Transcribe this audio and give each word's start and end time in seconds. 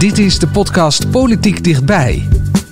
Dit 0.00 0.18
is 0.18 0.38
de 0.38 0.48
podcast 0.48 1.10
Politiek 1.10 1.64
Dichtbij. 1.64 2.28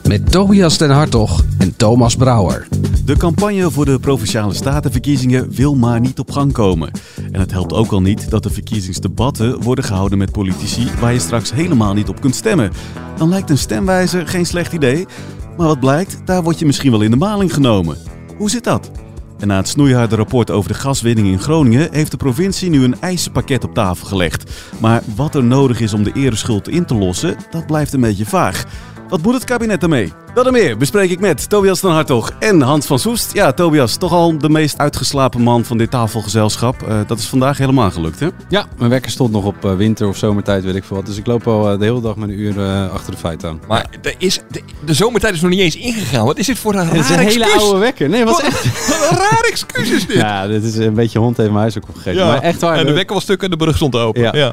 Met 0.06 0.30
Tobias 0.30 0.78
den 0.78 0.90
Hartog 0.90 1.44
en 1.58 1.76
Thomas 1.76 2.16
Brouwer. 2.16 2.68
De 3.04 3.16
campagne 3.16 3.70
voor 3.70 3.84
de 3.84 3.98
provinciale 3.98 4.54
statenverkiezingen 4.54 5.50
wil 5.50 5.74
maar 5.74 6.00
niet 6.00 6.18
op 6.18 6.30
gang 6.30 6.52
komen. 6.52 6.90
En 7.32 7.40
het 7.40 7.50
helpt 7.50 7.72
ook 7.72 7.92
al 7.92 8.00
niet 8.00 8.30
dat 8.30 8.42
de 8.42 8.50
verkiezingsdebatten 8.50 9.62
worden 9.62 9.84
gehouden 9.84 10.18
met 10.18 10.32
politici 10.32 10.90
waar 11.00 11.12
je 11.12 11.18
straks 11.18 11.52
helemaal 11.52 11.94
niet 11.94 12.08
op 12.08 12.20
kunt 12.20 12.34
stemmen. 12.34 12.72
Dan 13.16 13.28
lijkt 13.28 13.50
een 13.50 13.58
stemwijzer 13.58 14.28
geen 14.28 14.46
slecht 14.46 14.72
idee. 14.72 15.06
Maar 15.56 15.66
wat 15.66 15.80
blijkt, 15.80 16.20
daar 16.24 16.42
word 16.42 16.58
je 16.58 16.66
misschien 16.66 16.90
wel 16.90 17.02
in 17.02 17.10
de 17.10 17.16
maling 17.16 17.54
genomen. 17.54 17.96
Hoe 18.36 18.50
zit 18.50 18.64
dat? 18.64 18.90
En 19.38 19.48
na 19.48 19.56
het 19.56 19.68
snoeiharde 19.68 20.16
rapport 20.16 20.50
over 20.50 20.72
de 20.72 20.78
gaswinning 20.78 21.28
in 21.28 21.40
Groningen 21.40 21.88
heeft 21.92 22.10
de 22.10 22.16
provincie 22.16 22.70
nu 22.70 22.84
een 22.84 23.00
eisenpakket 23.00 23.64
op 23.64 23.74
tafel 23.74 24.06
gelegd. 24.06 24.50
Maar 24.80 25.02
wat 25.16 25.34
er 25.34 25.44
nodig 25.44 25.80
is 25.80 25.92
om 25.92 26.02
de 26.02 26.12
ereschuld 26.14 26.68
in 26.68 26.84
te 26.84 26.94
lossen, 26.94 27.36
dat 27.50 27.66
blijft 27.66 27.92
een 27.92 28.00
beetje 28.00 28.26
vaag. 28.26 28.64
Wat 29.08 29.22
moet 29.22 29.34
het 29.34 29.44
kabinet 29.44 29.82
ermee? 29.82 30.12
Dat 30.38 30.46
en 30.46 30.52
meer 30.52 30.76
bespreek 30.76 31.10
ik 31.10 31.20
met 31.20 31.48
Tobias 31.48 31.80
van 31.80 31.92
Hartog 31.92 32.32
en 32.38 32.60
Hans 32.60 32.86
van 32.86 32.98
Soest. 32.98 33.32
Ja, 33.32 33.52
Tobias, 33.52 33.96
toch 33.96 34.12
al 34.12 34.38
de 34.38 34.48
meest 34.48 34.78
uitgeslapen 34.78 35.40
man 35.40 35.64
van 35.64 35.78
dit 35.78 35.90
tafelgezelschap. 35.90 36.82
Uh, 36.88 37.00
dat 37.06 37.18
is 37.18 37.26
vandaag 37.26 37.58
helemaal 37.58 37.90
gelukt, 37.90 38.20
hè? 38.20 38.28
Ja, 38.48 38.66
mijn 38.76 38.90
wekker 38.90 39.10
stond 39.10 39.32
nog 39.32 39.44
op 39.44 39.64
uh, 39.64 39.74
winter- 39.74 40.08
of 40.08 40.16
zomertijd, 40.16 40.64
weet 40.64 40.74
ik 40.74 40.84
veel 40.84 40.96
wat. 40.96 41.06
Dus 41.06 41.16
ik 41.16 41.26
loop 41.26 41.46
al 41.46 41.72
uh, 41.72 41.78
de 41.78 41.84
hele 41.84 42.00
dag 42.00 42.16
met 42.16 42.28
een 42.28 42.38
uur 42.38 42.88
achter 42.92 43.12
de 43.12 43.18
feiten 43.18 43.48
aan. 43.48 43.60
Maar 43.68 43.86
er 44.02 44.14
is, 44.18 44.40
de, 44.50 44.62
de, 44.84 44.94
zomertijd 44.94 45.34
is 45.34 45.40
nog 45.40 45.50
niet 45.50 45.60
eens 45.60 45.76
ingegaan. 45.76 46.26
Wat 46.26 46.38
is 46.38 46.46
dit 46.46 46.58
voor 46.58 46.74
een 46.74 46.84
raar 46.84 46.94
Het 46.94 47.04
is 47.04 47.10
een 47.10 47.18
hele 47.18 47.52
oude 47.52 47.78
wekker. 47.78 48.08
Nee, 48.08 48.24
wat, 48.24 48.42
echt... 48.42 48.88
Wat 48.88 49.10
een 49.10 49.16
raar 49.16 49.46
excuus 49.50 49.90
is 49.90 50.06
dit. 50.06 50.16
Ja, 50.16 50.46
dit 50.46 50.64
is 50.64 50.76
een 50.76 50.94
beetje 50.94 51.18
hond 51.18 51.36
heeft 51.36 51.48
mijn 51.48 51.60
huis 51.60 51.76
ook 51.76 51.88
opgegeven. 51.88 52.20
Ja. 52.20 52.26
Maar 52.26 52.42
echt 52.42 52.60
waar. 52.60 52.76
En 52.76 52.86
de 52.86 52.92
wekker 52.92 53.14
was 53.14 53.22
stuk 53.22 53.42
en 53.42 53.50
de 53.50 53.56
brug 53.56 53.76
stond 53.76 53.96
open. 53.96 54.22
Ja. 54.22 54.34
ja. 54.34 54.52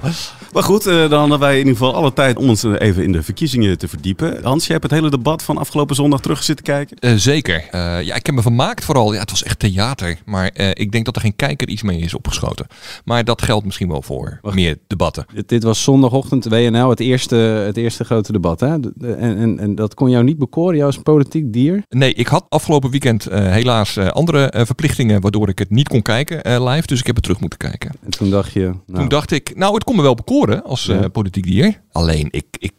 Maar 0.53 0.63
goed, 0.63 0.83
dan 0.83 1.19
hadden 1.19 1.39
wij 1.39 1.51
in 1.51 1.57
ieder 1.57 1.73
geval 1.73 1.95
alle 1.95 2.13
tijd 2.13 2.37
om 2.37 2.49
ons 2.49 2.63
even 2.63 3.03
in 3.03 3.11
de 3.11 3.23
verkiezingen 3.23 3.77
te 3.77 3.87
verdiepen. 3.87 4.39
Hans, 4.43 4.65
jij 4.65 4.75
hebt 4.75 4.91
het 4.91 4.99
hele 4.99 5.09
debat 5.09 5.43
van 5.43 5.57
afgelopen 5.57 5.73
zondag 5.87 6.21
terug 6.21 6.43
zitten 6.43 6.65
kijken? 6.65 6.97
Uh, 6.99 7.13
zeker. 7.15 7.55
Uh, 7.55 8.01
ja, 8.01 8.15
ik 8.15 8.25
heb 8.25 8.35
me 8.35 8.41
vermaakt 8.41 8.85
vooral. 8.85 9.13
Ja, 9.13 9.19
het 9.19 9.29
was 9.29 9.43
echt 9.43 9.59
theater. 9.59 10.17
Maar 10.25 10.51
uh, 10.53 10.69
ik 10.73 10.91
denk 10.91 11.05
dat 11.05 11.15
er 11.15 11.21
geen 11.21 11.35
kijker 11.35 11.67
iets 11.67 11.81
mee 11.81 11.99
is 11.99 12.13
opgeschoten. 12.13 12.67
Maar 13.05 13.23
dat 13.23 13.41
geldt 13.41 13.65
misschien 13.65 13.87
wel 13.87 14.01
voor 14.01 14.39
Wacht. 14.41 14.55
meer 14.55 14.77
debatten. 14.87 15.25
Dit, 15.33 15.49
dit, 15.49 15.63
was 15.63 15.83
zondagochtend 15.83 16.45
WNL, 16.45 16.89
het 16.89 16.99
eerste, 16.99 17.35
het 17.35 17.77
eerste 17.77 18.03
grote 18.03 18.31
debat. 18.31 18.59
Hè? 18.59 18.67
En, 18.67 18.91
en, 19.17 19.59
en 19.59 19.75
dat 19.75 19.93
kon 19.93 20.09
jou 20.09 20.23
niet 20.23 20.37
bekoren, 20.37 20.75
jou 20.75 20.87
als 20.87 20.97
politiek 21.03 21.53
dier? 21.53 21.83
Nee, 21.89 22.13
ik 22.13 22.27
had 22.27 22.45
afgelopen 22.49 22.89
weekend 22.89 23.27
helaas 23.31 23.97
andere 23.97 24.53
verplichtingen... 24.65 25.21
waardoor 25.21 25.49
ik 25.49 25.59
het 25.59 25.69
niet 25.69 25.87
kon 25.87 26.01
kijken 26.01 26.63
live. 26.63 26.87
Dus 26.87 26.99
ik 26.99 27.05
heb 27.05 27.15
het 27.15 27.23
terug 27.23 27.39
moeten 27.39 27.59
kijken. 27.59 27.91
En 28.03 28.09
toen 28.09 28.29
dacht 28.29 28.53
je... 28.53 28.59
Nou. 28.59 28.99
Toen 28.99 29.07
dacht 29.07 29.31
ik, 29.31 29.55
nou, 29.55 29.73
het 29.73 29.83
kon 29.83 29.95
me 29.95 30.01
wel 30.01 30.15
bekoren 30.15 30.63
als 30.63 30.85
ja. 30.85 31.07
politiek 31.07 31.43
dier. 31.43 31.81
Alleen, 31.91 32.27
ik, 32.31 32.45
ik 32.59 32.73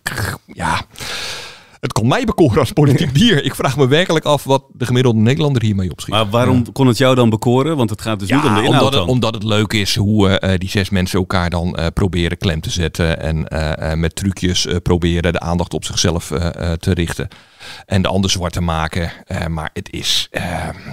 ja... 0.47 0.85
Het 1.81 1.93
kon 1.93 2.09
mij 2.09 2.25
bekoren 2.25 2.59
als 2.59 2.73
politiek 2.73 3.15
dier. 3.15 3.45
Ik 3.45 3.55
vraag 3.55 3.77
me 3.77 3.89
werkelijk 3.89 4.25
af 4.25 4.45
wat 4.45 4.65
de 4.73 4.87
gemiddelde 4.87 5.19
Nederlander 5.19 5.63
hiermee 5.63 5.91
opschiet. 5.91 6.15
Maar 6.15 6.31
waarom 6.31 6.57
ja. 6.57 6.71
kon 6.73 6.87
het 6.87 6.99
jou 6.99 7.15
dan 7.15 7.31
bekoren? 7.31 7.77
Want 7.77 7.91
het 7.91 8.03
gaat 8.03 8.19
dus 8.19 8.29
ja, 8.29 8.37
niet 8.37 8.45
om 8.45 8.55
de 8.55 8.63
inhoud 8.63 8.73
omdat 8.73 8.93
het, 8.93 9.03
dan. 9.03 9.09
omdat 9.09 9.35
het 9.35 9.43
leuk 9.43 9.73
is 9.73 9.97
hoe 9.97 10.41
uh, 10.41 10.51
die 10.59 10.69
zes 10.69 10.91
mensen 10.91 11.19
elkaar 11.19 11.51
dan 11.51 11.77
uh, 11.79 11.87
proberen 11.95 12.39
klem 12.39 12.61
te 12.61 12.71
zetten. 12.71 13.21
En 13.21 13.47
uh, 13.49 13.95
met 13.95 14.17
trucjes 14.17 14.69
proberen 14.83 15.33
de 15.33 15.41
aandacht 15.41 15.75
op 15.75 15.85
zichzelf 15.85 16.27
te 16.79 16.95
richten. 16.95 17.29
En 17.87 18.03
de 18.03 18.09
ander 18.09 18.31
zwart 18.31 18.53
te 18.53 18.61
maken. 18.61 19.13
maar 19.49 19.71
het 19.73 19.93
is, 19.93 20.29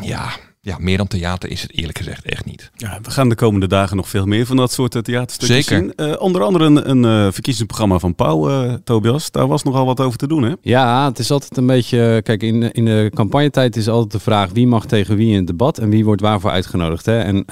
ja... 0.01 0.31
Ja, 0.65 0.77
meer 0.79 0.97
dan 0.97 1.07
theater 1.07 1.49
is 1.49 1.61
het 1.61 1.77
eerlijk 1.77 1.97
gezegd 1.97 2.25
echt 2.25 2.45
niet. 2.45 2.71
Ja, 2.75 2.99
we 3.01 3.11
gaan 3.11 3.29
de 3.29 3.35
komende 3.35 3.67
dagen 3.67 3.97
nog 3.97 4.09
veel 4.09 4.25
meer 4.25 4.45
van 4.45 4.55
dat 4.55 4.71
soort 4.71 5.03
theaterstukjes 5.03 5.65
Zeker. 5.65 5.93
zien. 5.97 6.07
Uh, 6.09 6.21
onder 6.21 6.41
andere 6.41 6.65
een, 6.65 6.89
een 6.89 7.03
uh, 7.03 7.31
verkiezingsprogramma 7.31 7.99
van 7.99 8.15
Pauw, 8.15 8.49
uh, 8.49 8.73
Tobias. 8.83 9.31
Daar 9.31 9.47
was 9.47 9.63
nogal 9.63 9.85
wat 9.85 9.99
over 9.99 10.17
te 10.17 10.27
doen, 10.27 10.43
hè? 10.43 10.53
Ja, 10.61 11.05
het 11.05 11.19
is 11.19 11.31
altijd 11.31 11.57
een 11.57 11.65
beetje... 11.65 12.21
Kijk, 12.23 12.43
in, 12.43 12.71
in 12.71 12.85
de 12.85 13.11
campagnetijd 13.13 13.75
is 13.75 13.87
altijd 13.87 14.11
de 14.11 14.19
vraag... 14.19 14.49
wie 14.51 14.67
mag 14.67 14.85
tegen 14.85 15.15
wie 15.15 15.29
in 15.29 15.37
het 15.37 15.47
debat 15.47 15.77
en 15.77 15.89
wie 15.89 16.05
wordt 16.05 16.21
waarvoor 16.21 16.51
uitgenodigd. 16.51 17.05
Hè? 17.05 17.19
En 17.19 17.45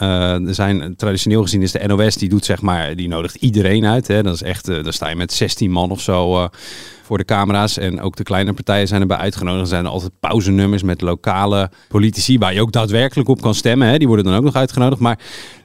er 0.47 0.55
zijn, 0.55 0.95
traditioneel 0.95 1.41
gezien 1.41 1.61
is 1.61 1.71
de 1.71 1.87
NOS, 1.87 2.15
die 2.15 2.29
doet 2.29 2.45
zeg 2.45 2.61
maar... 2.61 2.95
die 2.95 3.07
nodigt 3.07 3.35
iedereen 3.35 3.85
uit. 3.85 4.07
Hè? 4.07 4.23
Dat 4.23 4.33
is 4.33 4.43
echt... 4.43 4.65
daar 4.65 4.93
sta 4.93 5.09
je 5.09 5.15
met 5.15 5.33
16 5.33 5.71
man 5.71 5.91
of 5.91 6.01
zo 6.01 6.49
voor 7.11 7.19
de 7.19 7.25
camera's. 7.25 7.77
En 7.77 8.01
ook 8.01 8.15
de 8.15 8.23
kleine 8.23 8.53
partijen 8.53 8.87
zijn 8.87 9.01
erbij 9.01 9.17
uitgenodigd. 9.17 9.61
Er 9.61 9.67
zijn 9.67 9.85
altijd 9.85 10.11
pauzenummers 10.19 10.83
met 10.83 11.01
lokale 11.01 11.71
politici 11.87 12.37
waar 12.37 12.53
je 12.53 12.61
ook 12.61 12.71
daadwerkelijk 12.71 13.29
op 13.29 13.41
kan 13.41 13.53
stemmen. 13.53 13.87
Hè. 13.87 13.97
Die 13.97 14.07
worden 14.07 14.25
dan 14.25 14.35
ook 14.35 14.43
nog 14.43 14.55
uitgenodigd. 14.55 15.01
Maar 15.01 15.19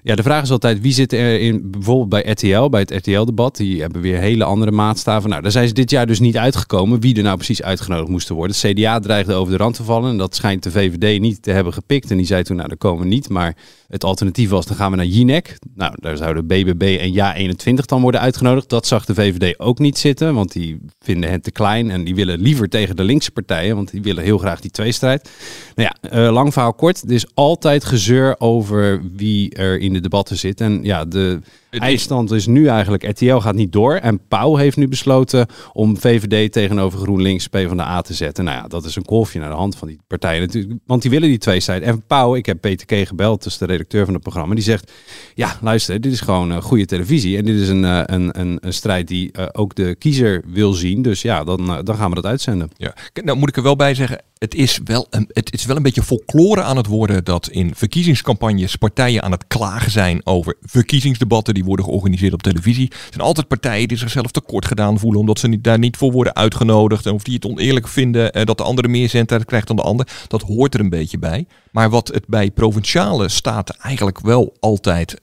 ja, 0.07 0.15
de 0.15 0.23
vraag 0.23 0.43
is 0.43 0.51
altijd 0.51 0.81
wie 0.81 0.93
zit 0.93 1.13
er 1.13 1.41
in, 1.41 1.71
bijvoorbeeld 1.71 2.09
bij 2.09 2.33
RTL, 2.33 2.69
bij 2.69 2.81
het 2.81 2.91
RTL-debat. 2.91 3.57
Die 3.57 3.81
hebben 3.81 4.01
weer 4.01 4.19
hele 4.19 4.45
andere 4.45 4.71
maatstaven. 4.71 5.31
Nou, 5.31 5.43
daar 5.43 5.51
zijn 5.51 5.69
ze 5.69 5.75
dit 5.75 5.91
jaar 5.91 6.07
dus 6.07 6.21
niet 6.21 6.37
uitgekomen 6.37 7.01
wie 7.01 7.17
er 7.17 7.23
nou 7.23 7.37
precies 7.37 7.63
uitgenodigd 7.63 8.09
moesten 8.09 8.35
worden. 8.35 8.57
CDA 8.57 8.99
dreigde 8.99 9.35
over 9.35 9.53
de 9.53 9.59
rand 9.59 9.75
te 9.75 9.85
vallen. 9.85 10.11
En 10.11 10.17
dat 10.17 10.35
schijnt 10.35 10.63
de 10.63 10.71
VVD 10.71 11.21
niet 11.21 11.43
te 11.43 11.51
hebben 11.51 11.73
gepikt. 11.73 12.11
En 12.11 12.17
die 12.17 12.27
zei 12.27 12.43
toen, 12.43 12.57
nou, 12.57 12.69
daar 12.69 12.77
komen 12.77 13.03
we 13.03 13.09
niet. 13.09 13.29
Maar 13.29 13.57
het 13.89 14.05
alternatief 14.05 14.51
was, 14.51 14.67
dan 14.67 14.77
gaan 14.77 14.91
we 14.91 14.97
naar 14.97 15.07
Jinek. 15.07 15.59
Nou, 15.75 15.95
daar 16.01 16.17
zouden 16.17 16.47
BBB 16.47 16.99
en 17.01 17.13
Ja21 17.13 17.85
dan 17.85 18.03
worden 18.03 18.21
uitgenodigd. 18.21 18.69
Dat 18.69 18.87
zag 18.87 19.05
de 19.05 19.15
VVD 19.15 19.59
ook 19.59 19.79
niet 19.79 19.99
zitten, 19.99 20.35
want 20.35 20.53
die 20.53 20.81
vinden 20.99 21.31
het 21.31 21.43
te 21.43 21.51
klein. 21.51 21.91
En 21.91 22.05
die 22.05 22.15
willen 22.15 22.41
liever 22.41 22.69
tegen 22.69 22.97
de 22.97 23.05
linkse 23.05 23.31
partijen, 23.31 23.77
want 23.77 23.91
die 23.91 24.03
willen 24.03 24.25
heel 24.25 24.39
graag 24.39 24.61
die 24.61 24.71
tweestrijd. 24.71 25.31
Nou 25.75 25.91
ja, 26.01 26.27
uh, 26.27 26.33
lang 26.33 26.53
verhaal 26.53 26.75
kort. 26.75 27.03
Er 27.03 27.13
is 27.13 27.27
altijd 27.35 27.85
gezeur 27.85 28.35
over 28.39 29.03
wie 29.17 29.55
er 29.55 29.79
in 29.79 29.96
de 29.97 30.03
debatten 30.03 30.37
zit. 30.37 30.61
En 30.61 30.81
ja, 30.83 31.05
de 31.05 31.41
eindstand 31.71 32.31
is 32.31 32.47
nu 32.47 32.67
eigenlijk, 32.67 33.09
RTL 33.09 33.37
gaat 33.37 33.55
niet 33.55 33.73
door. 33.73 33.95
En 33.95 34.21
Pauw 34.29 34.57
heeft 34.57 34.77
nu 34.77 34.89
besloten 34.89 35.47
om 35.73 35.99
VVD 35.99 36.53
tegenover 36.53 36.99
GroenLinks 36.99 37.47
PvdA 37.47 38.01
te 38.01 38.15
zetten. 38.15 38.45
Nou 38.45 38.57
ja, 38.57 38.69
dat 38.69 38.85
is 38.85 38.97
een 38.97 39.05
kolfje 39.05 39.39
naar 39.39 39.51
de 39.51 39.57
hand 39.57 39.77
van 39.77 39.89
die 39.89 39.99
partijen 40.07 40.41
natuurlijk. 40.41 40.75
Want 40.87 41.03
die 41.03 41.11
willen 41.11 41.29
die 41.29 41.39
tweestrijd. 41.39 41.83
En 41.83 42.03
Pauw, 42.07 42.35
ik 42.35 42.47
heb 42.47 42.61
Peter 42.61 42.87
K. 42.87 43.09
gebeld, 43.09 43.43
dus 43.43 43.59
de 43.59 43.67
redacteur 43.67 44.05
van 44.05 44.15
het 44.15 44.23
programma. 44.23 44.55
Die 44.55 44.65
zegt, 44.65 44.93
ja 45.35 45.59
luister, 45.61 46.01
dit 46.01 46.13
is 46.13 46.21
gewoon 46.21 46.53
uh, 46.53 46.63
goede 46.63 46.85
televisie. 46.85 47.37
En 47.37 47.45
dit 47.45 47.61
is 47.61 47.69
een, 47.69 47.83
uh, 47.83 48.01
een, 48.05 48.41
een, 48.41 48.59
een 48.61 48.75
strijd 48.75 49.09
die 49.09 49.31
uh, 49.33 49.47
ook 49.53 49.75
de 49.75 49.95
kiezer 49.99 50.43
wil 50.47 50.73
zien. 50.73 51.03
Dus 51.03 51.23
ja, 51.23 51.45
dan, 51.45 51.81
dan 51.85 51.97
gaan 51.97 52.09
we 52.09 52.15
dat 52.15 52.27
uitzenden. 52.27 52.71
Ja, 52.77 52.95
nou 53.25 53.39
moet 53.39 53.49
ik 53.49 53.57
er 53.57 53.63
wel 53.63 53.77
bij 53.77 53.95
zeggen, 53.95 54.21
het 54.39 54.55
is 54.55 54.81
wel 54.85 55.07
een, 55.11 55.31
het 55.33 55.53
is 55.53 55.65
wel 55.65 55.77
een 55.77 55.83
beetje 55.83 56.03
folklore 56.03 56.63
aan 56.63 56.77
het 56.77 56.87
worden 56.87 57.25
dat 57.25 57.49
in 57.49 57.75
verkiezingscampagnes 57.75 58.77
partijen 58.77 59.23
aan 59.23 59.31
het 59.31 59.47
klagen 59.47 59.86
zijn 59.91 60.21
over 60.25 60.57
verkiezingsdebatten 60.61 61.55
die 61.55 61.65
worden 61.65 61.85
georganiseerd 61.85 62.33
op 62.33 62.43
televisie. 62.43 62.91
Er 62.91 62.97
zijn 63.11 63.27
altijd 63.27 63.49
partijen 63.49 63.89
die 63.89 63.99
zichzelf 63.99 64.31
tekort 64.31 64.67
gedaan 64.67 64.99
voelen 64.99 65.21
omdat 65.21 65.39
ze 65.39 65.61
daar 65.61 65.79
niet 65.79 65.97
voor 65.97 66.13
worden 66.13 66.35
uitgenodigd 66.35 67.07
en 67.07 67.13
of 67.13 67.23
die 67.23 67.35
het 67.35 67.47
oneerlijk 67.47 67.89
vinden 67.89 68.33
eh, 68.33 68.45
dat 68.45 68.59
de 68.59 68.65
andere 68.65 68.89
meer 68.89 69.09
zendtijd 69.09 69.45
krijgt 69.45 69.67
dan 69.67 69.77
de 69.77 69.83
ander. 69.83 70.09
Dat 70.29 70.43
hoort 70.43 70.75
er 70.75 70.81
een 70.81 70.89
beetje 70.89 71.19
bij. 71.19 71.47
Maar 71.71 71.91
wat 71.91 72.09
het 72.09 72.27
bij 72.27 72.51
provinciale 72.51 73.29
staten 73.29 73.77
eigenlijk 73.79 74.21
wel 74.21 74.57
altijd 74.61 75.21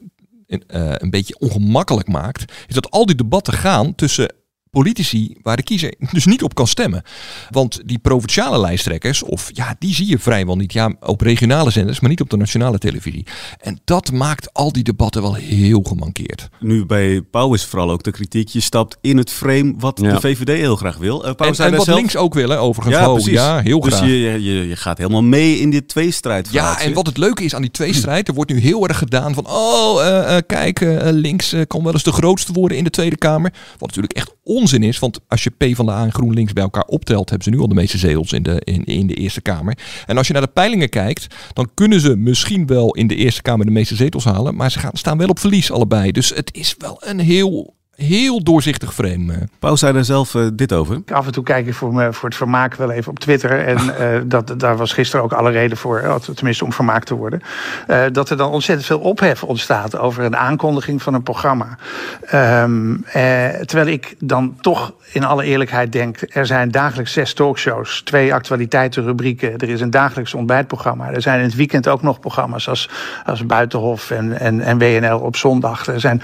uh, 0.47 0.57
een 0.97 1.09
beetje 1.09 1.40
ongemakkelijk 1.40 2.07
maakt, 2.07 2.53
is 2.68 2.75
dat 2.75 2.91
al 2.91 3.06
die 3.06 3.16
debatten 3.16 3.53
gaan 3.53 3.95
tussen 3.95 4.33
politici 4.77 5.35
waar 5.41 5.55
de 5.55 5.63
kiezer 5.63 5.93
dus 6.11 6.25
niet 6.25 6.43
op 6.43 6.55
kan 6.55 6.67
stemmen. 6.67 7.03
Want 7.49 7.81
die 7.85 7.99
provinciale 7.99 8.59
lijsttrekkers, 8.59 9.23
of 9.23 9.49
ja, 9.53 9.75
die 9.79 9.93
zie 9.93 10.07
je 10.07 10.19
vrijwel 10.19 10.55
niet. 10.55 10.73
Ja, 10.73 10.93
op 10.99 11.21
regionale 11.21 11.71
zenders, 11.71 11.99
maar 11.99 12.09
niet 12.09 12.21
op 12.21 12.29
de 12.29 12.37
nationale 12.37 12.77
televisie. 12.77 13.25
En 13.59 13.79
dat 13.85 14.11
maakt 14.11 14.53
al 14.53 14.71
die 14.71 14.83
debatten 14.83 15.21
wel 15.21 15.33
heel 15.33 15.81
gemankeerd. 15.81 16.49
Nu 16.59 16.85
bij 16.85 17.21
Pauw 17.21 17.53
is 17.53 17.65
vooral 17.65 17.91
ook 17.91 18.03
de 18.03 18.11
kritiek, 18.11 18.47
je 18.49 18.59
stapt 18.59 18.97
in 19.01 19.17
het 19.17 19.31
frame 19.31 19.73
wat 19.77 19.99
Ja. 20.01 20.13
de 20.13 20.19
VVD 20.19 20.47
heel 20.57 20.75
graag 20.75 20.97
wil. 20.97 21.25
Uh, 21.27 21.33
Pauw 21.33 21.47
En, 21.47 21.55
zei 21.55 21.69
en 21.71 21.75
wat 21.77 21.85
zelf- 21.85 21.97
links 21.97 22.15
ook 22.15 22.33
willen, 22.33 22.59
overigens. 22.59 22.95
Ja, 22.97 23.07
Oh, 23.07 23.13
precies. 23.13 23.31
ja, 23.33 23.59
heel 23.61 23.79
dus 23.79 23.93
graag. 23.93 24.07
je, 24.07 24.15
je, 24.43 24.67
je 24.67 24.75
gaat 24.75 24.97
helemaal 24.97 25.23
mee 25.23 25.59
in 25.59 25.69
dit 25.69 25.87
tweestrijd. 25.87 26.47
Ja, 26.51 26.79
en 26.81 26.93
wat 26.93 27.05
het 27.05 27.17
leuke 27.17 27.43
is 27.43 27.55
aan 27.55 27.61
die 27.61 27.71
tweestrijd, 27.71 28.27
er 28.27 28.33
wordt 28.33 28.51
nu 28.51 28.59
heel 28.59 28.87
erg 28.87 28.97
gedaan 28.97 29.33
van, 29.33 29.47
oh, 29.47 30.01
eh, 30.05 30.37
eh, 30.37 30.43
kijk, 30.47 30.79
links 31.11 31.55
kan 31.67 31.83
wel 31.83 31.93
eens 31.93 32.03
de 32.03 32.11
grootste 32.11 32.53
worden 32.53 32.77
in 32.77 32.83
de 32.83 32.89
Tweede 32.89 33.17
Kamer. 33.17 33.53
Wat 33.77 33.87
natuurlijk 33.87 34.13
echt 34.13 34.31
onzin 34.44 34.84
is, 34.84 35.00
want 35.00 35.19
als 35.28 35.44
je 35.44 35.50
P 35.50 35.75
van 35.75 35.86
de 35.86 35.92
A 35.92 36.04
en 36.04 36.13
GroenLinks 36.13 36.54
bij 36.54 36.63
elkaar 36.63 36.86
optelt, 36.86 37.30
hebben 37.30 37.44
ze 37.51 37.54
nu 37.54 37.60
al 37.60 37.68
de 37.68 37.74
meeste 37.75 37.98
zetels 37.98 38.31
in 38.31 38.44
de, 38.44 38.62
in, 38.63 38.84
in 38.84 39.07
de 39.07 39.13
Eerste 39.13 39.42
Kamer. 39.42 39.78
En 40.06 40.18
als 40.18 40.28
je 40.28 40.34
naar 40.34 40.42
de 40.42 40.48
peilingen 40.48 40.90
kijkt, 40.90 41.36
dan 41.54 41.69
kunnen 41.74 42.00
ze 42.00 42.16
misschien 42.16 42.68
wel 42.68 42.94
in 42.94 43.07
de 43.07 43.16
Eerste 43.16 43.42
Kamer 43.42 43.66
de 43.66 43.72
meeste 43.72 43.95
zetels 43.95 44.24
halen, 44.24 44.56
maar 44.56 44.72
ze 44.72 44.80
gaan, 44.80 44.92
staan 44.94 45.18
wel 45.18 45.28
op 45.28 45.40
verlies 45.40 45.72
allebei. 45.72 46.12
Dus 46.12 46.30
het 46.30 46.50
is 46.54 46.75
wel 46.78 46.98
een 47.00 47.19
heel 47.19 47.75
heel 47.95 48.44
doorzichtig 48.44 48.94
frame. 48.94 49.34
eh. 49.34 49.40
Pauw 49.60 49.75
zei 49.75 49.94
daar 49.94 50.04
zelf 50.04 50.36
eh, 50.36 50.42
dit 50.54 50.74
over. 50.74 51.01
Af 51.13 51.25
en 51.25 51.31
toe 51.31 51.44
kijk 51.44 51.68
ik 51.68 51.74
voor, 51.74 51.94
me, 51.94 52.13
voor 52.13 52.30
het 52.30 52.38
vermaak 52.38 52.75
wel 52.75 52.92
even 52.92 53.12
op 53.12 53.19
Twitter. 53.19 53.66
En 53.66 53.78
eh, 53.98 54.22
dat, 54.25 54.54
daar 54.57 54.78
was 54.78 54.94
gisteren 54.94 55.25
ook 55.25 55.34
alle 55.34 55.51
reden 55.51 55.78
voor, 55.78 56.19
tenminste 56.36 56.66
om 56.66 56.74
vermaakt 56.74 57.07
te 57.07 57.16
worden. 57.16 57.42
eh, 57.88 58.01
dat 58.12 58.30
er 58.30 58.38
dan 58.38 58.51
ontzettend 58.51 58.88
veel 58.88 59.00
ophef 59.00 59.44
ontstaat 59.44 59.98
over 59.98 60.24
een 60.24 60.36
aankondiging 60.38 61.01
van 61.01 61.13
een 61.13 61.24
programma. 61.24 61.78
Ehm, 62.25 62.95
eh, 63.04 63.48
terwijl 63.48 63.88
ik 63.88 64.16
dan 64.19 64.56
toch 64.62 64.94
in 65.12 65.24
alle 65.24 65.44
eerlijkheid 65.44 65.92
denk: 65.92 66.18
er 66.30 66.45
zijn 66.45 66.72
dagelijks 66.72 67.13
zes 67.13 67.34
talkshows, 67.34 68.01
twee 68.01 68.34
actualiteitenrubrieken. 68.34 69.57
Er 69.57 69.69
is 69.69 69.81
een 69.81 69.90
dagelijks 69.92 70.34
ontbijtprogramma. 70.34 71.12
Er 71.12 71.22
zijn 71.22 71.40
in 71.40 71.45
het 71.45 71.56
weekend 71.56 71.88
ook 71.88 72.01
nog 72.01 72.19
programma's 72.19 72.68
als, 72.68 72.90
als 73.25 73.45
Buitenhof 73.45 74.12
en, 74.12 74.40
en, 74.40 74.62
en 74.62 74.78
WNL 74.78 75.19
op 75.19 75.36
zondag. 75.36 75.88
Er 75.88 76.00
zijn 76.00 76.22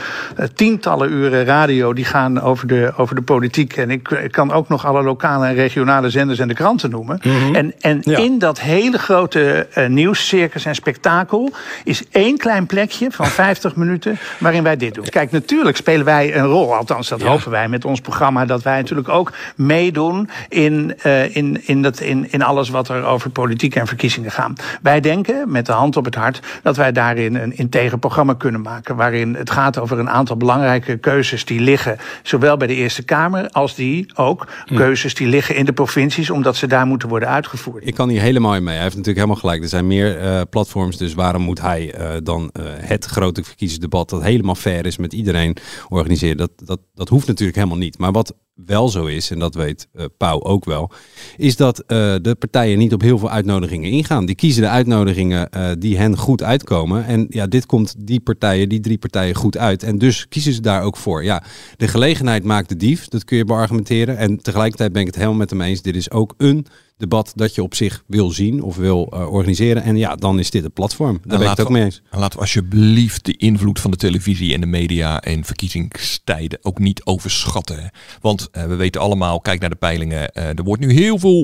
tientallen 0.53 1.11
uren 1.11 1.45
radio 1.45 1.57
die 1.67 2.05
gaan 2.05 2.41
over 2.41 2.67
de, 2.67 2.93
over 2.97 3.15
de 3.15 3.21
politiek. 3.21 3.77
En 3.77 3.91
ik, 3.91 4.09
ik 4.09 4.31
kan 4.31 4.51
ook 4.51 4.69
nog 4.69 4.85
alle 4.85 5.03
lokale 5.03 5.47
en 5.47 5.53
regionale 5.53 6.09
zenders 6.09 6.39
en 6.39 6.47
de 6.47 6.53
kranten 6.53 6.89
noemen. 6.89 7.19
En, 7.53 7.73
en 7.79 8.01
in 8.01 8.39
dat 8.39 8.59
hele 8.59 8.97
grote 8.97 9.67
eh, 9.73 9.87
nieuwscircus 9.87 10.65
en 10.65 10.75
spektakel 10.75 11.51
is 11.83 12.03
één 12.11 12.37
klein 12.37 12.65
plekje 12.65 13.11
van 13.11 13.25
50 13.25 13.75
minuten 13.81 14.17
waarin 14.39 14.63
wij 14.63 14.77
dit 14.77 14.93
doen. 14.93 15.05
Kijk, 15.05 15.31
natuurlijk 15.31 15.77
spelen 15.77 16.05
wij 16.05 16.35
een 16.35 16.45
rol, 16.45 16.75
althans 16.75 17.07
dat 17.07 17.21
hopen 17.21 17.51
wij 17.51 17.67
met 17.67 17.85
ons 17.85 18.01
programma, 18.01 18.45
dat 18.45 18.63
wij 18.63 18.77
natuurlijk 18.77 19.09
ook 19.09 19.33
meedoen 19.55 20.29
in, 20.49 20.93
eh, 21.01 21.35
in, 21.35 21.67
in, 21.67 21.81
dat, 21.81 21.99
in, 21.99 22.31
in 22.31 22.43
alles 22.43 22.69
wat 22.69 22.89
er 22.89 23.03
over 23.05 23.29
politiek 23.29 23.75
en 23.75 23.87
verkiezingen 23.87 24.31
gaan. 24.31 24.55
Wij 24.81 24.99
denken, 24.99 25.51
met 25.51 25.65
de 25.65 25.71
hand 25.71 25.97
op 25.97 26.05
het 26.05 26.15
hart, 26.15 26.39
dat 26.63 26.77
wij 26.77 26.91
daarin 26.91 27.35
een 27.35 27.57
integer 27.57 27.97
programma 27.97 28.33
kunnen 28.33 28.61
maken. 28.61 28.95
Waarin 28.95 29.35
het 29.35 29.51
gaat 29.51 29.79
over 29.79 29.99
een 29.99 30.09
aantal 30.09 30.37
belangrijke 30.37 30.97
keuzes 30.97 31.45
die 31.49 31.59
liggen, 31.59 31.97
zowel 32.23 32.57
bij 32.57 32.67
de 32.67 32.75
Eerste 32.75 33.03
Kamer 33.03 33.49
als 33.49 33.75
die 33.75 34.11
ook 34.15 34.47
keuzes 34.65 35.13
die 35.13 35.27
liggen 35.27 35.55
in 35.55 35.65
de 35.65 35.73
provincies, 35.73 36.29
omdat 36.29 36.55
ze 36.55 36.67
daar 36.67 36.85
moeten 36.85 37.09
worden 37.09 37.29
uitgevoerd. 37.29 37.87
Ik 37.87 37.95
kan 37.95 38.09
hier 38.09 38.21
helemaal 38.21 38.55
in 38.55 38.63
mee. 38.63 38.73
Hij 38.73 38.83
heeft 38.83 38.95
natuurlijk 38.95 39.25
helemaal 39.25 39.41
gelijk. 39.41 39.63
Er 39.63 39.69
zijn 39.69 39.87
meer 39.87 40.19
eh, 40.19 40.41
platforms, 40.49 40.97
dus 40.97 41.13
waarom 41.13 41.41
moet 41.41 41.61
hij 41.61 41.93
eh, 41.93 42.17
dan 42.23 42.49
eh, 42.53 42.63
het 42.77 43.05
grote 43.05 43.43
verkiezingsdebat 43.43 44.09
dat 44.09 44.23
helemaal 44.23 44.55
fair 44.55 44.85
is 44.85 44.97
met 44.97 45.13
iedereen 45.13 45.57
organiseren? 45.89 46.37
Dat, 46.37 46.51
dat, 46.55 46.79
dat 46.93 47.09
hoeft 47.09 47.27
natuurlijk 47.27 47.57
helemaal 47.57 47.77
niet. 47.77 47.97
Maar 47.97 48.11
wat 48.11 48.35
wel 48.65 48.89
zo 48.89 49.05
is, 49.05 49.31
en 49.31 49.39
dat 49.39 49.55
weet 49.55 49.87
eh 49.93 50.05
Pauw 50.17 50.43
ook 50.43 50.65
wel, 50.65 50.91
is 51.37 51.55
dat 51.55 51.79
eh, 51.79 52.15
de 52.21 52.35
partijen 52.39 52.77
niet 52.77 52.93
op 52.93 53.01
heel 53.01 53.17
veel 53.17 53.29
uitnodigingen 53.29 53.91
ingaan. 53.91 54.25
Die 54.25 54.35
kiezen 54.35 54.61
de 54.61 54.69
uitnodigingen 54.69 55.49
eh, 55.49 55.71
die 55.79 55.97
hen 55.97 56.17
goed 56.17 56.43
uitkomen. 56.43 57.05
En 57.05 57.25
ja, 57.29 57.47
dit 57.47 57.65
komt 57.65 57.95
die 57.97 58.19
partijen, 58.19 58.69
die 58.69 58.79
drie 58.79 58.97
partijen 58.97 59.35
goed 59.35 59.57
uit. 59.57 59.83
En 59.83 59.97
dus 59.97 60.27
kiezen 60.27 60.53
ze 60.53 60.61
daar 60.61 60.83
ook 60.83 60.97
voor. 60.97 61.23
Ja, 61.23 61.43
de 61.77 61.87
gelegenheid 61.87 62.43
maakt 62.43 62.69
de 62.69 62.75
dief, 62.75 63.07
dat 63.07 63.23
kun 63.23 63.37
je 63.37 63.45
beargumenteren. 63.45 64.17
En 64.17 64.37
tegelijkertijd 64.37 64.91
ben 64.91 65.01
ik 65.01 65.07
het 65.07 65.15
helemaal 65.15 65.37
met 65.37 65.49
hem 65.49 65.61
eens. 65.61 65.81
Dit 65.81 65.95
is 65.95 66.11
ook 66.11 66.33
een 66.37 66.65
debat 66.99 67.31
dat 67.35 67.55
je 67.55 67.63
op 67.63 67.75
zich 67.75 68.03
wil 68.07 68.31
zien 68.31 68.63
of 68.63 68.75
wil 68.75 69.07
eh, 69.11 69.31
organiseren. 69.31 69.83
En 69.83 69.95
ja, 69.95 70.15
dan 70.15 70.39
is 70.39 70.49
dit 70.49 70.63
een 70.63 70.71
platform. 70.71 71.19
Daar 71.23 71.37
ben 71.37 71.49
ik 71.49 71.57
het 71.57 71.65
ook 71.65 71.71
mee 71.71 71.83
eens. 71.83 72.01
En 72.09 72.19
laten 72.19 72.35
we 72.35 72.43
alsjeblieft 72.43 73.25
de 73.25 73.37
invloed 73.37 73.79
van 73.79 73.91
de 73.91 73.97
televisie 73.97 74.53
en 74.53 74.61
de 74.61 74.67
media 74.67 75.21
en 75.21 75.43
verkiezingstijden 75.43 76.59
ook 76.61 76.79
niet 76.79 77.05
overschatten. 77.05 77.91
Want 78.21 78.47
eh, 78.51 78.63
we 78.63 78.75
weten 78.75 79.01
allemaal, 79.01 79.41
kijk 79.41 79.59
naar 79.59 79.69
de 79.69 79.75
peilingen, 79.75 80.31
eh, 80.31 80.47
er 80.47 80.63
wordt 80.63 80.81
nu 80.81 80.93
heel 80.93 81.19
veel 81.19 81.37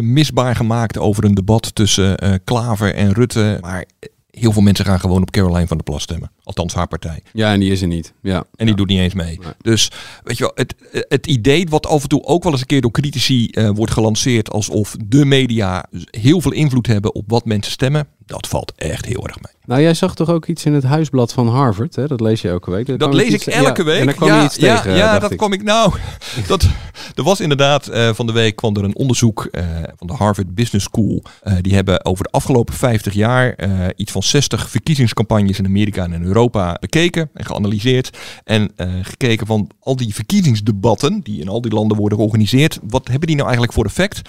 misbaar 0.00 0.56
gemaakt 0.56 0.98
over 0.98 1.24
een 1.24 1.34
debat 1.34 1.74
tussen 1.74 2.40
Klaver 2.44 2.94
en 2.94 3.12
Rutte. 3.12 3.58
Maar 3.60 3.84
heel 4.38 4.52
veel 4.52 4.62
mensen 4.62 4.84
gaan 4.84 5.00
gewoon 5.00 5.22
op 5.22 5.30
Caroline 5.30 5.66
van 5.66 5.76
der 5.76 5.86
Plas 5.86 6.02
stemmen. 6.02 6.30
Althans 6.42 6.74
haar 6.74 6.88
partij. 6.88 7.22
Ja, 7.32 7.52
en 7.52 7.60
die 7.60 7.72
is 7.72 7.80
er 7.82 7.86
niet. 7.86 8.12
Ja. 8.22 8.44
En 8.56 8.66
die 8.66 8.74
doet 8.74 8.88
niet 8.88 8.98
eens 8.98 9.14
mee. 9.14 9.38
Dus 9.60 9.90
weet 10.22 10.38
je 10.38 10.42
wel, 10.44 10.52
het, 10.54 10.74
het 11.08 11.26
idee 11.26 11.66
wat 11.68 11.86
af 11.86 12.02
en 12.02 12.08
toe 12.08 12.24
ook 12.24 12.42
wel 12.42 12.52
eens 12.52 12.60
een 12.60 12.66
keer 12.66 12.80
door 12.80 12.90
critici 12.90 13.46
eh, 13.46 13.70
wordt 13.74 13.92
gelanceerd 13.92 14.50
alsof 14.50 14.96
de 15.04 15.24
media 15.24 15.86
heel 16.10 16.40
veel 16.40 16.52
invloed 16.52 16.86
hebben 16.86 17.14
op 17.14 17.24
wat 17.26 17.44
mensen 17.44 17.72
stemmen, 17.72 18.08
dat 18.26 18.48
valt 18.48 18.72
echt 18.76 19.04
heel 19.04 19.26
erg 19.26 19.36
mee. 19.40 19.52
Nou, 19.64 19.80
jij 19.82 19.94
zag 19.94 20.14
toch 20.14 20.28
ook 20.28 20.46
iets 20.46 20.64
in 20.64 20.72
het 20.72 20.82
huisblad 20.82 21.32
van 21.32 21.48
Harvard, 21.48 21.96
hè? 21.96 22.06
Dat 22.06 22.20
lees 22.20 22.40
je 22.40 22.48
elke 22.48 22.70
week. 22.70 22.86
Daar 22.86 22.98
Dat 22.98 23.14
lees 23.14 23.32
ik 23.32 23.42
elke 23.42 23.80
ja, 23.80 23.86
week. 23.86 24.08
En 24.08 24.14
kwam 24.14 24.28
ja, 24.28 24.38
je 24.38 24.44
iets 24.44 24.56
ja, 24.56 24.76
tegen, 24.76 24.96
ja, 24.96 25.18
dat 25.18 25.30
ik. 25.30 25.36
kwam 25.36 25.52
ik 25.52 25.62
nou. 25.62 25.92
Dat, 26.46 26.68
er 27.14 27.22
was 27.22 27.40
inderdaad 27.40 27.86
eh, 27.86 28.14
van 28.14 28.26
de 28.26 28.32
week 28.32 28.56
kwam 28.56 28.76
er 28.76 28.84
een 28.84 28.96
onderzoek 28.96 29.44
eh, 29.44 29.64
van 29.96 30.06
de 30.06 30.12
Harvard 30.12 30.54
Business 30.54 30.84
School. 30.84 31.22
Eh, 31.42 31.54
die 31.60 31.74
hebben 31.74 32.04
over 32.04 32.24
de 32.24 32.30
afgelopen 32.30 32.74
50 32.74 33.12
jaar 33.12 33.56
iets 33.96 34.12
van 34.12 34.22
60 34.22 34.70
verkiezingscampagnes 34.70 35.58
in 35.58 35.66
Amerika 35.66 36.04
en 36.04 36.12
in 36.12 36.24
Europa 36.24 36.76
bekeken 36.80 37.30
en 37.34 37.44
geanalyseerd. 37.44 38.18
En 38.44 38.72
gekeken 39.02 39.46
van 39.46 39.70
al 39.80 39.96
die 39.96 40.14
verkiezingsdebatten 40.14 41.20
die 41.20 41.40
in 41.40 41.48
al 41.48 41.60
die 41.60 41.72
landen 41.72 41.96
worden 41.96 42.18
georganiseerd. 42.18 42.78
Wat 42.82 43.08
hebben 43.08 43.26
die 43.26 43.36
nou 43.36 43.48
eigenlijk 43.48 43.76
voor 43.76 43.84
effect? 43.84 44.20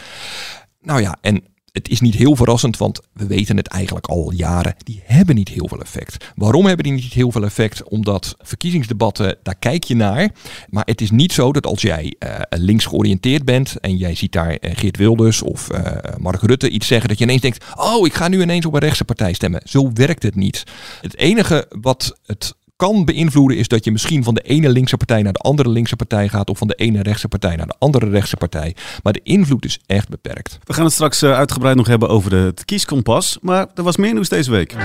Nou 0.82 1.02
ja, 1.02 1.18
en 1.22 1.44
het 1.74 1.90
is 1.90 2.02
niet 2.02 2.16
heel 2.16 2.36
verrassend, 2.36 2.78
want 2.78 3.02
we 3.14 3.28
weten 3.28 3.58
het 3.58 3.68
eigenlijk 3.68 4.08
al 4.08 4.32
jaren. 4.32 4.76
Die 4.78 5.02
hebben 5.06 5.36
niet 5.36 5.50
heel 5.50 5.68
veel 5.68 5.82
effect. 5.82 6.32
Waarom 6.36 6.66
hebben 6.66 6.84
die 6.84 6.94
niet 6.94 7.14
heel 7.14 7.32
veel 7.32 7.44
effect? 7.44 7.84
Omdat 7.84 8.36
verkiezingsdebatten, 8.42 9.38
daar 9.44 9.56
kijk 9.56 9.84
je 9.84 9.96
naar. 9.96 10.32
Maar 10.70 10.86
het 10.86 11.02
is 11.02 11.12
niet 11.12 11.34
zo 11.34 11.52
dat 11.52 11.66
als 11.66 11.82
jij 11.82 12.16
eh, 12.20 12.40
links 12.50 12.86
georiënteerd 12.86 13.46
bent 13.46 13.80
en 13.80 13.98
jij 13.98 14.16
ziet 14.16 14.32
daar 14.32 14.56
eh, 14.56 14.72
Geert 14.76 14.98
Wilders 14.98 15.42
of 15.42 15.70
eh, 15.70 16.16
Mark 16.18 16.42
Rutte 16.42 16.70
iets 16.70 16.88
zeggen, 16.88 17.10
dat 17.10 17.18
je 17.18 17.24
ineens 17.24 17.42
denkt: 17.42 17.66
Oh, 17.76 18.06
ik 18.06 18.14
ga 18.14 18.28
nu 18.28 18.42
ineens 18.42 18.66
op 18.66 18.74
een 18.74 18.80
rechtse 18.80 19.06
partij 19.06 19.34
stemmen. 19.34 19.62
Zo 19.66 19.92
werkt 19.94 20.24
het 20.24 20.36
niet. 20.36 20.64
Het 21.02 21.18
enige 21.18 21.68
wat 21.82 22.18
het 22.26 22.56
kan 22.76 23.06
beïnvloeden 23.06 23.58
is 23.58 23.68
dat 23.68 23.86
je 23.86 23.92
misschien 23.92 24.24
van 24.24 24.34
de 24.34 24.42
ene 24.42 24.70
linkse 24.70 24.98
partij 24.98 25.22
naar 25.22 25.34
de 25.34 25.40
andere 25.40 25.70
linkse 25.70 25.96
partij 25.96 26.30
gaat 26.30 26.50
of 26.50 26.58
van 26.58 26.68
de 26.68 26.76
ene 26.76 27.02
rechtse 27.02 27.28
partij 27.28 27.56
naar 27.56 27.68
de 27.68 27.76
andere 27.80 28.10
rechtse 28.10 28.38
partij. 28.38 28.76
Maar 29.04 29.14
de 29.14 29.22
invloed 29.24 29.66
is 29.66 29.80
echt 29.86 30.10
beperkt. 30.10 30.60
We 30.64 30.74
gaan 30.74 30.84
het 30.84 30.94
straks 30.94 31.22
eh, 31.22 31.34
uitgebreid 31.34 31.76
nog 31.76 31.88
hebben 31.88 32.10
over 32.10 32.30
de, 32.30 32.36
het 32.36 32.66
kieskompas. 32.66 33.38
Maar 33.42 33.68
er 33.76 33.84
was 33.84 33.98
meer 33.98 34.14
nieuws 34.14 34.30
deze 34.30 34.52
week. 34.52 34.76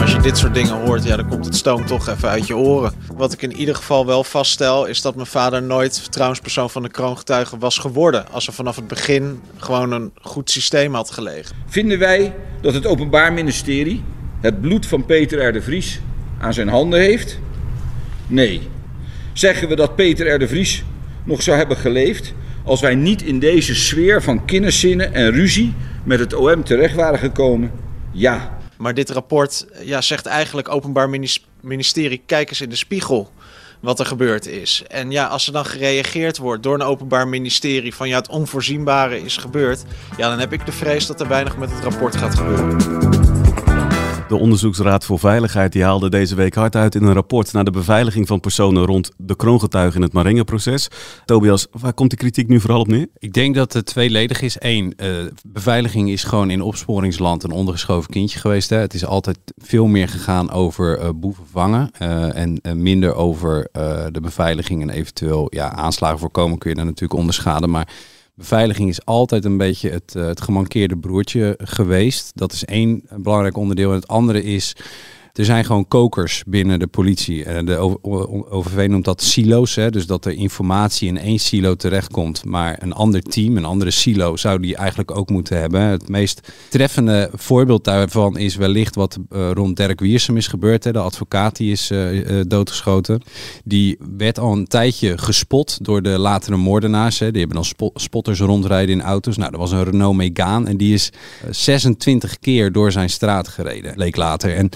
Als 0.00 0.12
je 0.12 0.20
dit 0.20 0.38
soort 0.38 0.54
dingen 0.54 0.80
hoort, 0.84 1.04
ja, 1.04 1.16
dan 1.16 1.28
komt 1.28 1.44
het 1.44 1.56
stoom 1.56 1.86
toch 1.86 2.08
even 2.08 2.28
uit 2.28 2.46
je 2.46 2.56
oren. 2.56 2.92
Wat 3.16 3.32
ik 3.32 3.42
in 3.42 3.56
ieder 3.56 3.74
geval 3.74 4.06
wel 4.06 4.24
vaststel, 4.24 4.86
is 4.86 5.02
dat 5.02 5.14
mijn 5.14 5.26
vader 5.26 5.62
nooit 5.62 6.00
vertrouwenspersoon 6.00 6.70
van 6.70 6.82
de 6.82 6.90
kroongetuigen 6.90 7.58
was 7.58 7.78
geworden. 7.78 8.30
Als 8.30 8.46
er 8.46 8.52
vanaf 8.52 8.76
het 8.76 8.88
begin 8.88 9.40
gewoon 9.56 9.92
een 9.92 10.12
goed 10.20 10.50
systeem 10.50 10.94
had 10.94 11.10
gelegen. 11.10 11.56
Vinden 11.66 11.98
wij 11.98 12.34
dat 12.60 12.74
het 12.74 12.86
Openbaar 12.86 13.32
Ministerie 13.32 14.04
het 14.40 14.60
bloed 14.60 14.86
van 14.86 15.04
Peter 15.04 15.48
R. 15.48 15.52
de 15.52 15.62
Vries 15.62 16.00
aan 16.38 16.54
zijn 16.54 16.68
handen 16.68 17.00
heeft? 17.00 17.38
Nee. 18.26 18.68
Zeggen 19.32 19.68
we 19.68 19.76
dat 19.76 19.96
Peter 19.96 20.34
R. 20.34 20.38
de 20.38 20.48
Vries 20.48 20.84
nog 21.24 21.42
zou 21.42 21.56
hebben 21.56 21.76
geleefd 21.76 22.34
als 22.64 22.80
wij 22.80 22.94
niet 22.94 23.22
in 23.22 23.38
deze 23.38 23.74
sfeer 23.74 24.22
van 24.22 24.44
kinderzinnen 24.44 25.14
en 25.14 25.30
ruzie 25.30 25.74
met 26.04 26.18
het 26.18 26.34
OM 26.34 26.64
terecht 26.64 26.94
waren 26.94 27.18
gekomen? 27.18 27.70
Ja. 28.12 28.58
Maar 28.76 28.94
dit 28.94 29.10
rapport 29.10 29.66
ja, 29.82 30.00
zegt 30.00 30.26
eigenlijk 30.26 30.68
Openbaar 30.68 31.08
Minis- 31.08 31.46
Ministerie, 31.60 32.22
kijk 32.26 32.48
eens 32.48 32.60
in 32.60 32.68
de 32.68 32.76
spiegel 32.76 33.30
wat 33.80 33.98
er 33.98 34.06
gebeurd 34.06 34.46
is. 34.46 34.82
En 34.88 35.10
ja, 35.10 35.26
als 35.26 35.46
er 35.46 35.52
dan 35.52 35.64
gereageerd 35.64 36.38
wordt 36.38 36.62
door 36.62 36.74
een 36.74 36.82
Openbaar 36.82 37.28
Ministerie 37.28 37.94
van 37.94 38.08
ja, 38.08 38.18
het 38.18 38.28
onvoorzienbare 38.28 39.22
is 39.22 39.36
gebeurd, 39.36 39.84
ja, 40.16 40.28
dan 40.28 40.38
heb 40.38 40.52
ik 40.52 40.66
de 40.66 40.72
vrees 40.72 41.06
dat 41.06 41.20
er 41.20 41.28
weinig 41.28 41.56
met 41.56 41.70
het 41.70 41.82
rapport 41.82 42.16
gaat 42.16 42.34
gebeuren. 42.34 43.07
De 44.28 44.36
Onderzoeksraad 44.36 45.04
voor 45.04 45.18
Veiligheid 45.18 45.72
die 45.72 45.82
haalde 45.82 46.10
deze 46.10 46.34
week 46.34 46.54
hard 46.54 46.76
uit 46.76 46.94
in 46.94 47.02
een 47.02 47.12
rapport 47.12 47.52
naar 47.52 47.64
de 47.64 47.70
beveiliging 47.70 48.26
van 48.26 48.40
personen 48.40 48.84
rond 48.84 49.10
de 49.16 49.36
kroongetuigen 49.36 49.96
in 49.96 50.02
het 50.02 50.12
Marengo-proces. 50.12 50.88
Tobias, 51.24 51.66
waar 51.70 51.92
komt 51.92 52.10
de 52.10 52.16
kritiek 52.16 52.48
nu 52.48 52.60
vooral 52.60 52.80
op 52.80 52.86
neer? 52.86 53.06
Ik 53.18 53.32
denk 53.32 53.54
dat 53.54 53.72
het 53.72 53.86
tweeledig 53.86 54.40
is. 54.42 54.56
Eén, 54.58 54.94
eh, 54.96 55.10
beveiliging 55.46 56.10
is 56.10 56.24
gewoon 56.24 56.50
in 56.50 56.62
opsporingsland 56.62 57.42
een 57.42 57.50
ondergeschoven 57.50 58.10
kindje 58.10 58.38
geweest. 58.38 58.70
Hè. 58.70 58.76
Het 58.76 58.94
is 58.94 59.04
altijd 59.04 59.38
veel 59.56 59.86
meer 59.86 60.08
gegaan 60.08 60.50
over 60.50 60.98
eh, 60.98 61.08
boeven 61.14 61.44
vangen 61.50 61.90
eh, 61.98 62.36
en 62.36 62.60
minder 62.82 63.14
over 63.14 63.68
de 64.12 64.20
beveiliging 64.20 64.82
en 64.82 64.90
eventueel 64.90 65.46
ja, 65.50 65.72
aanslagen 65.72 66.18
voorkomen 66.18 66.58
kun 66.58 66.70
je 66.70 66.76
daar 66.76 66.84
natuurlijk 66.84 67.20
onderschaden. 67.20 67.70
Maar 67.70 67.88
beveiliging 68.38 68.88
is 68.88 69.04
altijd 69.04 69.44
een 69.44 69.56
beetje 69.56 69.90
het, 69.90 70.14
eh, 70.14 70.26
het 70.26 70.40
gemankeerde 70.40 70.96
broertje 70.96 71.54
geweest. 71.58 72.32
Dat 72.34 72.52
is 72.52 72.64
één 72.64 73.02
belangrijk 73.16 73.56
onderdeel. 73.56 73.88
En 73.88 73.94
het 73.94 74.08
andere 74.08 74.42
is 74.42 74.76
er 75.38 75.44
zijn 75.44 75.64
gewoon 75.64 75.88
kokers 75.88 76.42
binnen 76.46 76.78
de 76.78 76.86
politie. 76.86 77.44
Eh, 77.44 77.64
De 77.66 77.76
OVV 78.50 78.86
noemt 78.88 79.04
dat 79.04 79.22
silo's. 79.22 79.74
Hè? 79.74 79.90
Dus 79.90 80.06
dat 80.06 80.24
er 80.24 80.32
informatie 80.32 81.08
in 81.08 81.18
één 81.18 81.38
silo 81.38 81.74
terechtkomt. 81.74 82.44
Maar 82.44 82.76
een 82.80 82.92
ander 82.92 83.22
team, 83.22 83.56
een 83.56 83.64
andere 83.64 83.90
silo, 83.90 84.36
zou 84.36 84.60
die 84.60 84.76
eigenlijk 84.76 85.16
ook 85.16 85.28
moeten 85.30 85.60
hebben. 85.60 85.80
Het 85.80 86.08
meest 86.08 86.52
treffende 86.68 87.30
voorbeeld 87.34 87.84
daarvan 87.84 88.38
is 88.38 88.56
wellicht 88.56 88.94
wat 88.94 89.18
eh, 89.30 89.50
rond 89.52 89.76
Dirk 89.76 90.00
Wiersum 90.00 90.36
is 90.36 90.46
gebeurd. 90.46 90.84
Hè? 90.84 90.92
De 90.92 90.98
advocaat 90.98 91.56
die 91.56 91.72
is 91.72 91.90
eh, 91.90 92.40
doodgeschoten. 92.46 93.22
Die 93.64 93.98
werd 94.16 94.38
al 94.38 94.52
een 94.52 94.66
tijdje 94.66 95.18
gespot 95.18 95.84
door 95.84 96.02
de 96.02 96.18
latere 96.18 96.56
moordenaars. 96.56 97.18
Hè? 97.18 97.30
Die 97.30 97.38
hebben 97.38 97.56
dan 97.56 97.64
spo- 97.66 97.90
spotters 97.94 98.40
rondrijden 98.40 98.94
in 98.94 99.02
auto's. 99.02 99.36
Nou, 99.36 99.52
er 99.52 99.58
was 99.58 99.72
een 99.72 99.84
Renault 99.84 100.16
Megane 100.16 100.68
en 100.68 100.76
die 100.76 100.94
is 100.94 101.12
eh, 101.44 101.48
26 101.52 102.38
keer 102.38 102.72
door 102.72 102.92
zijn 102.92 103.10
straat 103.10 103.48
gereden, 103.48 103.92
leek 103.96 104.16
later. 104.16 104.54
En 104.54 104.68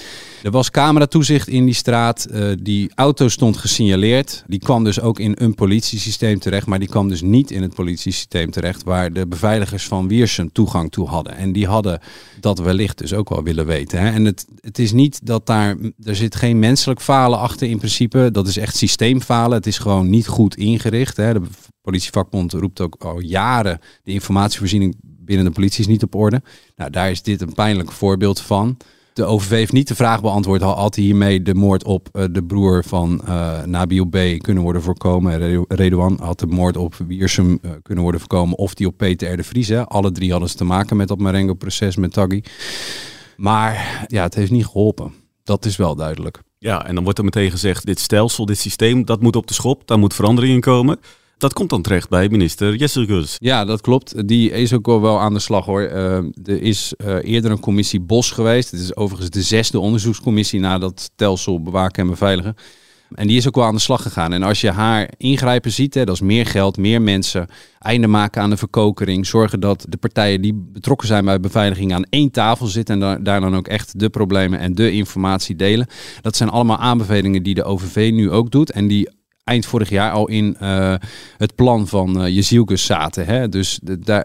was 0.52 0.70
cameratoezicht 0.70 1.48
in 1.48 1.64
die 1.64 1.74
straat. 1.74 2.26
Uh, 2.30 2.52
die 2.60 2.90
auto 2.94 3.28
stond 3.28 3.56
gesignaleerd. 3.56 4.44
Die 4.46 4.58
kwam 4.58 4.84
dus 4.84 5.00
ook 5.00 5.18
in 5.18 5.34
een 5.38 5.54
politiesysteem 5.54 6.38
terecht. 6.38 6.66
Maar 6.66 6.78
die 6.78 6.88
kwam 6.88 7.08
dus 7.08 7.22
niet 7.22 7.50
in 7.50 7.62
het 7.62 7.74
politiesysteem 7.74 8.50
terecht. 8.50 8.82
Waar 8.84 9.12
de 9.12 9.26
beveiligers 9.26 9.84
van 9.84 10.08
Wiersum 10.08 10.52
toegang 10.52 10.90
toe 10.90 11.08
hadden. 11.08 11.36
En 11.36 11.52
die 11.52 11.66
hadden 11.66 12.00
dat 12.40 12.58
wellicht 12.58 12.98
dus 12.98 13.14
ook 13.14 13.28
wel 13.28 13.42
willen 13.42 13.66
weten. 13.66 14.00
Hè. 14.00 14.10
En 14.10 14.24
het, 14.24 14.46
het 14.60 14.78
is 14.78 14.92
niet 14.92 15.26
dat 15.26 15.46
daar. 15.46 15.76
Er 16.02 16.16
zit 16.16 16.36
geen 16.36 16.58
menselijk 16.58 17.00
falen 17.00 17.38
achter 17.38 17.68
in 17.68 17.78
principe. 17.78 18.28
Dat 18.32 18.48
is 18.48 18.56
echt 18.56 18.76
systeemfalen. 18.76 19.56
Het 19.56 19.66
is 19.66 19.78
gewoon 19.78 20.10
niet 20.10 20.26
goed 20.26 20.56
ingericht. 20.56 21.16
Hè. 21.16 21.32
De 21.32 21.42
politievakbond 21.80 22.52
roept 22.52 22.80
ook 22.80 22.96
al 22.98 23.20
jaren. 23.20 23.80
De 24.02 24.12
informatievoorziening 24.12 24.94
binnen 25.02 25.46
de 25.46 25.52
politie 25.52 25.80
is 25.80 25.86
niet 25.86 26.02
op 26.02 26.14
orde. 26.14 26.42
Nou, 26.76 26.90
daar 26.90 27.10
is 27.10 27.22
dit 27.22 27.40
een 27.40 27.54
pijnlijk 27.54 27.92
voorbeeld 27.92 28.40
van. 28.40 28.76
De 29.12 29.24
OVV 29.24 29.50
heeft 29.50 29.72
niet 29.72 29.88
de 29.88 29.94
vraag 29.94 30.20
beantwoord, 30.20 30.62
had 30.62 30.94
hiermee 30.94 31.42
de 31.42 31.54
moord 31.54 31.84
op 31.84 32.08
uh, 32.12 32.24
de 32.30 32.44
broer 32.44 32.84
van 32.84 33.20
uh, 33.28 33.62
Nabil 33.62 34.04
B. 34.04 34.16
kunnen 34.38 34.62
worden 34.62 34.82
voorkomen. 34.82 35.64
Redouan 35.68 36.18
had 36.22 36.38
de 36.38 36.46
moord 36.46 36.76
op 36.76 36.94
Wiersum 37.06 37.58
uh, 37.62 37.70
kunnen 37.82 38.02
worden 38.02 38.20
voorkomen. 38.20 38.58
Of 38.58 38.74
die 38.74 38.86
op 38.86 38.96
Peter 38.96 39.36
de 39.36 39.44
Vries. 39.44 39.72
Alle 39.72 40.12
drie 40.12 40.30
hadden 40.30 40.48
ze 40.48 40.56
te 40.56 40.64
maken 40.64 40.96
met 40.96 41.08
dat 41.08 41.18
Marengo-proces 41.18 41.96
met 41.96 42.12
Taggi. 42.12 42.42
Maar 43.36 44.04
ja, 44.06 44.22
het 44.22 44.34
heeft 44.34 44.50
niet 44.50 44.66
geholpen. 44.66 45.12
Dat 45.44 45.64
is 45.64 45.76
wel 45.76 45.94
duidelijk. 45.94 46.42
Ja, 46.58 46.86
en 46.86 46.94
dan 46.94 47.04
wordt 47.04 47.18
er 47.18 47.24
meteen 47.24 47.50
gezegd, 47.50 47.86
dit 47.86 48.00
stelsel, 48.00 48.46
dit 48.46 48.58
systeem, 48.58 49.04
dat 49.04 49.20
moet 49.20 49.36
op 49.36 49.46
de 49.46 49.54
schop. 49.54 49.86
Daar 49.86 49.98
moet 49.98 50.14
verandering 50.14 50.54
in 50.54 50.60
komen. 50.60 50.98
Dat 51.42 51.52
komt 51.52 51.70
dan 51.70 51.82
terecht 51.82 52.08
bij 52.08 52.28
minister 52.28 52.88
Gus. 52.88 53.36
Ja, 53.38 53.64
dat 53.64 53.80
klopt. 53.80 54.28
Die 54.28 54.50
is 54.50 54.72
ook 54.72 54.86
wel 54.86 55.20
aan 55.20 55.32
de 55.32 55.38
slag 55.38 55.64
hoor. 55.64 55.82
Uh, 55.82 56.16
er 56.44 56.62
is 56.62 56.94
uh, 56.96 57.16
eerder 57.22 57.50
een 57.50 57.60
commissie 57.60 58.00
Bos 58.00 58.30
geweest. 58.30 58.70
Het 58.70 58.80
is 58.80 58.96
overigens 58.96 59.30
de 59.30 59.42
zesde 59.42 59.78
onderzoekscommissie 59.78 60.60
na 60.60 60.78
dat 60.78 61.00
stelsel 61.00 61.62
bewaken 61.62 62.02
en 62.02 62.10
beveiligen. 62.10 62.54
En 63.14 63.26
die 63.26 63.36
is 63.36 63.48
ook 63.48 63.54
wel 63.54 63.64
aan 63.64 63.74
de 63.74 63.80
slag 63.80 64.02
gegaan. 64.02 64.32
En 64.32 64.42
als 64.42 64.60
je 64.60 64.70
haar 64.70 65.10
ingrijpen 65.16 65.72
ziet, 65.72 65.94
hè, 65.94 66.04
dat 66.04 66.14
is 66.14 66.20
meer 66.20 66.46
geld, 66.46 66.76
meer 66.76 67.02
mensen, 67.02 67.46
einde 67.78 68.06
maken 68.06 68.42
aan 68.42 68.50
de 68.50 68.56
verkokering, 68.56 69.26
zorgen 69.26 69.60
dat 69.60 69.86
de 69.88 69.96
partijen 69.96 70.40
die 70.42 70.54
betrokken 70.72 71.06
zijn 71.06 71.24
bij 71.24 71.40
beveiliging 71.40 71.94
aan 71.94 72.04
één 72.04 72.30
tafel 72.30 72.66
zitten 72.66 73.02
en 73.02 73.24
daar 73.24 73.40
dan 73.40 73.56
ook 73.56 73.68
echt 73.68 73.98
de 73.98 74.10
problemen 74.10 74.58
en 74.58 74.74
de 74.74 74.92
informatie 74.92 75.56
delen. 75.56 75.86
Dat 76.20 76.36
zijn 76.36 76.48
allemaal 76.48 76.78
aanbevelingen 76.78 77.42
die 77.42 77.54
de 77.54 77.64
OVV 77.64 78.10
nu 78.12 78.30
ook 78.30 78.50
doet 78.50 78.70
en 78.70 78.88
die 78.88 79.08
eind 79.44 79.66
vorig 79.66 79.88
jaar 79.88 80.12
al 80.12 80.28
in 80.28 80.56
uh, 80.62 80.94
het 81.36 81.54
plan 81.54 81.88
van 81.88 82.24
uh, 82.24 82.34
Jezielkus 82.34 82.84
zaten. 82.84 83.26
Hè? 83.26 83.48
Dus 83.48 83.80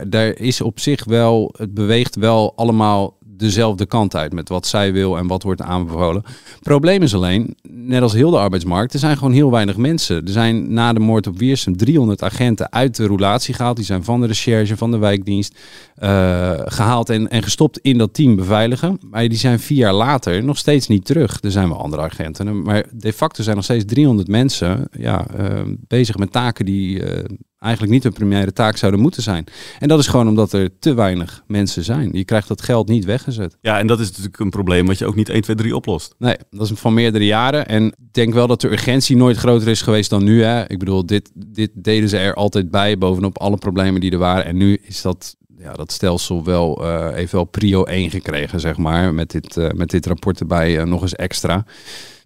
daar 0.08 0.38
is 0.38 0.62
op 0.62 0.80
zich 0.80 1.06
wel, 1.06 1.54
het 1.58 1.74
beweegt 1.74 2.16
wel 2.16 2.54
allemaal 2.56 3.17
dezelfde 3.40 3.86
kant 3.86 4.16
uit 4.16 4.34
met 4.34 4.50
wat 4.50 4.68
zij 4.68 4.94
wil 4.94 5.18
en 5.18 5.28
wat 5.28 5.44
wordt 5.44 5.62
aanbevolen. 5.62 6.24
Probleem 6.62 7.02
is 7.02 7.14
alleen, 7.14 7.56
net 7.70 8.02
als 8.02 8.14
heel 8.14 8.32
de 8.32 8.38
arbeidsmarkt, 8.38 8.94
er 8.94 9.00
zijn 9.00 9.18
gewoon 9.18 9.34
heel 9.34 9.52
weinig 9.52 9.78
mensen. 9.78 10.26
Er 10.26 10.32
zijn 10.32 10.74
na 10.74 10.94
de 10.94 11.00
moord 11.00 11.28
op 11.28 11.38
Wiersum 11.38 11.78
300 11.78 12.24
agenten 12.24 12.72
uit 12.72 12.96
de 12.96 13.06
roulatie 13.06 13.54
gehaald. 13.54 13.76
Die 13.76 13.86
zijn 13.86 14.04
van 14.04 14.22
de 14.22 14.28
recherche, 14.28 14.78
van 14.78 14.92
de 14.92 14.98
wijkdienst 14.98 15.56
uh, 16.04 16.52
gehaald 16.66 17.10
en, 17.10 17.30
en 17.30 17.44
gestopt 17.44 17.80
in 17.80 17.98
dat 17.98 18.14
team 18.14 18.36
beveiligen. 18.36 19.00
Maar 19.10 19.28
die 19.28 19.38
zijn 19.38 19.60
vier 19.60 19.78
jaar 19.78 19.94
later 19.94 20.44
nog 20.44 20.58
steeds 20.58 20.88
niet 20.88 21.06
terug. 21.06 21.38
Er 21.42 21.52
zijn 21.52 21.70
wel 21.70 21.82
andere 21.82 22.02
agenten. 22.02 22.62
Maar 22.62 22.86
de 22.92 23.14
facto 23.14 23.44
zijn 23.44 23.56
nog 23.56 23.66
steeds 23.66 23.86
300 23.86 24.28
mensen 24.28 24.88
ja, 24.98 25.26
uh, 25.40 25.62
bezig 25.88 26.18
met 26.18 26.32
taken 26.32 26.66
die 26.66 27.00
uh, 27.00 27.24
eigenlijk 27.60 27.94
niet 27.94 28.06
een 28.06 28.14
primaire 28.14 28.54
taak 28.54 28.78
zouden 28.78 29.02
moeten 29.02 29.24
zijn. 29.24 29.46
En 29.80 29.88
dat 29.88 30.00
is 30.00 30.08
gewoon 30.08 30.28
omdat 30.28 30.54
er 30.54 30.70
te 30.80 30.94
weinig 30.94 31.44
mensen 31.48 31.84
zijn. 31.84 32.10
Je 32.12 32.26
krijgt 32.26 32.48
dat 32.48 32.62
geld 32.62 32.88
niet 32.88 33.06
weggezet. 33.06 33.58
Ja, 33.62 33.80
en 33.80 33.88
dat 33.88 34.00
is 34.00 34.10
natuurlijk 34.10 34.40
een 34.40 34.50
probleem 34.50 34.86
wat 34.86 34.98
je 34.98 35.06
ook 35.06 35.16
niet 35.16 35.30
1, 35.30 35.42
2, 35.42 35.56
3 35.56 35.76
oplost. 35.76 36.16
Nee, 36.18 36.36
dat 36.50 36.72
is 36.72 36.80
van 36.80 36.94
meerdere 36.94 37.26
jaren. 37.26 37.68
En 37.68 37.86
ik 37.86 38.14
denk 38.14 38.34
wel 38.34 38.48
dat 38.48 38.62
de 38.62 38.72
urgentie 38.72 39.16
nooit 39.16 39.38
groter 39.38 39.68
is 39.68 39.82
geweest 39.82 40.10
dan 40.10 40.24
nu. 40.24 40.44
Hè. 40.44 40.70
Ik 40.70 40.80
bedoel, 40.80 41.06
dit, 41.06 41.32
dit 41.34 41.72
deden 41.74 42.10
ze 42.10 42.18
er 42.18 42.34
altijd 42.34 42.72
bij, 42.72 42.98
bovenop 42.98 43.38
alle 43.38 43.58
problemen 43.58 44.02
die 44.02 44.12
er 44.12 44.18
waren. 44.18 44.46
En 44.46 44.58
nu 44.58 44.80
is 44.82 45.02
dat 45.02 45.36
ja, 45.58 45.74
dat 45.74 45.92
stelsel 45.92 46.44
wel, 46.44 46.84
uh, 46.84 47.10
heeft 47.14 47.32
wel 47.32 47.44
prio 47.44 47.84
1 47.84 48.10
gekregen, 48.10 48.60
zeg 48.60 48.78
maar. 48.78 49.14
Met 49.14 49.32
dit, 49.32 49.58
uh, 49.58 49.70
met 49.70 49.90
dit 49.90 50.06
rapport 50.06 50.40
erbij 50.40 50.78
uh, 50.78 50.84
nog 50.84 51.02
eens 51.02 51.16
extra. 51.16 51.66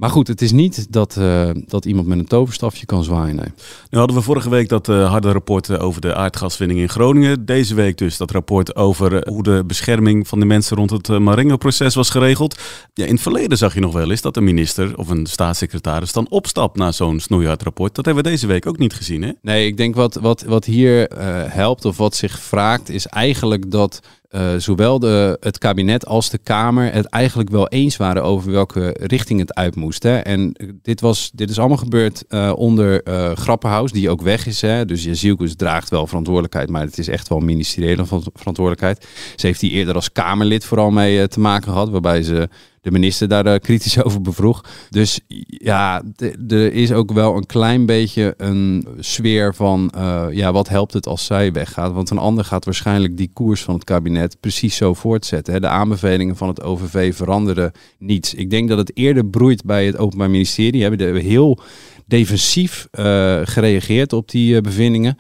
Maar 0.02 0.10
goed, 0.10 0.28
het 0.28 0.42
is 0.42 0.52
niet 0.52 0.94
dat, 0.94 1.16
uh, 1.20 1.50
dat 1.66 1.86
iemand 1.86 2.08
met 2.08 2.20
een 2.20 2.26
toverstafje 2.26 2.86
kan 2.86 3.04
zwaaien. 3.04 3.36
Nee. 3.36 3.52
Nu 3.90 3.98
hadden 3.98 4.16
we 4.16 4.22
vorige 4.22 4.50
week 4.50 4.70
dat 4.70 4.88
uh, 4.88 5.10
harde 5.10 5.32
rapport 5.32 5.80
over 5.80 6.02
de 6.02 6.16
aardgaswinning 6.16 6.80
in 6.80 6.90
Groningen. 6.90 7.46
Deze 7.46 7.76
week 7.76 7.98
dus 7.98 8.18
dat 8.18 8.32
rapport 8.32 8.76
over 8.76 9.14
uh, 9.14 9.20
hoe 9.34 9.44
de 9.44 9.64
bescherming 9.68 10.28
van 10.28 10.40
de 10.40 10.46
mensen 10.46 10.78
rond 10.78 10.90
het 10.90 11.08
Marengo-proces 11.20 11.96
was 11.96 12.10
geregeld. 12.10 12.60
Ja, 12.94 13.06
in 13.06 13.14
het 13.14 13.22
verleden 13.22 13.58
zag 13.58 13.74
je 13.74 13.80
nog 13.80 13.94
wel 13.94 14.10
eens 14.10 14.22
dat 14.22 14.38
een 14.38 14.44
minister 14.44 14.98
of 14.98 15.10
een 15.10 15.26
staatssecretaris 15.26 16.12
dan 16.14 16.30
opstapt 16.30 16.78
na 16.78 16.92
zo'n 16.92 17.20
snoeihard 17.20 17.64
rapport. 17.64 17.96
Dat 17.96 18.06
hebben 18.06 18.24
we 18.24 18.30
deze 18.30 18.48
week 18.48 18.68
ook 18.68 18.78
niet 18.78 18.94
gezien, 18.94 19.22
hè? 19.22 19.32
Nee, 19.42 19.66
ik 19.66 19.78
denk 19.78 19.96
wat, 19.96 20.16
wat, 20.16 20.42
wat 20.42 20.66
hier 20.66 21.10
helpt 21.50 21.86
of 21.86 21.98
wat 21.98 22.16
zich 22.16 22.40
vraagt 22.40 22.90
is 22.90 23.08
eigenlijk 23.08 23.72
dat 23.72 24.00
uh, 24.32 24.56
zowel 24.58 25.00
de, 25.00 25.38
het 25.40 25.58
kabinet 25.58 26.06
als 26.06 26.30
de 26.30 26.38
Kamer 26.38 26.94
het 26.94 27.06
eigenlijk 27.06 27.50
wel 27.50 27.68
eens 27.68 27.98
waren 27.98 28.24
over 28.24 28.52
welke 28.52 28.96
richting 29.00 29.40
het 29.40 29.54
uit 29.54 29.76
moest. 29.76 30.04
Hè. 30.04 30.18
En 30.18 30.56
dit, 30.82 31.02
was, 31.02 31.32
dit 31.34 31.50
is 31.50 31.60
allemaal 31.60 31.78
gebeurd 31.78 32.24
uh, 32.30 32.52
onder 32.56 33.08
uh, 33.08 33.32
Grappenhaus, 33.32 33.92
die 33.92 34.10
ook 34.10 34.22
weg 34.22 34.46
is. 34.46 34.62
Hè. 34.62 34.86
Dus 34.86 35.04
Jezielkus 35.04 35.56
draagt 35.56 35.90
wel 35.90 36.08
verantwoordelijkheid, 36.08 36.70
maar 36.70 36.82
het 36.82 36.98
is 36.98 37.08
echt 37.08 37.28
wel 37.28 37.40
ministeriële 37.40 38.06
verantwoordelijkheid. 38.34 39.08
Ze 39.36 39.46
heeft 39.46 39.60
die 39.60 39.72
eerder 39.72 39.96
als 39.96 40.12
Kamerlid 40.12 40.66
vooral 40.66 40.92
mee 40.92 41.28
te 41.28 41.40
maken 41.40 41.72
gehad, 41.72 41.90
waarbij 41.90 42.24
ze 42.24 42.50
de 42.82 42.92
minister 42.92 43.28
daar 43.28 43.48
uh, 43.48 43.56
kritisch 43.56 44.02
over 44.04 44.22
bevroeg. 44.22 44.64
Dus 44.90 45.20
ja, 45.48 46.04
er 46.48 46.74
is 46.74 46.92
ook 46.92 47.12
wel 47.12 47.36
een 47.36 47.46
klein 47.46 47.86
beetje 47.86 48.34
een 48.38 48.88
sfeer 49.00 49.56
van, 49.56 49.92
uh, 49.96 50.26
ja, 50.32 50.52
wat 50.52 50.70
helpt 50.70 50.94
het 50.94 51.08
als 51.08 51.26
zij 51.26 51.52
weggaat? 51.52 51.94
Want 51.94 52.10
een 52.10 52.18
ander 52.18 52.46
gaat 52.46 52.66
waarschijnlijk 52.66 53.18
die 53.18 53.30
koers 53.34 53.62
van 53.62 53.74
het 53.74 53.84
kabinet 53.84 54.38
precies 54.40 54.76
zo 54.76 54.94
voortzetten. 54.94 55.54
Hè? 55.54 55.60
De 55.60 55.68
aanbevelingen 55.68 56.36
van 56.36 56.48
het 56.48 56.62
OVV 56.62 57.16
veranderen 57.16 57.72
niets. 58.00 58.34
Ik 58.34 58.50
denk 58.50 58.70
dat 58.70 58.78
het 58.78 58.92
eerder 58.94 59.26
broeit 59.26 59.64
bij 59.64 59.86
het 59.86 59.98
Openbaar 59.98 60.30
Ministerie. 60.30 60.82
Hebben 60.82 61.16
heel 61.16 61.60
defensief 62.06 62.88
uh, 62.92 63.40
gereageerd 63.44 64.14
op 64.14 64.30
die 64.30 64.62
bevindingen. 64.62 65.18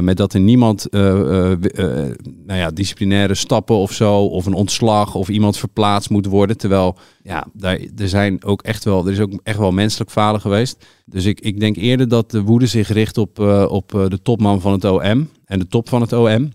Met 0.00 0.16
dat 0.16 0.34
er 0.34 0.40
niemand 0.40 0.86
nou 0.90 2.58
ja, 2.58 2.70
disciplinaire 2.70 3.34
stappen 3.34 3.76
of 3.76 3.92
zo, 3.92 4.24
of 4.24 4.46
een 4.46 4.54
ontslag 4.54 5.14
of 5.14 5.28
iemand 5.28 5.56
verplaatst 5.56 6.10
moet 6.10 6.26
worden. 6.26 6.56
Terwijl 6.56 6.83
ja, 7.22 7.46
er 7.96 8.08
zijn 8.08 8.44
ook 8.44 8.62
echt 8.62 8.84
wel, 8.84 9.06
er 9.06 9.12
is 9.12 9.20
ook 9.20 9.40
echt 9.42 9.58
wel 9.58 9.72
menselijk 9.72 10.10
falen 10.10 10.40
geweest. 10.40 10.86
Dus 11.06 11.24
ik, 11.24 11.40
ik 11.40 11.60
denk 11.60 11.76
eerder 11.76 12.08
dat 12.08 12.30
de 12.30 12.42
woede 12.42 12.66
zich 12.66 12.88
richt 12.88 13.18
op, 13.18 13.38
op 13.68 13.88
de 13.88 14.18
topman 14.22 14.60
van 14.60 14.72
het 14.72 14.84
OM 14.84 15.30
en 15.44 15.58
de 15.58 15.66
top 15.66 15.88
van 15.88 16.00
het 16.00 16.12
OM 16.12 16.52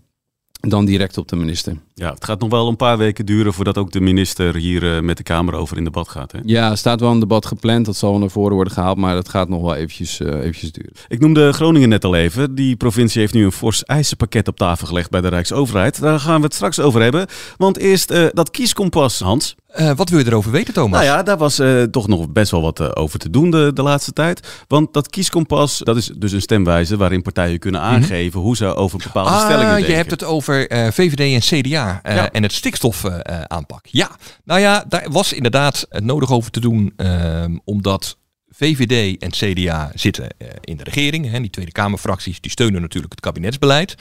dan 0.60 0.84
direct 0.84 1.18
op 1.18 1.28
de 1.28 1.36
minister. 1.36 1.76
Ja, 2.00 2.12
het 2.12 2.24
gaat 2.24 2.40
nog 2.40 2.50
wel 2.50 2.68
een 2.68 2.76
paar 2.76 2.98
weken 2.98 3.26
duren 3.26 3.52
voordat 3.52 3.78
ook 3.78 3.92
de 3.92 4.00
minister 4.00 4.56
hier 4.56 4.82
uh, 4.82 5.00
met 5.00 5.16
de 5.16 5.22
Kamer 5.22 5.54
over 5.54 5.76
in 5.76 5.84
debat 5.84 6.08
gaat. 6.08 6.32
Hè? 6.32 6.38
Ja, 6.44 6.70
er 6.70 6.76
staat 6.76 7.00
wel 7.00 7.10
een 7.10 7.20
debat 7.20 7.46
gepland. 7.46 7.86
Dat 7.86 7.96
zal 7.96 8.18
naar 8.18 8.30
voren 8.30 8.54
worden 8.54 8.72
gehaald, 8.72 8.96
maar 8.96 9.14
dat 9.14 9.28
gaat 9.28 9.48
nog 9.48 9.62
wel 9.62 9.74
eventjes, 9.74 10.20
uh, 10.20 10.28
eventjes 10.28 10.72
duren. 10.72 10.92
Ik 11.08 11.20
noemde 11.20 11.52
Groningen 11.52 11.88
net 11.88 12.04
al 12.04 12.14
even. 12.14 12.54
Die 12.54 12.76
provincie 12.76 13.20
heeft 13.20 13.34
nu 13.34 13.44
een 13.44 13.52
fors 13.52 13.84
eisenpakket 13.84 14.48
op 14.48 14.56
tafel 14.56 14.86
gelegd 14.86 15.10
bij 15.10 15.20
de 15.20 15.28
Rijksoverheid. 15.28 16.00
Daar 16.00 16.20
gaan 16.20 16.36
we 16.36 16.44
het 16.44 16.54
straks 16.54 16.80
over 16.80 17.02
hebben. 17.02 17.26
Want 17.56 17.78
eerst 17.78 18.10
uh, 18.10 18.26
dat 18.32 18.50
kieskompas, 18.50 19.18
Hans. 19.18 19.54
Uh, 19.78 19.90
wat 19.96 20.08
wil 20.08 20.18
je 20.18 20.26
erover 20.26 20.50
weten, 20.50 20.74
Thomas? 20.74 20.90
Nou 20.90 21.04
ja, 21.04 21.22
daar 21.22 21.36
was 21.36 21.60
uh, 21.60 21.82
toch 21.82 22.08
nog 22.08 22.32
best 22.32 22.50
wel 22.50 22.62
wat 22.62 22.80
uh, 22.80 22.88
over 22.94 23.18
te 23.18 23.30
doen 23.30 23.50
de, 23.50 23.70
de 23.74 23.82
laatste 23.82 24.12
tijd. 24.12 24.64
Want 24.68 24.92
dat 24.92 25.08
kieskompas, 25.10 25.78
dat 25.78 25.96
is 25.96 26.06
dus 26.16 26.32
een 26.32 26.40
stemwijze 26.40 26.96
waarin 26.96 27.22
partijen 27.22 27.58
kunnen 27.58 27.80
aangeven 27.80 28.24
mm 28.24 28.32
-hmm. 28.32 28.42
hoe 28.42 28.56
ze 28.56 28.74
over 28.74 28.98
bepaalde 28.98 29.30
ah, 29.30 29.44
stellingen 29.44 29.72
denken. 29.72 29.90
Je 29.90 29.96
hebt 29.96 30.10
het 30.10 30.24
over 30.24 30.66
VVD 30.92 31.20
en 31.20 31.60
CDA 31.60 31.89
ja. 32.02 32.30
en 32.30 32.42
het 32.42 32.52
stikstofaanpak. 32.52 33.86
ja, 33.86 34.10
nou 34.44 34.60
ja, 34.60 34.84
daar 34.88 35.10
was 35.10 35.32
inderdaad 35.32 35.86
nodig 35.90 36.30
over 36.30 36.50
te 36.50 36.60
doen, 36.60 36.92
ehm, 36.96 37.56
omdat 37.64 38.16
VVD 38.48 39.22
en 39.22 39.30
CDA 39.30 39.90
zitten 39.94 40.34
in 40.60 40.76
de 40.76 40.84
regering. 40.84 41.30
Hè, 41.30 41.40
die 41.40 41.50
Tweede 41.50 41.72
Kamerfracties 41.72 42.40
die 42.40 42.50
steunen 42.50 42.80
natuurlijk 42.80 43.12
het 43.12 43.20
kabinetsbeleid. 43.20 43.94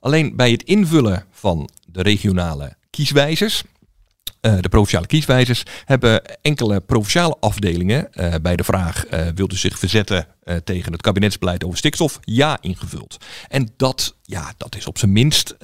Alleen 0.00 0.36
bij 0.36 0.50
het 0.50 0.62
invullen 0.62 1.24
van 1.30 1.68
de 1.86 2.02
regionale 2.02 2.76
kieswijzers 2.90 3.62
de 4.40 4.68
provinciale 4.68 5.06
kieswijzers 5.06 5.62
hebben 5.84 6.22
enkele 6.42 6.80
provinciale 6.80 7.36
afdelingen 7.40 8.08
uh, 8.12 8.34
bij 8.42 8.56
de 8.56 8.64
vraag 8.64 9.04
uh, 9.10 9.26
wilt 9.34 9.52
u 9.52 9.56
zich 9.56 9.78
verzetten 9.78 10.26
tegen 10.64 10.92
het 10.92 11.02
kabinetsbeleid 11.02 11.64
over 11.64 11.78
stikstof 11.78 12.18
ja 12.20 12.58
ingevuld. 12.60 13.16
En 13.48 13.68
dat, 13.76 14.16
ja, 14.22 14.52
dat 14.56 14.76
is 14.76 14.86
op 14.86 14.98
zijn 14.98 15.12
minst 15.12 15.56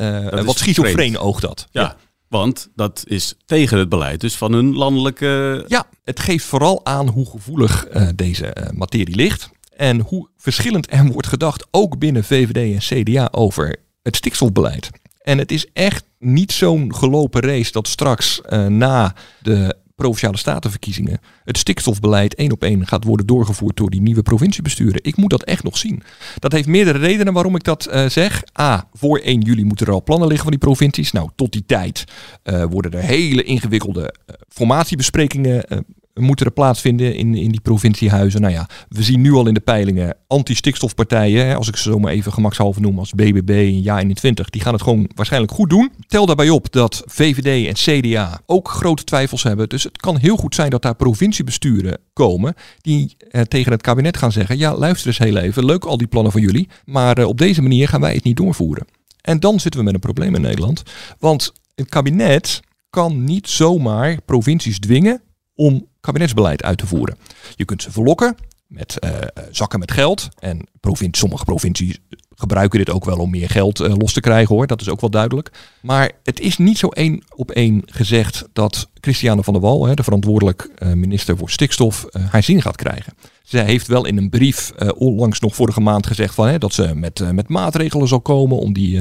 wat 0.45 0.59
schizofreen 0.59 1.19
oogt 1.19 1.43
dat. 1.43 1.67
Ja. 1.71 1.83
ja. 1.83 1.97
Want 2.29 2.71
dat 2.75 3.05
is 3.07 3.35
tegen 3.47 3.79
het 3.79 3.89
beleid 3.89 4.21
dus 4.21 4.37
van 4.37 4.53
hun 4.53 4.75
landelijke... 4.75 5.65
Ja, 5.69 5.87
het 6.05 6.21
geeft 6.21 6.45
vooral 6.45 6.85
aan 6.85 7.09
hoe 7.09 7.31
gevoelig 7.31 7.87
deze 8.15 8.71
materie 8.75 9.17
ligt. 9.17 9.51
En 9.77 10.01
hoe 10.01 10.29
verschillend 10.37 10.93
er 10.93 11.05
wordt 11.07 11.29
gedacht, 11.29 11.67
ook 11.71 11.99
binnen 11.99 12.25
VVD 12.25 12.57
en 12.57 13.03
CDA, 13.03 13.29
over 13.31 13.77
het 14.03 14.17
stikstofbeleid. 14.17 14.91
En 15.23 15.39
het 15.39 15.53
is 15.53 15.67
echt 15.73 16.05
niet 16.25 16.53
zo'n 16.53 16.95
gelopen 16.95 17.41
race 17.41 17.73
dat 17.73 17.89
straks 17.89 18.41
uh, 18.49 18.67
na 18.67 19.15
de 19.43 19.77
provinciale 19.95 20.37
statenverkiezingen 20.37 21.21
het 21.45 21.59
stikstofbeleid 21.59 22.35
één 22.35 22.53
op 22.53 22.63
één 22.63 22.87
gaat 22.87 23.05
worden 23.05 23.27
doorgevoerd 23.27 23.77
door 23.77 23.91
die 23.91 24.01
nieuwe 24.01 24.23
provinciebesturen. 24.23 25.05
Ik 25.05 25.17
moet 25.17 25.31
dat 25.31 25.43
echt 25.43 25.63
nog 25.63 25.79
zien. 25.79 26.03
Dat 26.39 26.53
heeft 26.53 26.69
meerdere 26.69 26.99
redenen 26.99 27.33
waarom 27.33 27.55
ik 27.55 27.65
dat 27.65 27.89
uh, 27.91 28.09
zeg. 28.09 28.43
A, 28.61 28.89
voor 28.93 29.19
1 29.19 29.41
juli 29.41 29.65
moeten 29.65 29.87
er 29.87 29.93
al 29.93 30.03
plannen 30.03 30.29
liggen 30.29 30.47
van 30.47 30.59
die 30.59 30.69
provincies. 30.69 31.13
Nou, 31.13 31.31
tot 31.35 31.53
die 31.53 31.65
tijd 31.67 32.05
uh, 32.45 32.65
worden 32.65 32.93
er 32.93 33.03
hele 33.03 33.43
ingewikkelde 33.43 34.01
uh, 34.01 34.35
formatiebesprekingen 34.49 35.87
moeten 36.15 36.47
er 36.47 36.53
plaatsvinden 36.53 37.15
in, 37.15 37.35
in 37.35 37.51
die 37.51 37.61
provinciehuizen. 37.61 38.41
Nou 38.41 38.53
ja, 38.53 38.69
we 38.89 39.03
zien 39.03 39.21
nu 39.21 39.33
al 39.33 39.47
in 39.47 39.55
de 39.55 39.61
peilingen 39.61 40.17
anti-stikstofpartijen, 40.27 41.57
als 41.57 41.69
ik 41.69 41.77
ze 41.77 41.91
zo 41.91 41.99
maar 41.99 42.13
even 42.13 42.33
gemakshalve 42.33 42.81
noem, 42.81 42.99
als 42.99 43.13
BBB 43.13 43.83
en 43.85 44.09
Ja21, 44.09 44.51
die 44.51 44.61
gaan 44.61 44.73
het 44.73 44.83
gewoon 44.83 45.11
waarschijnlijk 45.15 45.53
goed 45.53 45.71
doen. 45.71 45.93
Tel 46.07 46.27
daarbij 46.27 46.51
op 46.51 46.73
dat 46.73 47.03
VVD 47.07 47.67
en 47.67 48.01
CDA 48.01 48.41
ook 48.47 48.69
grote 48.69 49.05
twijfels 49.05 49.43
hebben. 49.43 49.69
Dus 49.69 49.83
het 49.83 49.97
kan 49.97 50.17
heel 50.17 50.37
goed 50.37 50.55
zijn 50.55 50.71
dat 50.71 50.83
daar 50.83 50.95
provinciebesturen 50.95 51.99
komen 52.13 52.55
die 52.81 53.17
eh, 53.31 53.43
tegen 53.43 53.73
het 53.73 53.83
kabinet 53.83 54.17
gaan 54.17 54.33
zeggen, 54.33 54.59
ja 54.59 54.77
luister 54.77 55.07
eens 55.07 55.19
heel 55.19 55.37
even, 55.37 55.65
leuk 55.65 55.85
al 55.85 55.97
die 55.97 56.07
plannen 56.07 56.33
van 56.33 56.41
jullie, 56.41 56.69
maar 56.85 57.19
eh, 57.19 57.27
op 57.27 57.39
deze 57.39 57.63
manier 57.63 57.89
gaan 57.89 58.01
wij 58.01 58.15
het 58.15 58.25
niet 58.25 58.37
doorvoeren. 58.37 58.87
En 59.21 59.41
dan 59.41 59.61
zitten 59.61 59.81
we 59.81 59.87
met 59.87 59.95
een 59.95 60.01
probleem 60.01 60.35
in 60.35 60.41
Nederland, 60.41 60.83
want 61.19 61.53
het 61.75 61.89
kabinet 61.89 62.61
kan 62.91 63.25
niet 63.25 63.49
zomaar 63.49 64.21
provincies 64.25 64.79
dwingen 64.79 65.23
om 65.55 65.87
kabinetsbeleid 66.05 66.63
uit 66.63 66.79
te 66.79 66.87
voeren. 66.87 67.17
Je 67.57 67.65
kunt 67.65 67.83
ze 67.83 67.91
verlokken 67.91 68.37
met 68.67 68.97
uh, 69.05 69.11
zakken 69.51 69.79
met 69.79 69.93
geld. 69.93 70.29
En 70.39 70.67
provincie, 70.81 71.17
sommige 71.17 71.45
provincies 71.45 71.99
gebruiken 72.35 72.79
dit 72.79 72.91
ook 72.91 73.05
wel 73.05 73.17
om 73.17 73.31
meer 73.31 73.51
geld 73.51 73.81
uh, 73.81 73.95
los 73.97 74.13
te 74.13 74.21
krijgen 74.21 74.55
hoor. 74.55 74.67
Dat 74.67 74.81
is 74.81 74.89
ook 74.89 75.01
wel 75.01 75.11
duidelijk. 75.11 75.51
Maar 75.83 76.11
het 76.23 76.41
is 76.41 76.59
niet 76.59 76.79
zo 76.79 76.89
één 76.89 77.23
op 77.35 77.51
één 77.51 77.83
gezegd 77.87 78.45
dat 78.53 78.89
Christiane 79.01 79.43
van 79.43 79.53
der 79.53 79.63
Wal, 79.63 79.87
hè, 79.87 79.95
de 79.95 80.03
verantwoordelijk 80.03 80.71
uh, 80.79 80.93
minister 80.93 81.37
voor 81.37 81.51
stikstof, 81.51 82.07
haar 82.31 82.43
zin 82.43 82.63
gaat 82.63 82.77
krijgen. 82.77 83.13
Zij 83.43 83.65
heeft 83.65 83.87
wel 83.87 84.07
in 84.07 84.17
een 84.17 84.31
brief 84.31 84.73
onlangs 84.97 85.41
nog 85.41 85.55
vorige 85.55 85.81
maand 85.81 86.07
gezegd 86.07 86.35
van, 86.35 86.49
hè, 86.49 86.59
dat 86.59 86.73
ze 86.73 86.95
met, 86.95 87.33
met 87.33 87.49
maatregelen 87.49 88.09
zal 88.09 88.21
komen 88.21 88.59
om 88.59 88.73
die 88.73 89.01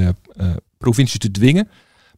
provincies 0.78 1.18
te 1.18 1.30
dwingen. 1.30 1.68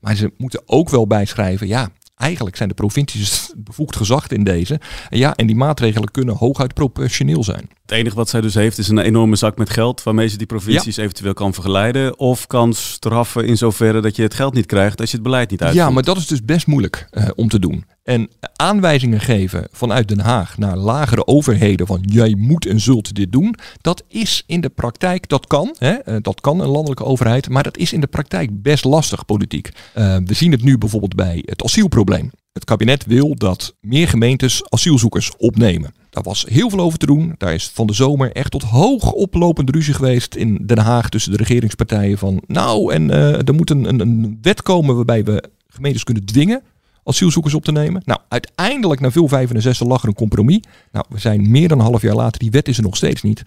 Maar 0.01 0.17
ze 0.17 0.33
moeten 0.37 0.63
ook 0.67 0.89
wel 0.89 1.07
bijschrijven, 1.07 1.67
ja, 1.67 1.91
Eigenlijk 2.17 2.57
zijn 2.57 2.69
de 2.69 2.75
provincies 2.75 3.53
bevoegd 3.57 3.97
gezag 3.97 4.29
in 4.29 4.45
deze. 4.45 4.81
En 5.09 5.19
ja, 5.19 5.35
en 5.35 5.47
die 5.47 5.57
maatregelen 5.57 6.11
kunnen 6.11 6.37
hooguit 6.37 6.75
proportioneel 6.75 7.45
zijn. 7.45 7.69
Het 7.87 7.99
enige 7.99 8.17
wat 8.17 8.29
zij 8.29 8.41
dus 8.41 8.55
heeft 8.55 8.79
is 8.79 8.89
een 8.89 8.99
enorme 8.99 9.37
zak 9.37 9.59
met 9.59 9.71
geld 9.71 10.03
waarmee 10.03 10.29
ze 10.29 10.37
die 10.37 10.47
provincies 10.47 10.97
eventueel 10.97 11.33
kan 11.33 11.55
vergeleiden. 11.55 12.19
Of 12.19 12.47
kan 12.47 12.73
straffen 12.75 13.47
in 13.47 13.57
zoverre 13.57 14.01
dat 14.01 14.17
je 14.17 14.23
het 14.23 14.35
geld 14.35 14.55
niet 14.55 14.67
krijgt 14.67 15.01
als 15.01 15.11
je 15.11 15.17
het 15.17 15.25
beleid 15.25 15.51
niet 15.51 15.63
uitvoert. 15.63 15.87
Ja, 15.87 15.93
maar 15.93 16.03
dat 16.03 16.17
is 16.17 16.27
dus 16.27 16.45
best 16.45 16.67
moeilijk 16.67 17.09
uh, 17.11 17.29
om 17.35 17.49
te 17.49 17.59
doen. 17.59 17.85
En 18.03 18.31
aanwijzingen 18.57 19.21
geven 19.21 19.69
vanuit 19.73 20.09
Den 20.09 20.21
Haag 20.21 20.59
naar 20.59 20.77
lagere 20.77 21.27
overheden 21.27 21.87
van 21.87 22.01
jij 22.03 22.35
moet 22.39 22.67
en 22.67 22.81
zult 22.81 23.15
dit 23.15 23.33
doen. 23.33 23.55
Dat 23.81 24.03
is 24.09 24.43
in 24.47 24.61
de 24.61 24.69
praktijk, 24.69 25.29
dat 25.29 25.47
kan. 25.47 25.75
Hè, 25.79 26.09
uh, 26.09 26.17
dat 26.23 26.41
kan 26.41 26.61
een 26.61 26.69
landelijke 26.69 27.05
overheid. 27.05 27.49
Maar 27.49 27.63
dat 27.63 27.77
is 27.77 27.93
in 27.93 28.01
de 28.01 28.07
praktijk 28.07 28.63
best 28.63 28.85
lastig 28.85 29.25
politiek. 29.25 29.69
Uh, 29.69 30.17
we 30.25 30.35
zien 30.35 30.53
het 30.53 30.63
nu 30.63 30.79
bijvoorbeeld 30.79 31.15
bij 31.15 31.43
het 31.45 31.63
asielprobleem. 31.63 32.31
Het 32.53 32.65
kabinet 32.65 33.07
wil 33.07 33.35
dat 33.35 33.75
meer 33.81 34.09
gemeentes 34.09 34.71
asielzoekers 34.71 35.37
opnemen. 35.37 35.95
Daar 36.17 36.25
was 36.25 36.45
heel 36.49 36.71
veel 36.71 36.81
over 36.81 36.99
te 36.99 37.07
doen. 37.07 37.35
Daar 37.39 37.55
is 37.55 37.71
van 37.75 37.87
de 37.87 37.93
zomer 37.93 38.33
echt 38.33 38.51
tot 38.51 38.63
hoog 38.63 39.13
oplopende 39.13 39.73
ruzie 39.73 39.95
geweest 39.95 40.35
in 40.35 40.59
Den 40.67 40.79
Haag 40.79 41.09
tussen 41.09 41.31
de 41.31 41.37
regeringspartijen. 41.37 42.19
Van 42.19 42.43
nou, 42.47 42.93
en 42.93 43.09
uh, 43.09 43.49
er 43.49 43.55
moet 43.55 43.71
een, 43.71 43.89
een, 43.89 44.01
een 44.01 44.39
wet 44.43 44.63
komen 44.63 44.97
waarbij 44.97 45.25
we 45.25 45.45
gemeentes 45.69 46.05
kunnen 46.05 46.25
dwingen 46.25 46.63
asielzoekers 47.05 47.55
op 47.55 47.65
te 47.65 47.73
nemen. 47.73 48.03
Nou, 48.05 48.21
uiteindelijk 48.29 49.01
na 49.01 49.11
veel 49.11 49.29
65 49.29 49.87
lag 49.87 50.03
er 50.03 50.09
een 50.09 50.15
compromis. 50.15 50.61
Nou, 50.93 51.05
we 51.09 51.19
zijn 51.19 51.51
meer 51.51 51.69
dan 51.69 51.79
een 51.79 51.85
half 51.85 52.03
jaar 52.03 52.15
later, 52.15 52.41
die 52.41 52.51
wet 52.51 52.69
is 52.69 52.77
er 52.77 52.83
nog 52.83 52.97
steeds 52.97 53.23
niet. 53.23 53.43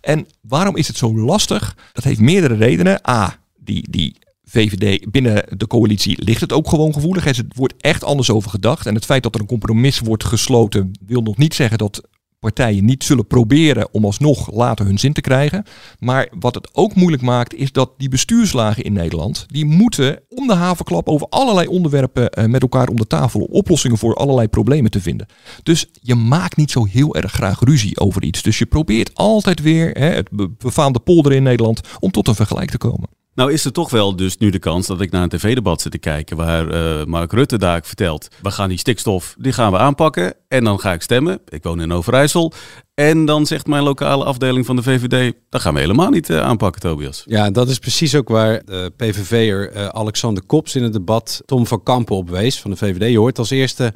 En 0.00 0.26
waarom 0.40 0.76
is 0.76 0.86
het 0.86 0.96
zo 0.96 1.18
lastig? 1.18 1.76
Dat 1.92 2.04
heeft 2.04 2.20
meerdere 2.20 2.54
redenen. 2.54 3.08
A, 3.08 3.38
die, 3.56 3.90
die 3.90 4.16
VVD 4.44 5.10
binnen 5.10 5.44
de 5.58 5.66
coalitie 5.66 6.22
ligt 6.22 6.40
het 6.40 6.52
ook 6.52 6.68
gewoon 6.68 6.92
gevoelig. 6.92 7.26
Er 7.26 7.44
wordt 7.54 7.74
echt 7.78 8.04
anders 8.04 8.30
over 8.30 8.50
gedacht. 8.50 8.86
En 8.86 8.94
het 8.94 9.04
feit 9.04 9.22
dat 9.22 9.34
er 9.34 9.40
een 9.40 9.46
compromis 9.46 9.98
wordt 9.98 10.24
gesloten 10.24 10.90
wil 11.06 11.22
nog 11.22 11.36
niet 11.36 11.54
zeggen 11.54 11.78
dat 11.78 12.02
partijen 12.44 12.84
niet 12.84 13.04
zullen 13.04 13.26
proberen 13.26 13.88
om 13.92 14.04
alsnog 14.04 14.52
later 14.52 14.86
hun 14.86 14.98
zin 14.98 15.12
te 15.12 15.20
krijgen. 15.20 15.64
Maar 15.98 16.28
wat 16.38 16.54
het 16.54 16.68
ook 16.72 16.94
moeilijk 16.94 17.22
maakt, 17.22 17.54
is 17.54 17.72
dat 17.72 17.90
die 17.96 18.08
bestuurslagen 18.08 18.84
in 18.84 18.92
Nederland, 18.92 19.46
die 19.48 19.64
moeten 19.64 20.20
om 20.28 20.46
de 20.46 20.54
havenklap 20.54 21.08
over 21.08 21.26
allerlei 21.28 21.66
onderwerpen 21.66 22.30
eh, 22.30 22.44
met 22.44 22.62
elkaar 22.62 22.88
om 22.88 22.96
de 22.96 23.06
tafel 23.06 23.40
oplossingen 23.40 23.98
voor 23.98 24.14
allerlei 24.14 24.48
problemen 24.48 24.90
te 24.90 25.00
vinden. 25.00 25.26
Dus 25.62 25.86
je 25.92 26.14
maakt 26.14 26.56
niet 26.56 26.70
zo 26.70 26.84
heel 26.84 27.14
erg 27.14 27.32
graag 27.32 27.60
ruzie 27.60 28.00
over 28.00 28.22
iets. 28.22 28.42
Dus 28.42 28.58
je 28.58 28.66
probeert 28.66 29.14
altijd 29.14 29.60
weer 29.60 29.90
hè, 29.90 30.06
het 30.06 30.28
befaamde 30.58 30.98
polder 30.98 31.32
in 31.32 31.42
Nederland 31.42 31.80
om 32.00 32.10
tot 32.10 32.28
een 32.28 32.34
vergelijk 32.34 32.70
te 32.70 32.78
komen. 32.78 33.08
Nou 33.34 33.52
is 33.52 33.64
er 33.64 33.72
toch 33.72 33.90
wel 33.90 34.16
dus 34.16 34.36
nu 34.36 34.50
de 34.50 34.58
kans 34.58 34.86
dat 34.86 35.00
ik 35.00 35.10
naar 35.10 35.22
een 35.22 35.28
tv-debat 35.28 35.80
zit 35.80 35.92
te 35.92 35.98
kijken 35.98 36.36
waar 36.36 36.74
uh, 36.74 37.04
Mark 37.04 37.32
Rutte 37.32 37.58
daar 37.58 37.80
vertelt, 37.84 38.28
we 38.42 38.50
gaan 38.50 38.68
die 38.68 38.78
stikstof, 38.78 39.34
die 39.38 39.52
gaan 39.52 39.72
we 39.72 39.78
aanpakken 39.78 40.34
en 40.48 40.64
dan 40.64 40.80
ga 40.80 40.92
ik 40.92 41.02
stemmen. 41.02 41.40
Ik 41.48 41.62
woon 41.62 41.80
in 41.80 41.92
Overijssel 41.92 42.52
en 42.94 43.24
dan 43.24 43.46
zegt 43.46 43.66
mijn 43.66 43.82
lokale 43.82 44.24
afdeling 44.24 44.66
van 44.66 44.76
de 44.76 44.82
VVD, 44.82 45.32
dat 45.48 45.60
gaan 45.60 45.74
we 45.74 45.80
helemaal 45.80 46.10
niet 46.10 46.28
uh, 46.28 46.40
aanpakken, 46.40 46.80
Tobias. 46.80 47.22
Ja, 47.26 47.50
dat 47.50 47.68
is 47.68 47.78
precies 47.78 48.14
ook 48.14 48.28
waar 48.28 48.62
de 48.64 48.92
PVV'er 48.96 49.76
uh, 49.76 49.86
Alexander 49.86 50.42
Kops 50.42 50.74
in 50.74 50.82
het 50.82 50.92
debat 50.92 51.42
Tom 51.44 51.66
van 51.66 51.82
Kampen 51.82 52.16
op 52.16 52.30
wees 52.30 52.60
van 52.60 52.70
de 52.70 52.76
VVD. 52.76 53.10
Je 53.10 53.18
hoort 53.18 53.38
als 53.38 53.50
eerste 53.50 53.92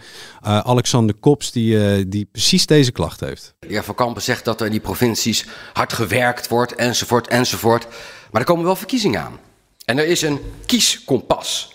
uh, 0.46 0.59
Alexander 0.59 1.14
Kops 1.14 1.53
die, 1.53 2.09
die 2.09 2.29
precies 2.33 2.66
deze 2.66 2.92
klacht 2.92 3.20
heeft. 3.20 3.55
De 3.59 3.66
heer 3.68 3.85
Van 3.85 3.94
Kampen 3.94 4.22
zegt 4.22 4.44
dat 4.44 4.61
er 4.61 4.66
in 4.66 4.72
die 4.72 4.81
provincies 4.81 5.46
hard 5.72 5.92
gewerkt 5.92 6.48
wordt 6.48 6.74
enzovoort 6.74 7.29
enzovoort. 7.29 7.87
Maar 8.31 8.41
er 8.41 8.47
komen 8.47 8.64
wel 8.64 8.77
verkiezingen 8.77 9.21
aan. 9.21 9.41
En 9.85 9.99
er 9.99 10.07
is 10.07 10.23
een 10.23 10.41
kieskompas. 10.67 11.75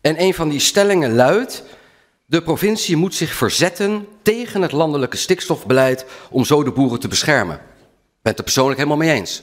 En 0.00 0.22
een 0.22 0.34
van 0.34 0.48
die 0.48 0.60
stellingen 0.60 1.14
luidt: 1.14 1.64
de 2.26 2.42
provincie 2.42 2.96
moet 2.96 3.14
zich 3.14 3.32
verzetten 3.32 4.06
tegen 4.22 4.62
het 4.62 4.72
landelijke 4.72 5.16
stikstofbeleid 5.16 6.04
om 6.30 6.44
zo 6.44 6.62
de 6.62 6.72
boeren 6.72 7.00
te 7.00 7.08
beschermen. 7.08 7.56
Ik 7.56 8.22
ben 8.22 8.32
het 8.32 8.38
er 8.38 8.44
persoonlijk 8.44 8.76
helemaal 8.76 8.98
mee 8.98 9.12
eens. 9.12 9.42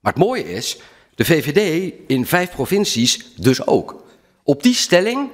Maar 0.00 0.12
het 0.12 0.22
mooie 0.22 0.52
is, 0.52 0.78
de 1.14 1.24
VVD 1.24 1.92
in 2.06 2.26
vijf 2.26 2.50
provincies 2.50 3.34
dus 3.36 3.66
ook. 3.66 4.04
Op 4.42 4.62
die 4.62 4.74
stelling, 4.74 5.30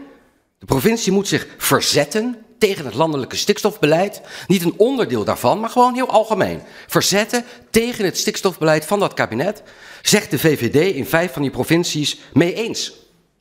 de 0.58 0.66
provincie 0.66 1.12
moet 1.12 1.28
zich 1.28 1.46
verzetten 1.58 2.44
tegen 2.60 2.84
het 2.84 2.94
landelijke 2.94 3.36
stikstofbeleid. 3.36 4.20
Niet 4.46 4.64
een 4.64 4.74
onderdeel 4.76 5.24
daarvan, 5.24 5.60
maar 5.60 5.70
gewoon 5.70 5.94
heel 5.94 6.08
algemeen. 6.08 6.62
Verzetten 6.86 7.44
tegen 7.70 8.04
het 8.04 8.18
stikstofbeleid 8.18 8.84
van 8.84 9.00
dat 9.00 9.14
kabinet. 9.14 9.62
Zegt 10.02 10.30
de 10.30 10.38
VVD 10.38 10.94
in 10.94 11.06
vijf 11.06 11.32
van 11.32 11.42
die 11.42 11.50
provincies 11.50 12.18
mee 12.32 12.54
eens. 12.54 12.92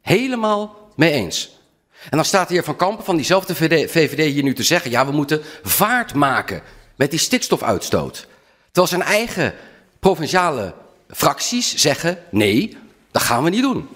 Helemaal 0.02 0.92
mee 0.96 1.12
eens. 1.12 1.58
En 2.04 2.18
dan 2.18 2.26
staat 2.26 2.48
de 2.48 2.54
heer 2.54 2.64
Van 2.64 2.76
Kampen 2.76 3.06
van 3.06 3.16
diezelfde 3.16 3.56
VVD 3.56 4.34
hier 4.34 4.44
nu 4.44 4.54
te 4.54 4.64
zeggen: 4.64 4.92
ja, 4.92 5.06
we 5.06 5.12
moeten 5.12 5.42
vaart 5.64 6.14
maken 6.14 6.62
met 6.96 7.10
die 7.10 7.20
stikstofuitstoot. 7.20 8.28
Terwijl 8.72 8.88
zijn 8.88 9.02
eigen 9.02 9.54
provinciale 10.00 10.74
fracties 11.10 11.76
zeggen: 11.76 12.24
nee, 12.32 12.78
dat 13.12 13.22
gaan 13.22 13.44
we 13.44 13.50
niet 13.50 13.62
doen. 13.62 13.88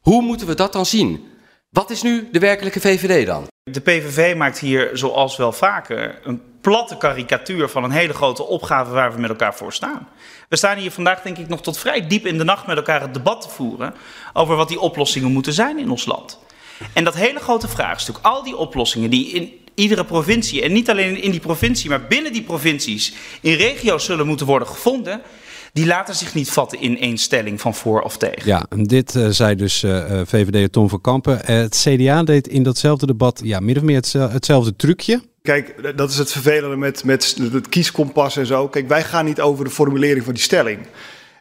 Hoe 0.00 0.22
moeten 0.22 0.46
we 0.46 0.54
dat 0.54 0.72
dan 0.72 0.86
zien? 0.86 1.28
Wat 1.70 1.90
is 1.90 2.02
nu 2.02 2.28
de 2.32 2.38
werkelijke 2.38 2.80
VVD 2.80 3.26
dan? 3.26 3.46
De 3.72 3.80
PVV 3.80 4.34
maakt 4.36 4.58
hier, 4.58 4.90
zoals 4.92 5.36
wel 5.36 5.52
vaker, 5.52 6.18
een 6.22 6.42
platte 6.60 6.96
karikatuur 6.96 7.68
van 7.68 7.84
een 7.84 7.90
hele 7.90 8.12
grote 8.12 8.42
opgave 8.42 8.90
waar 8.90 9.12
we 9.12 9.20
met 9.20 9.30
elkaar 9.30 9.54
voor 9.54 9.72
staan. 9.72 10.08
We 10.48 10.56
staan 10.56 10.76
hier 10.76 10.90
vandaag, 10.90 11.22
denk 11.22 11.38
ik, 11.38 11.48
nog 11.48 11.62
tot 11.62 11.78
vrij 11.78 12.06
diep 12.06 12.26
in 12.26 12.38
de 12.38 12.44
nacht 12.44 12.66
met 12.66 12.76
elkaar 12.76 13.00
het 13.00 13.14
debat 13.14 13.40
te 13.40 13.48
voeren 13.48 13.94
over 14.32 14.56
wat 14.56 14.68
die 14.68 14.80
oplossingen 14.80 15.32
moeten 15.32 15.52
zijn 15.52 15.78
in 15.78 15.90
ons 15.90 16.06
land. 16.06 16.38
En 16.92 17.04
dat 17.04 17.14
hele 17.14 17.38
grote 17.38 17.68
vraagstuk, 17.68 18.18
al 18.22 18.42
die 18.42 18.56
oplossingen 18.56 19.10
die 19.10 19.28
in 19.28 19.52
iedere 19.74 20.04
provincie, 20.04 20.62
en 20.62 20.72
niet 20.72 20.90
alleen 20.90 21.22
in 21.22 21.30
die 21.30 21.40
provincie, 21.40 21.90
maar 21.90 22.06
binnen 22.06 22.32
die 22.32 22.42
provincies, 22.42 23.14
in 23.40 23.54
regio's 23.54 24.04
zullen 24.04 24.26
moeten 24.26 24.46
worden 24.46 24.68
gevonden, 24.68 25.22
die 25.78 25.86
laten 25.86 26.14
zich 26.14 26.34
niet 26.34 26.50
vatten 26.50 26.80
in 26.80 26.98
één 26.98 27.18
stelling 27.18 27.60
van 27.60 27.74
voor 27.74 28.00
of 28.00 28.16
tegen. 28.16 28.42
Ja, 28.44 28.66
en 28.68 28.84
dit 28.84 29.14
uh, 29.14 29.28
zei 29.28 29.54
dus 29.54 29.82
uh, 29.82 30.20
VVD 30.24 30.72
Tom 30.72 30.88
van 30.88 31.00
Kampen. 31.00 31.40
Uh, 31.40 31.46
het 31.46 31.86
CDA 31.86 32.22
deed 32.22 32.48
in 32.48 32.62
datzelfde 32.62 33.06
debat 33.06 33.40
ja, 33.44 33.60
min 33.60 33.76
of 33.76 33.82
meer 33.82 33.96
het, 33.96 34.12
hetzelfde 34.12 34.76
trucje. 34.76 35.22
Kijk, 35.42 35.96
dat 35.96 36.10
is 36.10 36.18
het 36.18 36.32
vervelende 36.32 36.76
met, 36.76 37.04
met 37.04 37.36
het 37.52 37.68
kieskompas 37.68 38.36
en 38.36 38.46
zo. 38.46 38.68
Kijk, 38.68 38.88
wij 38.88 39.02
gaan 39.02 39.24
niet 39.24 39.40
over 39.40 39.64
de 39.64 39.70
formulering 39.70 40.24
van 40.24 40.34
die 40.34 40.42
stelling. 40.42 40.78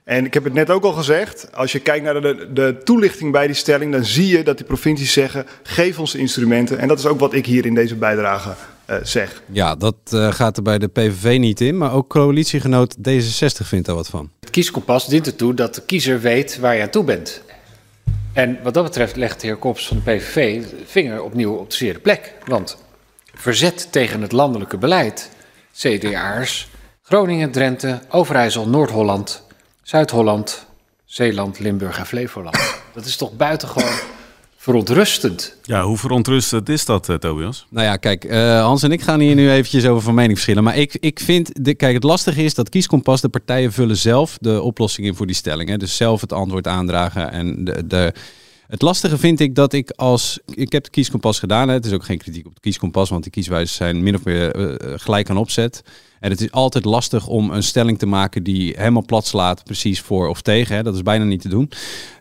En 0.03 0.25
ik 0.25 0.33
heb 0.33 0.43
het 0.43 0.53
net 0.53 0.69
ook 0.69 0.83
al 0.83 0.93
gezegd, 0.93 1.55
als 1.55 1.71
je 1.71 1.79
kijkt 1.79 2.05
naar 2.05 2.21
de, 2.21 2.49
de 2.53 2.77
toelichting 2.83 3.31
bij 3.31 3.47
die 3.47 3.55
stelling, 3.55 3.91
dan 3.91 4.05
zie 4.05 4.27
je 4.27 4.43
dat 4.43 4.57
die 4.57 4.65
provincies 4.65 5.13
zeggen, 5.13 5.45
geef 5.63 5.99
ons 5.99 6.15
instrumenten. 6.15 6.79
En 6.79 6.87
dat 6.87 6.99
is 6.99 7.05
ook 7.05 7.19
wat 7.19 7.33
ik 7.33 7.45
hier 7.45 7.65
in 7.65 7.73
deze 7.73 7.95
bijdrage 7.95 8.55
zeg. 9.03 9.41
Ja, 9.51 9.75
dat 9.75 9.95
uh, 10.13 10.31
gaat 10.31 10.57
er 10.57 10.63
bij 10.63 10.77
de 10.77 10.87
PVV 10.87 11.37
niet 11.39 11.61
in, 11.61 11.77
maar 11.77 11.93
ook 11.93 12.09
coalitiegenoot 12.09 12.95
D66 12.97 13.65
vindt 13.65 13.85
daar 13.85 13.95
wat 13.95 14.07
van. 14.07 14.29
Het 14.39 14.49
kieskompas 14.49 15.07
dient 15.07 15.27
ertoe 15.27 15.53
dat 15.53 15.75
de 15.75 15.81
kiezer 15.81 16.19
weet 16.19 16.59
waar 16.59 16.75
je 16.75 16.81
aan 16.81 16.89
toe 16.89 17.03
bent. 17.03 17.41
En 18.33 18.59
wat 18.63 18.73
dat 18.73 18.83
betreft 18.83 19.15
legt 19.15 19.41
de 19.41 19.47
heer 19.47 19.55
Kops 19.55 19.87
van 19.87 19.97
de 19.97 20.11
PVV 20.11 20.61
de 20.61 20.75
vinger 20.85 21.23
opnieuw 21.23 21.53
op 21.53 21.69
de 21.69 21.75
zere 21.75 21.99
plek. 21.99 22.33
Want 22.45 22.77
verzet 23.33 23.91
tegen 23.91 24.21
het 24.21 24.31
landelijke 24.31 24.77
beleid. 24.77 25.29
CDA'ers, 25.73 26.67
Groningen, 27.01 27.51
Drenthe, 27.51 27.99
Overijssel, 28.09 28.67
Noord-Holland, 28.67 29.43
Zuid-Holland, 29.83 30.65
Zeeland, 31.05 31.59
Limburg 31.59 31.97
en 31.99 32.05
Flevoland. 32.05 32.81
Dat 32.93 33.05
is 33.05 33.15
toch 33.15 33.35
buitengewoon 33.35 33.99
verontrustend. 34.67 35.57
Ja, 35.63 35.83
hoe 35.83 35.97
verontrustend 35.97 36.69
is 36.69 36.85
dat, 36.85 37.09
uh, 37.09 37.15
Tobias? 37.15 37.65
Nou 37.69 37.85
ja, 37.85 37.95
kijk, 37.95 38.23
uh, 38.25 38.61
Hans 38.61 38.83
en 38.83 38.91
ik 38.91 39.01
gaan 39.01 39.19
hier 39.19 39.35
nu 39.35 39.51
eventjes 39.51 39.85
over 39.85 40.01
van 40.03 40.13
mening 40.13 40.33
verschillen. 40.33 40.63
Maar 40.63 40.77
ik, 40.77 40.97
ik 40.99 41.19
vind, 41.19 41.65
de, 41.65 41.75
kijk, 41.75 41.93
het 41.93 42.03
lastige 42.03 42.43
is 42.43 42.53
dat 42.53 42.69
Kieskompas, 42.69 43.21
de 43.21 43.29
partijen 43.29 43.71
vullen 43.71 43.97
zelf 43.97 44.37
de 44.41 44.61
oplossing 44.61 45.07
in 45.07 45.15
voor 45.15 45.25
die 45.25 45.35
stelling. 45.35 45.69
Hè? 45.69 45.77
Dus 45.77 45.95
zelf 45.95 46.21
het 46.21 46.33
antwoord 46.33 46.67
aandragen 46.67 47.31
en 47.31 47.63
de... 47.63 47.87
de 47.87 48.13
het 48.67 48.81
lastige 48.81 49.17
vind 49.17 49.39
ik 49.39 49.55
dat 49.55 49.73
ik 49.73 49.91
als. 49.95 50.39
Ik 50.45 50.71
heb 50.71 50.83
de 50.83 50.89
kieskompas 50.89 51.39
gedaan. 51.39 51.67
Hè. 51.67 51.73
Het 51.73 51.85
is 51.85 51.91
ook 51.91 52.03
geen 52.03 52.17
kritiek 52.17 52.45
op 52.45 52.55
de 52.55 52.61
kieskompas, 52.61 53.09
want 53.09 53.23
die 53.23 53.31
kieswijzen 53.31 53.75
zijn 53.75 54.03
min 54.03 54.15
of 54.15 54.23
meer 54.23 54.55
uh, 54.57 54.75
gelijk 54.95 55.29
aan 55.29 55.37
opzet. 55.37 55.83
En 56.19 56.31
het 56.31 56.41
is 56.41 56.51
altijd 56.51 56.85
lastig 56.85 57.27
om 57.27 57.51
een 57.51 57.63
stelling 57.63 57.99
te 57.99 58.05
maken 58.05 58.43
die 58.43 58.73
helemaal 58.77 59.05
plat 59.05 59.25
slaat, 59.25 59.63
precies 59.63 60.01
voor 60.01 60.27
of 60.27 60.41
tegen. 60.41 60.75
Hè. 60.75 60.83
Dat 60.83 60.95
is 60.95 61.01
bijna 61.01 61.23
niet 61.23 61.41
te 61.41 61.49
doen. 61.49 61.71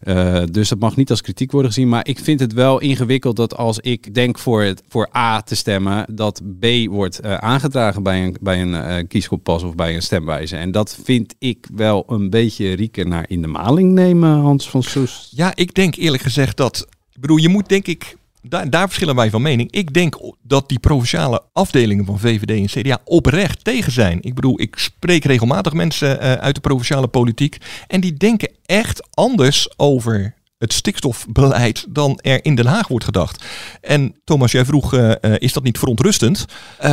Uh, 0.04 0.42
dus 0.50 0.68
dat 0.68 0.78
mag 0.78 0.96
niet 0.96 1.10
als 1.10 1.20
kritiek 1.20 1.52
worden 1.52 1.72
gezien. 1.72 1.88
Maar 1.88 2.06
ik 2.06 2.18
vind 2.18 2.40
het 2.40 2.52
wel 2.52 2.80
ingewikkeld 2.80 3.36
dat 3.36 3.56
als 3.56 3.78
ik 3.78 4.14
denk 4.14 4.38
voor, 4.38 4.62
het, 4.62 4.82
voor 4.88 5.08
A 5.16 5.40
te 5.42 5.54
stemmen, 5.54 6.06
dat 6.14 6.42
B 6.60 6.66
wordt 6.88 7.24
uh, 7.24 7.34
aangedragen 7.34 8.02
bij 8.02 8.24
een, 8.24 8.36
bij 8.40 8.62
een 8.62 9.08
uh, 9.12 9.64
of 9.64 9.74
bij 9.74 9.94
een 9.94 10.02
stemwijze. 10.02 10.56
En 10.56 10.70
dat 10.70 10.98
vind 11.04 11.34
ik 11.38 11.66
wel 11.74 12.04
een 12.06 12.30
beetje 12.30 12.72
rieken 12.72 13.08
naar 13.08 13.24
in 13.28 13.42
de 13.42 13.48
maling 13.48 13.92
nemen, 13.92 14.40
Hans 14.40 14.70
van 14.70 14.82
Soes. 14.82 15.28
Ja, 15.30 15.52
ik 15.54 15.74
denk 15.74 15.94
eerlijk 15.94 16.22
gezegd 16.22 16.56
dat. 16.56 16.86
Ik 17.12 17.20
bedoel, 17.20 17.36
je 17.36 17.48
moet 17.48 17.68
denk 17.68 17.86
ik 17.86 18.16
daar, 18.48 18.70
daar, 18.70 18.86
verschillen 18.86 19.14
wij 19.14 19.30
van 19.30 19.42
mening. 19.42 19.72
Ik 19.72 19.94
denk 19.94 20.18
dat 20.42 20.68
die 20.68 20.78
provinciale 20.78 21.42
afdelingen 21.52 22.04
van 22.04 22.18
VVD 22.18 22.50
en 22.50 22.82
CDA 22.82 22.98
oprecht 23.04 23.64
tegen 23.64 23.92
zijn. 23.92 24.18
Ik 24.22 24.34
bedoel, 24.34 24.60
ik 24.60 24.78
spreek 24.78 25.24
regelmatig 25.24 25.72
mensen 25.72 26.16
uh, 26.16 26.32
uit 26.32 26.54
de 26.54 26.60
provinciale 26.60 27.08
politiek. 27.08 27.56
En 27.86 28.00
die 28.00 28.14
denken 28.14 28.50
echt 28.66 29.08
anders 29.14 29.78
over 29.78 30.34
het 30.58 30.72
stikstofbeleid 30.72 31.86
dan 31.88 32.18
er 32.22 32.44
in 32.44 32.54
Den 32.54 32.66
Haag 32.66 32.88
wordt 32.88 33.04
gedacht. 33.04 33.44
En 33.80 34.14
Thomas, 34.24 34.52
jij 34.52 34.64
vroeg, 34.64 34.94
uh, 34.94 35.12
uh, 35.20 35.34
is 35.38 35.52
dat 35.52 35.62
niet 35.62 35.78
verontrustend? 35.78 36.44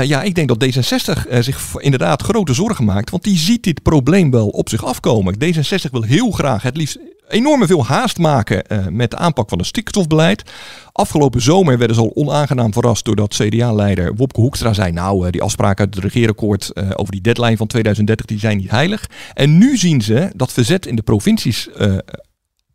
Ja, 0.01 0.21
ik 0.21 0.35
denk 0.35 0.47
dat 0.47 0.65
D66 0.65 1.39
zich 1.39 1.75
inderdaad 1.77 2.21
grote 2.21 2.53
zorgen 2.53 2.85
maakt, 2.85 3.09
want 3.09 3.23
die 3.23 3.37
ziet 3.37 3.63
dit 3.63 3.81
probleem 3.81 4.31
wel 4.31 4.47
op 4.47 4.69
zich 4.69 4.85
afkomen. 4.85 5.35
D66 5.35 5.91
wil 5.91 6.01
heel 6.01 6.31
graag 6.31 6.61
het 6.61 6.77
liefst 6.77 6.97
enorme 7.27 7.67
veel 7.67 7.85
haast 7.85 8.17
maken 8.17 8.63
met 8.95 9.11
de 9.11 9.17
aanpak 9.17 9.49
van 9.49 9.57
het 9.57 9.67
stikstofbeleid. 9.67 10.43
Afgelopen 10.91 11.41
zomer 11.41 11.77
werden 11.77 11.95
ze 11.95 12.01
al 12.01 12.15
onaangenaam 12.15 12.73
verrast 12.73 13.05
doordat 13.05 13.33
CDA-leider 13.35 14.15
Wopke 14.15 14.41
Hoekstra 14.41 14.73
zei, 14.73 14.91
nou, 14.91 15.29
die 15.29 15.41
afspraken 15.41 15.85
uit 15.85 15.95
het 15.95 16.03
regeerakkoord 16.03 16.71
over 16.97 17.11
die 17.11 17.21
deadline 17.21 17.57
van 17.57 17.67
2030, 17.67 18.25
die 18.25 18.39
zijn 18.39 18.57
niet 18.57 18.71
heilig. 18.71 19.09
En 19.33 19.57
nu 19.57 19.77
zien 19.77 20.01
ze 20.01 20.31
dat 20.35 20.51
verzet 20.51 20.85
in 20.85 20.95
de 20.95 21.01
provincies 21.01 21.69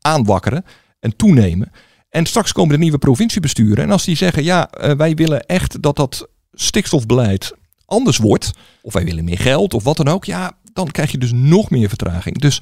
aanwakkeren 0.01 0.65
en 1.01 1.17
toenemen. 1.17 1.71
En 2.11 2.27
straks 2.27 2.53
komen 2.53 2.73
de 2.73 2.83
nieuwe 2.83 2.99
provinciebesturen. 2.99 3.85
En 3.85 3.91
als 3.91 4.05
die 4.05 4.17
zeggen, 4.17 4.45
ja, 4.45 4.71
wij 4.97 5.15
willen 5.15 5.47
echt 5.47 5.83
dat 5.83 5.97
dat 5.97 6.29
stikstofbeleid 6.53 7.53
anders 7.85 8.17
wordt. 8.17 8.51
Of 8.83 8.93
wij 8.93 9.05
willen 9.05 9.25
meer 9.25 9.39
geld 9.39 9.75
of 9.75 9.85
wat 9.85 9.97
dan 9.97 10.09
ook. 10.09 10.25
Ja, 10.25 10.53
dan 10.73 10.91
krijg 10.91 11.11
je 11.11 11.19
dus 11.19 11.33
nog 11.33 11.71
meer 11.71 11.89
vertraging. 11.89 12.39
Dus 12.39 12.61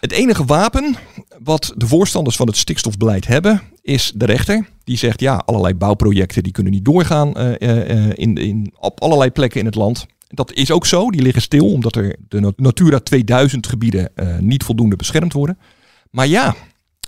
het 0.00 0.12
enige 0.12 0.44
wapen 0.44 0.96
wat 1.42 1.72
de 1.76 1.86
voorstanders 1.86 2.36
van 2.36 2.46
het 2.46 2.56
stikstofbeleid 2.56 3.26
hebben, 3.26 3.62
is 3.82 4.12
de 4.14 4.24
rechter. 4.24 4.68
Die 4.84 4.96
zegt, 4.96 5.20
ja, 5.20 5.42
allerlei 5.46 5.74
bouwprojecten 5.74 6.42
die 6.42 6.52
kunnen 6.52 6.72
niet 6.72 6.84
doorgaan 6.84 7.32
uh, 7.36 7.52
uh, 7.58 8.12
in, 8.14 8.36
in, 8.36 8.72
op 8.78 9.00
allerlei 9.00 9.30
plekken 9.30 9.60
in 9.60 9.66
het 9.66 9.74
land. 9.74 10.06
Dat 10.28 10.52
is 10.52 10.70
ook 10.70 10.86
zo. 10.86 11.10
Die 11.10 11.22
liggen 11.22 11.42
stil 11.42 11.72
omdat 11.72 11.96
er 11.96 12.16
de 12.28 12.52
Natura 12.56 12.98
2000 12.98 13.66
gebieden 13.66 14.12
niet 14.40 14.64
voldoende 14.64 14.96
beschermd 14.96 15.32
worden. 15.32 15.58
Maar 16.10 16.26
ja, 16.26 16.54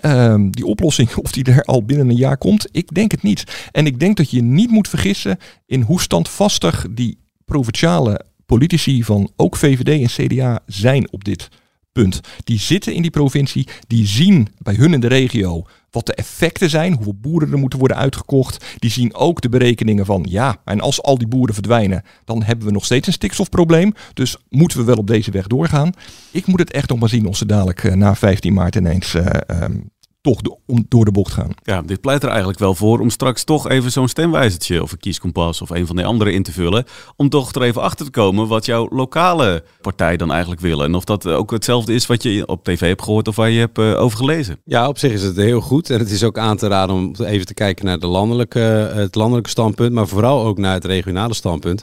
um, 0.04 0.50
die 0.50 0.66
oplossing, 0.66 1.16
of 1.16 1.32
die 1.32 1.44
er 1.44 1.62
al 1.62 1.84
binnen 1.84 2.08
een 2.08 2.16
jaar 2.16 2.38
komt, 2.38 2.68
ik 2.72 2.94
denk 2.94 3.10
het 3.10 3.22
niet. 3.22 3.68
En 3.72 3.86
ik 3.86 4.00
denk 4.00 4.16
dat 4.16 4.30
je 4.30 4.42
niet 4.42 4.70
moet 4.70 4.88
vergissen 4.88 5.38
in 5.66 5.80
hoe 5.80 6.00
standvastig 6.00 6.86
die 6.90 7.18
provinciale 7.44 8.24
politici 8.46 9.04
van 9.04 9.30
ook 9.36 9.56
VVD 9.56 10.18
en 10.18 10.26
CDA 10.26 10.60
zijn 10.66 11.12
op 11.12 11.24
dit 11.24 11.48
punt. 11.92 12.20
Die 12.44 12.58
zitten 12.58 12.94
in 12.94 13.02
die 13.02 13.10
provincie, 13.10 13.68
die 13.86 14.06
zien 14.06 14.48
bij 14.58 14.74
hun 14.74 14.92
in 14.92 15.00
de 15.00 15.06
regio 15.06 15.66
wat 15.90 16.06
de 16.06 16.14
effecten 16.14 16.70
zijn, 16.70 16.94
hoeveel 16.94 17.18
boeren 17.20 17.52
er 17.52 17.58
moeten 17.58 17.78
worden 17.78 17.96
uitgekocht. 17.96 18.64
Die 18.78 18.90
zien 18.90 19.14
ook 19.14 19.40
de 19.40 19.48
berekeningen 19.48 20.06
van 20.06 20.26
ja, 20.28 20.60
en 20.64 20.80
als 20.80 21.02
al 21.02 21.18
die 21.18 21.28
boeren 21.28 21.54
verdwijnen, 21.54 22.02
dan 22.24 22.42
hebben 22.42 22.66
we 22.66 22.72
nog 22.72 22.84
steeds 22.84 23.06
een 23.06 23.12
stikstofprobleem. 23.12 23.94
Dus 24.14 24.36
moeten 24.48 24.78
we 24.78 24.84
wel 24.84 24.96
op 24.96 25.06
deze 25.06 25.30
weg 25.30 25.46
doorgaan. 25.46 25.92
Ik 26.30 26.46
moet 26.46 26.58
het 26.58 26.72
echt 26.72 26.88
nog 26.88 26.98
maar 26.98 27.08
zien 27.08 27.26
of 27.26 27.36
ze 27.36 27.46
dadelijk 27.46 27.82
uh, 27.82 27.92
na 27.92 28.14
15 28.14 28.52
maart 28.52 28.74
ineens 28.74 29.14
uh, 29.14 29.26
um, 29.46 29.90
toch 30.20 30.40
de, 30.40 30.56
om, 30.66 30.84
door 30.88 31.04
de 31.04 31.12
bocht 31.12 31.32
gaan. 31.32 31.50
Ja, 31.62 31.82
dit 31.82 32.00
pleit 32.00 32.22
er 32.22 32.28
eigenlijk 32.28 32.58
wel 32.58 32.74
voor 32.74 33.00
om 33.00 33.10
straks 33.10 33.44
toch 33.44 33.68
even 33.68 33.92
zo'n 33.92 34.08
stemwijzertje 34.08 34.82
of 34.82 34.92
een 34.92 34.98
kieskompas 34.98 35.62
of 35.62 35.70
een 35.70 35.86
van 35.86 35.96
de 35.96 36.04
andere 36.04 36.32
in 36.32 36.42
te 36.42 36.52
vullen. 36.52 36.84
Om 37.16 37.28
toch 37.28 37.52
er 37.52 37.62
even 37.62 37.82
achter 37.82 38.04
te 38.04 38.10
komen 38.10 38.48
wat 38.48 38.66
jouw 38.66 38.88
lokale 38.90 39.64
partij 39.80 40.16
dan 40.16 40.30
eigenlijk 40.30 40.60
willen. 40.60 40.86
En 40.86 40.94
of 40.94 41.04
dat 41.04 41.26
ook 41.26 41.50
hetzelfde 41.50 41.94
is 41.94 42.06
wat 42.06 42.22
je 42.22 42.46
op 42.46 42.64
tv 42.64 42.80
hebt 42.80 43.02
gehoord 43.02 43.28
of 43.28 43.36
waar 43.36 43.50
je 43.50 43.58
hebt 43.58 43.78
uh, 43.78 44.00
over 44.00 44.18
gelezen. 44.18 44.60
Ja, 44.64 44.88
op 44.88 44.98
zich 44.98 45.12
is 45.12 45.22
het 45.22 45.36
heel 45.36 45.60
goed. 45.60 45.90
En 45.90 45.98
het 45.98 46.10
is 46.10 46.24
ook 46.24 46.38
aan 46.38 46.56
te 46.56 46.68
raden 46.68 46.94
om 46.94 47.14
even 47.18 47.46
te 47.46 47.54
kijken 47.54 47.84
naar 47.84 47.98
de 47.98 48.06
landelijke, 48.06 48.58
het 48.94 49.14
landelijke 49.14 49.50
standpunt, 49.50 49.92
maar 49.92 50.08
vooral 50.08 50.44
ook 50.44 50.58
naar 50.58 50.74
het 50.74 50.84
regionale 50.84 51.34
standpunt. 51.34 51.82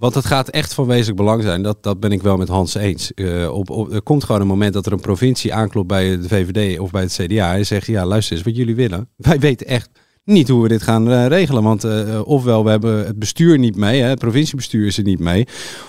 Want 0.00 0.14
het 0.14 0.24
gaat 0.24 0.48
echt 0.48 0.74
van 0.74 0.86
wezenlijk 0.86 1.16
belang 1.16 1.42
zijn. 1.42 1.62
Dat, 1.62 1.82
dat 1.82 2.00
ben 2.00 2.12
ik 2.12 2.22
wel 2.22 2.36
met 2.36 2.48
Hans 2.48 2.74
eens. 2.74 3.12
Uh, 3.14 3.52
op, 3.52 3.70
op, 3.70 3.92
er 3.92 4.02
komt 4.02 4.24
gewoon 4.24 4.40
een 4.40 4.46
moment 4.46 4.72
dat 4.72 4.86
er 4.86 4.92
een 4.92 5.00
provincie 5.00 5.54
aanklopt 5.54 5.88
bij 5.88 6.20
de 6.20 6.28
VVD 6.28 6.78
of 6.78 6.90
bij 6.90 7.02
het 7.02 7.12
CDA. 7.12 7.56
En 7.56 7.66
zegt, 7.66 7.86
ja 7.86 8.06
luister 8.06 8.36
eens 8.36 8.44
wat 8.44 8.56
jullie 8.56 8.74
willen. 8.74 9.08
Wij 9.16 9.38
weten 9.38 9.66
echt 9.66 9.90
niet 10.24 10.48
hoe 10.48 10.62
we 10.62 10.68
dit 10.68 10.82
gaan 10.82 11.10
uh, 11.10 11.26
regelen. 11.26 11.62
Want 11.62 11.84
uh, 11.84 12.20
ofwel 12.24 12.64
we 12.64 12.70
hebben 12.70 13.06
het 13.06 13.18
bestuur 13.18 13.58
niet 13.58 13.76
mee. 13.76 14.00
Hè, 14.00 14.08
het 14.08 14.18
provinciebestuur 14.18 14.86
is 14.86 14.98
er 14.98 15.04
niet 15.04 15.18
mee. 15.18 15.46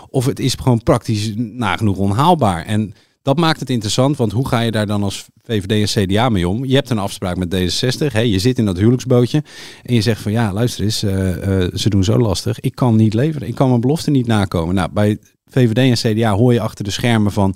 Of 0.10 0.26
het 0.26 0.40
is 0.40 0.54
gewoon 0.54 0.84
praktisch 0.84 1.34
nagenoeg 1.36 1.98
onhaalbaar. 1.98 2.66
En 2.66 2.94
dat 3.22 3.38
maakt 3.38 3.60
het 3.60 3.70
interessant, 3.70 4.18
want 4.18 4.32
hoe 4.32 4.48
ga 4.48 4.60
je 4.60 4.72
daar 4.72 4.86
dan 4.86 5.04
als 5.04 5.26
VVD 5.44 5.96
en 5.96 6.06
CDA 6.06 6.30
mee 6.30 6.48
om? 6.48 6.66
Je 6.66 6.76
hebt 6.76 6.90
een 6.90 6.98
afspraak 6.98 7.38
met 7.38 7.56
D66, 7.56 8.12
hè, 8.12 8.20
je 8.20 8.40
zit 8.40 8.58
in 8.58 8.66
dat 8.66 8.78
huwelijksbootje 8.78 9.44
en 9.84 9.94
je 9.94 10.02
zegt 10.02 10.22
van 10.22 10.32
ja, 10.32 10.54
luister 10.54 10.84
eens, 10.84 11.04
uh, 11.04 11.38
uh, 11.38 11.68
ze 11.74 11.90
doen 11.90 12.04
zo 12.04 12.18
lastig, 12.18 12.60
ik 12.60 12.76
kan 12.76 12.96
niet 12.96 13.14
leveren, 13.14 13.48
ik 13.48 13.56
kan 13.56 13.70
mijn 13.70 13.82
belofte 13.82 14.12
niet 14.12 14.28
nakomen. 14.28 14.76
Nou, 14.76 14.92
bij 14.92 15.18
VVD 15.46 15.78
en 15.78 16.14
CDA 16.14 16.34
hoor 16.34 16.54
je 16.54 16.62
achter 16.62 16.84
de 16.84 16.92
schermen 16.92 17.32
van 17.32 17.56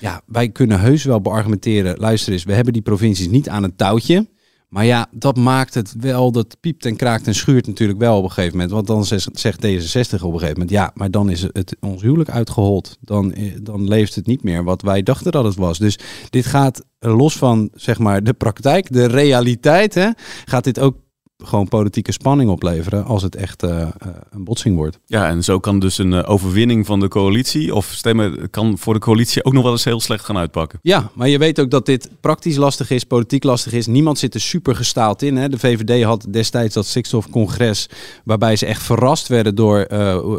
ja, 0.00 0.20
wij 0.26 0.48
kunnen 0.48 0.80
heus 0.80 1.04
wel 1.04 1.20
beargumenteren, 1.20 1.96
luister 1.98 2.32
eens, 2.32 2.44
we 2.44 2.52
hebben 2.52 2.72
die 2.72 2.82
provincies 2.82 3.28
niet 3.28 3.48
aan 3.48 3.62
het 3.62 3.78
touwtje. 3.78 4.26
Maar 4.68 4.84
ja, 4.84 5.06
dat 5.10 5.36
maakt 5.36 5.74
het 5.74 5.94
wel, 5.98 6.32
dat 6.32 6.56
piept 6.60 6.84
en 6.84 6.96
kraakt 6.96 7.26
en 7.26 7.34
schuurt 7.34 7.66
natuurlijk 7.66 7.98
wel 7.98 8.16
op 8.16 8.24
een 8.24 8.30
gegeven 8.30 8.52
moment. 8.52 8.74
Want 8.74 8.86
dan 8.86 9.04
zegt 9.32 9.66
D66 9.66 10.22
op 10.22 10.32
een 10.32 10.38
gegeven 10.38 10.52
moment, 10.52 10.70
ja, 10.70 10.90
maar 10.94 11.10
dan 11.10 11.30
is 11.30 11.42
het 11.42 11.76
ons 11.80 12.02
huwelijk 12.02 12.30
uitgehold. 12.30 12.96
Dan, 13.00 13.34
dan 13.62 13.88
leeft 13.88 14.14
het 14.14 14.26
niet 14.26 14.42
meer 14.42 14.64
wat 14.64 14.82
wij 14.82 15.02
dachten 15.02 15.32
dat 15.32 15.44
het 15.44 15.56
was. 15.56 15.78
Dus 15.78 15.98
dit 16.30 16.46
gaat 16.46 16.84
los 16.98 17.36
van, 17.36 17.70
zeg 17.74 17.98
maar, 17.98 18.24
de 18.24 18.34
praktijk, 18.34 18.92
de 18.92 19.06
realiteit, 19.06 19.94
hè, 19.94 20.10
gaat 20.44 20.64
dit 20.64 20.80
ook 20.80 20.96
gewoon 21.44 21.68
politieke 21.68 22.12
spanning 22.12 22.50
opleveren 22.50 23.04
als 23.04 23.22
het 23.22 23.34
echt 23.34 23.62
uh, 23.62 23.70
uh, 23.70 23.86
een 24.30 24.44
botsing 24.44 24.76
wordt. 24.76 24.98
Ja, 25.06 25.28
en 25.28 25.44
zo 25.44 25.58
kan 25.58 25.78
dus 25.78 25.98
een 25.98 26.12
uh, 26.12 26.22
overwinning 26.26 26.86
van 26.86 27.00
de 27.00 27.08
coalitie 27.08 27.74
of 27.74 27.86
stemmen 27.86 28.50
kan 28.50 28.78
voor 28.78 28.94
de 28.94 29.00
coalitie 29.00 29.44
ook 29.44 29.52
nog 29.52 29.62
wel 29.62 29.72
eens 29.72 29.84
heel 29.84 30.00
slecht 30.00 30.24
gaan 30.24 30.36
uitpakken. 30.36 30.78
Ja, 30.82 31.10
maar 31.14 31.28
je 31.28 31.38
weet 31.38 31.60
ook 31.60 31.70
dat 31.70 31.86
dit 31.86 32.10
praktisch 32.20 32.56
lastig 32.56 32.90
is, 32.90 33.04
politiek 33.04 33.44
lastig 33.44 33.72
is. 33.72 33.86
Niemand 33.86 34.18
zit 34.18 34.34
er 34.34 34.40
super 34.40 34.76
gestaald 34.76 35.22
in. 35.22 35.36
Hè. 35.36 35.48
De 35.48 35.58
VVD 35.58 36.04
had 36.04 36.26
destijds 36.30 36.74
dat 36.74 36.86
stikstofcongres 36.86 37.88
waarbij 38.24 38.56
ze 38.56 38.66
echt 38.66 38.82
verrast 38.82 39.28
werden 39.28 39.54
door 39.54 39.86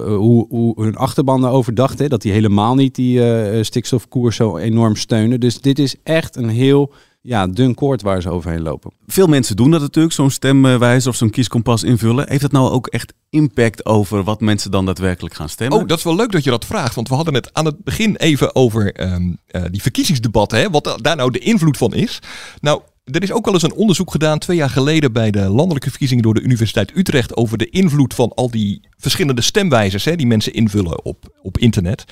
hoe, 0.06 0.46
hoe, 0.50 0.84
hun 0.84 0.96
achterban 0.96 1.46
erover 1.46 1.76
dachten. 1.76 2.10
Dat 2.10 2.22
die 2.22 2.32
helemaal 2.32 2.76
niet 2.76 2.96
die 2.96 3.64
stikstofkoers 3.64 4.36
zo 4.36 4.58
enorm 4.58 4.96
steunen. 4.96 5.40
Dus 5.40 5.62
dit 5.62 5.80
is 5.80 5.96
echt 6.04 6.36
een 6.36 6.50
heel 6.50 6.92
ja, 7.22 7.48
dun 7.48 7.74
koord 7.74 8.02
waar 8.02 8.22
ze 8.22 8.30
overheen 8.30 8.62
lopen. 8.62 8.92
Veel 9.08 9.28
mensen 9.28 9.56
doen 9.56 9.72
dat 9.72 9.82
natuurlijk, 9.82 10.14
zo'n 10.14 10.32
stemwijzer 10.32 11.10
of 11.10 11.16
zo'n 11.16 11.30
kieskompas 11.30 11.84
invullen. 11.84 12.30
Heeft 12.30 12.42
dat 12.42 12.52
nou 12.52 12.70
ook 12.72 12.88
echt 12.88 13.14
impact 13.30 13.86
over 13.86 14.24
wat 14.24 14.42
mensen 14.42 14.72
dan 14.72 14.86
daadwerkelijk 14.86 15.36
gaan 15.36 15.50
stemmen? 15.50 15.80
Oh, 15.80 15.88
dat 15.88 15.98
is 15.98 16.04
wel 16.04 16.16
leuk 16.16 16.32
dat 16.32 16.44
je 16.44 16.50
dat 16.50 16.66
vraagt. 16.66 16.96
Want 16.96 17.10
we 17.10 17.16
hadden 17.16 17.34
het 17.34 17.54
aan 17.54 17.66
het 17.66 17.84
begin 17.84 18.16
even 18.16 18.56
over 18.56 19.12
um, 19.12 19.38
uh, 19.52 19.62
die 19.72 19.82
verkiezingsdebatten. 19.82 20.60
Hè, 20.60 20.70
wat 20.70 20.98
daar 21.02 21.16
nou 21.16 21.32
de 21.32 21.40
invloed 21.40 21.78
van 21.78 21.94
is. 21.94 22.20
Nou, 22.62 22.82
er 23.04 23.24
is 23.24 23.32
ook 23.32 23.46
wel 23.46 23.54
eens 23.54 23.64
een 23.64 23.74
onderzoek 23.74 24.12
gedaan 24.12 24.40
twee 24.40 24.58
jaar 24.58 24.70
geleden 24.70 25.12
bij 25.12 25.32
de 25.32 25.50
landelijke 25.50 25.90
verkiezingen 25.90 26.24
door 26.24 26.34
de 26.34 26.42
Universiteit 26.42 26.98
Utrecht 26.98 27.36
over 27.36 27.58
de 27.58 27.70
invloed 27.70 28.14
van 28.14 28.32
al 28.36 28.50
die 28.50 28.82
verschillende 28.98 29.42
stemwijzers 29.42 30.06
hè, 30.06 30.16
die 30.16 30.28
mensen 30.28 30.54
invullen 30.54 31.06
op, 31.06 31.40
op 31.42 31.58
internet. 31.58 32.04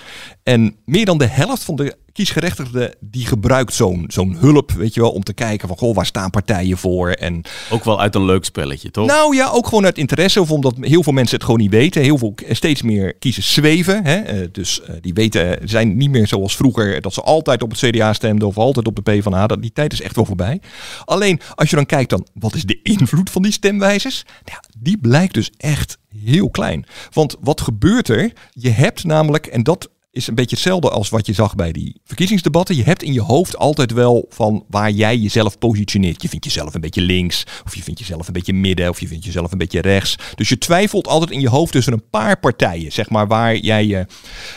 En 0.43 0.75
meer 0.85 1.05
dan 1.05 1.17
de 1.17 1.27
helft 1.27 1.63
van 1.63 1.75
de 1.75 1.95
kiesgerechtigden 2.15 2.95
die 2.99 3.25
gebruikt 3.25 3.73
zo'n 3.73 4.05
zo'n 4.07 4.35
hulp, 4.39 4.71
weet 4.71 4.93
je 4.93 5.01
wel, 5.01 5.11
om 5.11 5.23
te 5.23 5.33
kijken 5.33 5.67
van 5.67 5.77
goh, 5.77 5.95
waar 5.95 6.05
staan 6.05 6.29
partijen 6.29 6.77
voor 6.77 7.09
en 7.09 7.41
ook 7.69 7.83
wel 7.83 8.01
uit 8.01 8.15
een 8.15 8.25
leuk 8.25 8.45
spelletje, 8.45 8.91
toch? 8.91 9.07
Nou 9.07 9.35
ja, 9.35 9.49
ook 9.49 9.67
gewoon 9.67 9.85
uit 9.85 9.97
interesse 9.97 10.41
of 10.41 10.51
omdat 10.51 10.75
heel 10.79 11.03
veel 11.03 11.13
mensen 11.13 11.35
het 11.35 11.45
gewoon 11.45 11.59
niet 11.59 11.71
weten. 11.71 12.01
Heel 12.01 12.17
veel 12.17 12.33
steeds 12.49 12.81
meer 12.81 13.13
kiezers 13.13 13.53
zweven, 13.53 14.03
hè? 14.03 14.15
Eh, 14.15 14.47
dus 14.51 14.81
uh, 14.81 14.95
die 15.01 15.13
weten 15.13 15.57
zijn 15.63 15.97
niet 15.97 16.09
meer 16.09 16.27
zoals 16.27 16.55
vroeger 16.55 17.01
dat 17.01 17.13
ze 17.13 17.21
altijd 17.21 17.63
op 17.63 17.71
het 17.71 17.79
CDA 17.79 18.13
stemden 18.13 18.47
of 18.47 18.57
altijd 18.57 18.87
op 18.87 18.95
de 18.95 19.01
PvdA. 19.01 19.47
Dat 19.47 19.61
die 19.61 19.73
tijd 19.73 19.93
is 19.93 20.01
echt 20.01 20.15
wel 20.15 20.25
voorbij. 20.25 20.61
Alleen 21.05 21.39
als 21.55 21.69
je 21.69 21.75
dan 21.75 21.85
kijkt 21.85 22.09
dan 22.09 22.27
wat 22.33 22.55
is 22.55 22.63
de 22.63 22.79
invloed 22.83 23.29
van 23.29 23.41
die 23.41 23.51
stemwijzers? 23.51 24.25
Nou, 24.45 24.59
die 24.77 24.97
blijkt 24.97 25.33
dus 25.33 25.51
echt 25.57 25.97
heel 26.23 26.49
klein. 26.49 26.85
Want 27.11 27.35
wat 27.41 27.61
gebeurt 27.61 28.09
er? 28.09 28.33
Je 28.51 28.69
hebt 28.69 29.03
namelijk, 29.03 29.45
en 29.45 29.63
dat 29.63 29.89
is 30.15 30.27
een 30.27 30.35
beetje 30.35 30.55
hetzelfde 30.55 30.89
als 30.89 31.09
wat 31.09 31.25
je 31.25 31.33
zag 31.33 31.55
bij 31.55 31.71
die 31.71 32.01
verkiezingsdebatten. 32.03 32.75
Je 32.75 32.83
hebt 32.83 33.03
in 33.03 33.13
je 33.13 33.21
hoofd 33.21 33.57
altijd 33.57 33.91
wel 33.91 34.25
van 34.29 34.65
waar 34.69 34.91
jij 34.91 35.17
jezelf 35.17 35.57
positioneert. 35.57 36.21
Je 36.21 36.29
vindt 36.29 36.45
jezelf 36.45 36.73
een 36.73 36.81
beetje 36.81 37.01
links, 37.01 37.43
of 37.65 37.75
je 37.75 37.83
vindt 37.83 37.99
jezelf 37.99 38.27
een 38.27 38.33
beetje 38.33 38.53
midden, 38.53 38.89
of 38.89 38.99
je 38.99 39.07
vindt 39.07 39.25
jezelf 39.25 39.51
een 39.51 39.57
beetje 39.57 39.81
rechts. 39.81 40.15
Dus 40.35 40.49
je 40.49 40.57
twijfelt 40.57 41.07
altijd 41.07 41.31
in 41.31 41.39
je 41.39 41.49
hoofd 41.49 41.71
tussen 41.71 41.93
een 41.93 42.09
paar 42.09 42.39
partijen, 42.39 42.91
zeg 42.91 43.09
maar, 43.09 43.27
waar 43.27 43.55
jij 43.55 43.85
je. 43.85 44.05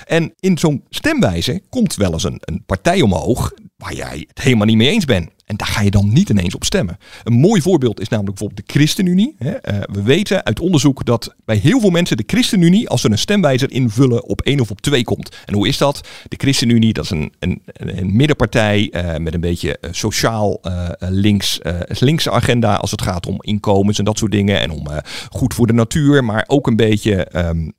En 0.07 0.35
in 0.41 0.59
zo'n 0.59 0.85
stemwijze 0.89 1.63
komt 1.69 1.95
wel 1.95 2.13
eens 2.13 2.25
een, 2.25 2.41
een 2.41 2.63
partij 2.67 3.01
omhoog 3.01 3.53
waar 3.77 3.95
jij 3.95 4.25
het 4.29 4.43
helemaal 4.43 4.67
niet 4.67 4.77
mee 4.77 4.91
eens 4.91 5.05
bent. 5.05 5.31
En 5.49 5.57
daar 5.57 5.69
ga 5.69 5.81
je 5.81 5.91
dan 5.91 6.13
niet 6.13 6.29
ineens 6.29 6.55
op 6.55 6.65
stemmen. 6.65 6.99
Een 7.25 7.33
mooi 7.33 7.63
voorbeeld 7.63 8.01
is 8.01 8.09
namelijk 8.09 8.39
bijvoorbeeld 8.39 8.69
de 8.69 8.73
ChristenUnie. 8.73 9.37
Uh, 9.39 9.53
we 9.93 10.03
weten 10.03 10.45
uit 10.45 10.61
onderzoek 10.61 11.05
dat 11.05 11.35
bij 11.45 11.57
heel 11.57 11.81
veel 11.81 11.91
mensen 11.91 12.17
de 12.17 12.25
ChristenUnie, 12.27 12.89
als 12.89 13.01
ze 13.01 13.11
een 13.11 13.19
stemwijzer 13.19 13.71
invullen, 13.71 14.25
op 14.25 14.41
één 14.41 14.61
of 14.61 14.71
op 14.71 14.81
twee 14.81 15.05
komt. 15.05 15.37
En 15.45 15.55
hoe 15.55 15.69
is 15.69 15.79
dat? 15.79 16.09
De 16.29 16.37
ChristenUnie, 16.37 16.93
dat 16.93 17.05
is 17.05 17.11
een, 17.11 17.33
een, 17.39 17.63
een 17.73 18.17
middenpartij 18.17 18.93
uh, 18.93 19.17
met 19.17 19.35
een 19.35 19.41
beetje 19.41 19.79
uh, 19.81 19.91
sociaal 19.93 20.61
links, 20.99 21.61
linkse 21.89 22.31
agenda 22.31 22.75
als 22.75 22.91
het 22.91 23.03
gaat 23.03 23.27
om 23.27 23.37
inkomens 23.41 23.99
en 23.99 24.05
dat 24.05 24.19
soort 24.19 24.33
dingen. 24.33 24.61
En 24.61 24.71
om 24.71 24.87
goed 25.31 25.55
voor 25.55 25.67
de 25.67 25.73
natuur, 25.73 26.25
maar 26.25 26.45
ook 26.47 26.67
een 26.67 26.77
beetje 26.77 27.29
um, 27.37 27.73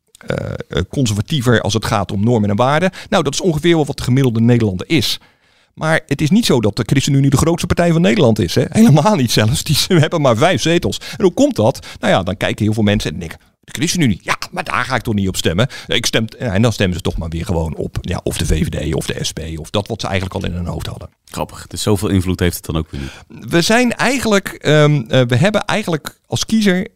conservatiever 0.89 1.61
als 1.61 1.73
het 1.73 1.85
gaat 1.85 2.11
om 2.11 2.23
normen 2.23 2.49
en 2.49 2.55
waarden. 2.55 2.91
Nou, 3.09 3.23
dat 3.23 3.33
is 3.33 3.41
ongeveer 3.41 3.75
wel 3.75 3.85
wat 3.85 3.97
de 3.97 4.03
gemiddelde 4.03 4.41
Nederlander 4.41 4.89
is. 4.89 5.19
Maar 5.79 6.01
het 6.05 6.21
is 6.21 6.29
niet 6.29 6.45
zo 6.45 6.61
dat 6.61 6.75
de 6.75 6.83
ChristenUnie 6.85 7.29
de 7.29 7.37
grootste 7.37 7.67
partij 7.67 7.91
van 7.91 8.01
Nederland 8.01 8.39
is. 8.39 8.55
Hè? 8.55 8.63
Helemaal 8.69 9.15
niet 9.15 9.31
zelfs. 9.31 9.63
Die 9.63 9.75
ze 9.75 9.93
hebben 9.93 10.21
maar 10.21 10.37
vijf 10.37 10.61
zetels. 10.61 10.99
En 11.17 11.23
hoe 11.23 11.33
komt 11.33 11.55
dat? 11.55 11.85
Nou 11.99 12.13
ja, 12.13 12.23
dan 12.23 12.37
kijken 12.37 12.65
heel 12.65 12.73
veel 12.73 12.83
mensen 12.83 13.13
en 13.13 13.19
denken... 13.19 13.39
De 13.59 13.71
ChristenUnie, 13.71 14.19
ja, 14.21 14.37
maar 14.51 14.63
daar 14.63 14.85
ga 14.85 14.95
ik 14.95 15.01
toch 15.01 15.13
niet 15.13 15.27
op 15.27 15.35
stemmen. 15.35 15.67
Ik 15.87 16.05
stem, 16.05 16.25
en 16.25 16.61
dan 16.61 16.73
stemmen 16.73 16.97
ze 16.97 17.03
toch 17.03 17.17
maar 17.17 17.29
weer 17.29 17.45
gewoon 17.45 17.75
op 17.75 17.97
ja, 18.01 18.19
of 18.23 18.37
de 18.37 18.45
VVD 18.45 18.93
of 18.93 19.05
de 19.05 19.23
SP 19.29 19.39
of 19.55 19.69
dat 19.69 19.87
wat 19.87 20.01
ze 20.01 20.07
eigenlijk 20.07 20.35
al 20.35 20.49
in 20.49 20.55
hun 20.55 20.65
hoofd 20.65 20.87
hadden. 20.87 21.09
Grappig. 21.25 21.67
Dus 21.67 21.81
zoveel 21.81 22.09
invloed 22.09 22.39
heeft 22.39 22.55
het 22.55 22.65
dan 22.65 22.77
ook 22.77 22.91
weer 22.91 23.01
niet. 23.01 23.49
We 23.49 23.61
zijn 23.61 23.93
eigenlijk, 23.95 24.59
um, 24.67 24.95
uh, 24.95 25.21
we 25.21 25.35
hebben 25.35 25.65
eigenlijk 25.65 26.19
als 26.25 26.45
kiezer 26.45 26.87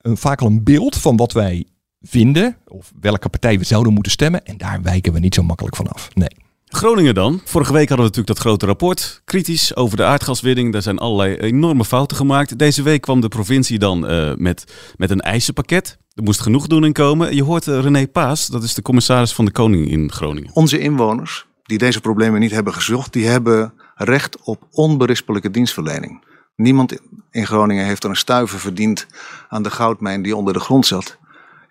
een, 0.00 0.16
vaak 0.16 0.40
al 0.40 0.46
een 0.46 0.64
beeld 0.64 0.96
van 0.96 1.16
wat 1.16 1.32
wij 1.32 1.66
vinden 2.00 2.56
of 2.66 2.92
welke 3.00 3.28
partij 3.28 3.58
we 3.58 3.64
zouden 3.64 3.92
moeten 3.92 4.12
stemmen. 4.12 4.44
En 4.44 4.56
daar 4.56 4.82
wijken 4.82 5.12
we 5.12 5.18
niet 5.18 5.34
zo 5.34 5.42
makkelijk 5.42 5.76
van 5.76 5.88
af. 5.88 6.08
Nee. 6.14 6.41
Groningen 6.74 7.14
dan. 7.14 7.40
Vorige 7.44 7.72
week 7.72 7.88
hadden 7.88 8.06
we 8.06 8.12
natuurlijk 8.12 8.26
dat 8.26 8.38
grote 8.38 8.66
rapport. 8.66 9.22
Kritisch 9.24 9.76
over 9.76 9.96
de 9.96 10.04
aardgaswinning. 10.04 10.72
Daar 10.72 10.82
zijn 10.82 10.98
allerlei 10.98 11.36
enorme 11.36 11.84
fouten 11.84 12.16
gemaakt. 12.16 12.58
Deze 12.58 12.82
week 12.82 13.00
kwam 13.00 13.20
de 13.20 13.28
provincie 13.28 13.78
dan 13.78 14.10
uh, 14.10 14.32
met, 14.36 14.74
met 14.96 15.10
een 15.10 15.20
eisenpakket. 15.20 15.98
Er 16.14 16.22
moest 16.22 16.40
genoeg 16.40 16.66
doen 16.66 16.92
komen. 16.92 17.34
Je 17.34 17.42
hoort 17.42 17.66
uh, 17.66 17.80
René 17.80 18.08
Paas, 18.08 18.46
dat 18.46 18.62
is 18.62 18.74
de 18.74 18.82
commissaris 18.82 19.32
van 19.32 19.44
de 19.44 19.50
Koning 19.50 19.90
in 19.90 20.12
Groningen. 20.12 20.50
Onze 20.52 20.78
inwoners 20.78 21.46
die 21.62 21.78
deze 21.78 22.00
problemen 22.00 22.40
niet 22.40 22.50
hebben 22.50 22.74
gezocht, 22.74 23.12
die 23.12 23.26
hebben 23.26 23.72
recht 23.94 24.42
op 24.42 24.66
onberispelijke 24.70 25.50
dienstverlening. 25.50 26.24
Niemand 26.56 26.98
in 27.30 27.46
Groningen 27.46 27.86
heeft 27.86 28.04
er 28.04 28.10
een 28.10 28.16
stuiver 28.16 28.58
verdiend 28.58 29.06
aan 29.48 29.62
de 29.62 29.70
goudmijn 29.70 30.22
die 30.22 30.36
onder 30.36 30.52
de 30.52 30.60
grond 30.60 30.86
zat. 30.86 31.18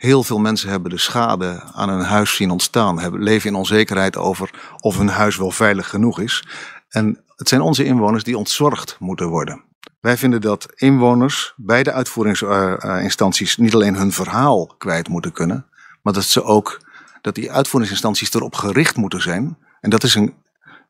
Heel 0.02 0.24
veel 0.24 0.40
mensen 0.40 0.70
hebben 0.70 0.90
de 0.90 0.98
schade 0.98 1.64
aan 1.74 1.90
hun 1.90 2.04
huis 2.04 2.36
zien 2.36 2.52
ontstaan, 2.52 3.00
hebben, 3.00 3.24
leven 3.24 3.50
in 3.50 3.56
onzekerheid 3.56 4.18
over 4.18 4.50
of 4.80 4.98
hun 4.98 5.08
huis 5.08 5.38
wel 5.38 5.52
veilig 5.52 5.90
genoeg 5.90 6.20
is. 6.20 6.48
En 6.90 7.24
het 7.36 7.48
zijn 7.48 7.62
onze 7.62 7.84
inwoners 7.84 8.24
die 8.24 8.38
ontzorgd 8.38 8.96
moeten 9.00 9.28
worden. 9.28 9.64
Wij 10.00 10.18
vinden 10.18 10.42
dat 10.42 10.68
inwoners 10.76 11.54
bij 11.56 11.84
de 11.84 11.92
uitvoeringsinstanties 11.92 13.58
niet 13.58 13.74
alleen 13.74 13.96
hun 13.96 14.12
verhaal 14.12 14.76
kwijt 14.78 15.08
moeten 15.08 15.32
kunnen, 15.32 15.66
maar 16.02 16.14
dat 16.14 16.24
ze 16.24 16.44
ook 16.44 16.82
dat 17.22 17.36
die 17.36 17.52
uitvoeringsinstanties 17.52 18.34
erop 18.34 18.56
gericht 18.56 18.96
moeten 18.96 19.22
zijn. 19.22 19.58
En 19.82 19.90
dat 19.90 20.04
is 20.04 20.16
een 20.16 20.34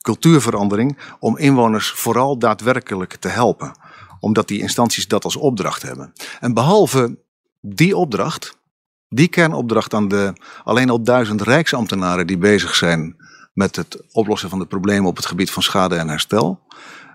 cultuurverandering 0.02 0.98
om 1.20 1.38
inwoners 1.38 1.92
vooral 1.92 2.38
daadwerkelijk 2.38 3.16
te 3.16 3.28
helpen. 3.28 3.72
Omdat 4.20 4.48
die 4.48 4.62
instanties 4.62 5.08
dat 5.08 5.24
als 5.24 5.36
opdracht 5.36 5.82
hebben. 5.82 6.14
En 6.40 6.54
behalve 6.54 7.18
die 7.62 7.98
opdracht 7.98 8.60
die 9.14 9.28
kernopdracht 9.28 9.94
aan 9.94 10.08
de 10.08 10.34
alleen 10.64 10.90
al 10.90 11.04
duizend 11.04 11.42
rijksambtenaren 11.42 12.28
die 12.28 12.38
bezig 12.38 12.76
zijn 12.76 13.16
met 13.54 13.76
het 13.76 14.04
oplossen 14.12 14.50
van 14.50 14.60
de 14.60 14.66
problemen 14.66 15.10
op 15.10 15.16
het 15.16 15.26
gebied 15.26 15.52
van 15.52 15.64
schade 15.64 15.96
en 15.96 16.10
herstel, 16.10 16.60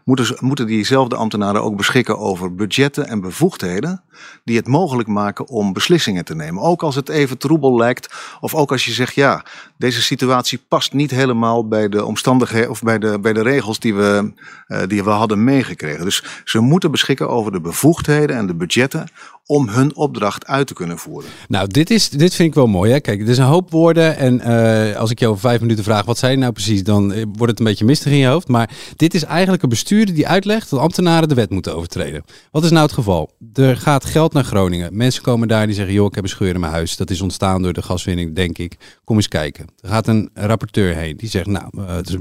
moeten, 0.07 0.37
moeten 0.41 0.67
diezelfde 0.67 1.17
ambtenaren 1.17 1.63
ook 1.63 1.77
beschikken 1.77 2.19
over 2.19 2.55
budgetten 2.55 3.07
en 3.09 3.21
bevoegdheden 3.21 4.03
die 4.45 4.57
het 4.57 4.67
mogelijk 4.67 5.09
maken 5.09 5.49
om 5.49 5.73
beslissingen 5.73 6.25
te 6.25 6.35
nemen. 6.35 6.63
Ook 6.63 6.83
als 6.83 6.95
het 6.95 7.09
even 7.09 7.39
troebel 7.39 7.77
lijkt, 7.77 8.15
of 8.41 8.55
ook 8.55 8.73
als 8.73 8.85
je 8.85 8.93
zegt, 8.93 9.15
ja, 9.15 9.45
deze 9.79 10.03
situatie 10.03 10.65
past 10.69 10.93
niet 10.93 11.11
helemaal 11.11 11.69
bij 11.69 11.89
de 11.89 12.05
omstandigheden 12.05 12.71
of 12.71 12.83
bij 12.83 12.99
de, 12.99 13.19
bij 13.21 13.33
de 13.33 13.43
regels 13.43 13.79
die 13.79 13.95
we, 13.95 14.33
uh, 14.69 14.83
die 14.87 15.05
we 15.05 15.11
hadden 15.11 15.45
meegekregen. 15.45 16.05
Dus 16.05 16.25
ze 16.45 16.61
moeten 16.61 16.91
beschikken 16.91 17.29
over 17.29 17.53
de 17.53 17.61
bevoegdheden 17.61 18.37
en 18.37 18.47
de 18.47 18.55
budgetten 18.55 19.09
om 19.47 19.69
hun 19.69 19.97
opdracht 19.97 20.47
uit 20.47 20.67
te 20.67 20.75
kunnen 20.75 20.99
voeren. 20.99 21.31
Nou, 21.49 21.69
dit, 21.69 21.91
is, 21.91 22.09
dit 22.09 22.35
vind 22.35 22.49
ik 22.49 22.55
wel 22.55 22.67
mooi. 22.67 22.93
Hè? 22.93 23.01
Kijk, 23.01 23.19
het 23.19 23.29
is 23.29 23.39
een 23.39 23.45
hoop 23.45 23.71
woorden. 23.71 24.17
En 24.17 24.41
uh, 24.41 24.97
als 24.97 25.11
ik 25.11 25.19
je 25.19 25.27
over 25.27 25.41
vijf 25.41 25.61
minuten 25.61 25.85
vraag, 25.85 26.05
wat 26.05 26.19
zei 26.19 26.33
je 26.33 26.39
nou 26.39 26.53
precies? 26.53 26.83
Dan 26.83 27.13
eh, 27.13 27.23
wordt 27.33 27.51
het 27.51 27.59
een 27.59 27.65
beetje 27.65 27.85
mistig 27.85 28.13
in 28.13 28.19
je 28.19 28.27
hoofd. 28.27 28.49
Maar 28.49 28.71
dit 28.97 29.15
is 29.15 29.25
eigenlijk 29.25 29.63
een 29.63 29.69
bestuurder 29.69 30.15
die 30.15 30.29
uitlegt 30.29 30.71
dat 30.71 30.81
ambtenaren 30.81 31.29
de 31.29 31.35
wet 31.35 31.51
moeten 31.51 31.75
overtreden. 31.77 32.25
Wat 32.51 32.65
is 32.65 32.71
nou 32.71 32.83
het 32.83 32.93
geval? 32.95 33.31
Er 33.55 33.77
gaat 33.77 34.05
geld 34.05 34.33
naar 34.33 34.45
Groningen. 34.45 34.97
Mensen 34.97 35.23
komen 35.23 35.49
daar 35.49 35.67
die 35.67 35.75
zeggen, 35.75 35.95
joh, 35.95 36.07
ik 36.07 36.15
heb 36.15 36.25
een 36.25 36.31
scheur 36.31 36.55
in 36.55 36.61
mijn 36.61 36.73
huis. 36.73 36.97
Dat 36.97 37.11
is 37.11 37.21
ontstaan 37.21 37.63
door 37.63 37.73
de 37.73 37.83
gaswinning, 37.83 38.35
denk 38.35 38.59
ik. 38.59 38.77
Kom 39.05 39.17
eens 39.17 39.29
kijken. 39.29 39.67
Er 39.81 39.89
gaat 39.89 40.07
een 40.07 40.31
rapporteur 40.35 40.95
heen. 40.95 41.17
Die 41.17 41.29
zegt, 41.29 41.47
nou, 41.47 41.71
uh, 41.79 41.95
het 41.95 42.09
is 42.09 42.17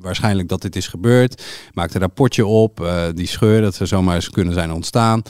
waarschijnlijk 0.00 0.48
dat 0.48 0.62
dit 0.62 0.76
is 0.76 0.86
gebeurd. 0.86 1.42
Maakt 1.72 1.94
een 1.94 2.00
rapportje 2.00 2.46
op. 2.46 2.90
Die 3.14 3.26
scheur, 3.26 3.60
dat 3.60 3.74
zou 3.74 3.88
zomaar 3.88 4.14
eens 4.14 4.30
kunnen 4.30 4.54
zijn 4.54 4.72
ontstaan. 4.72 5.22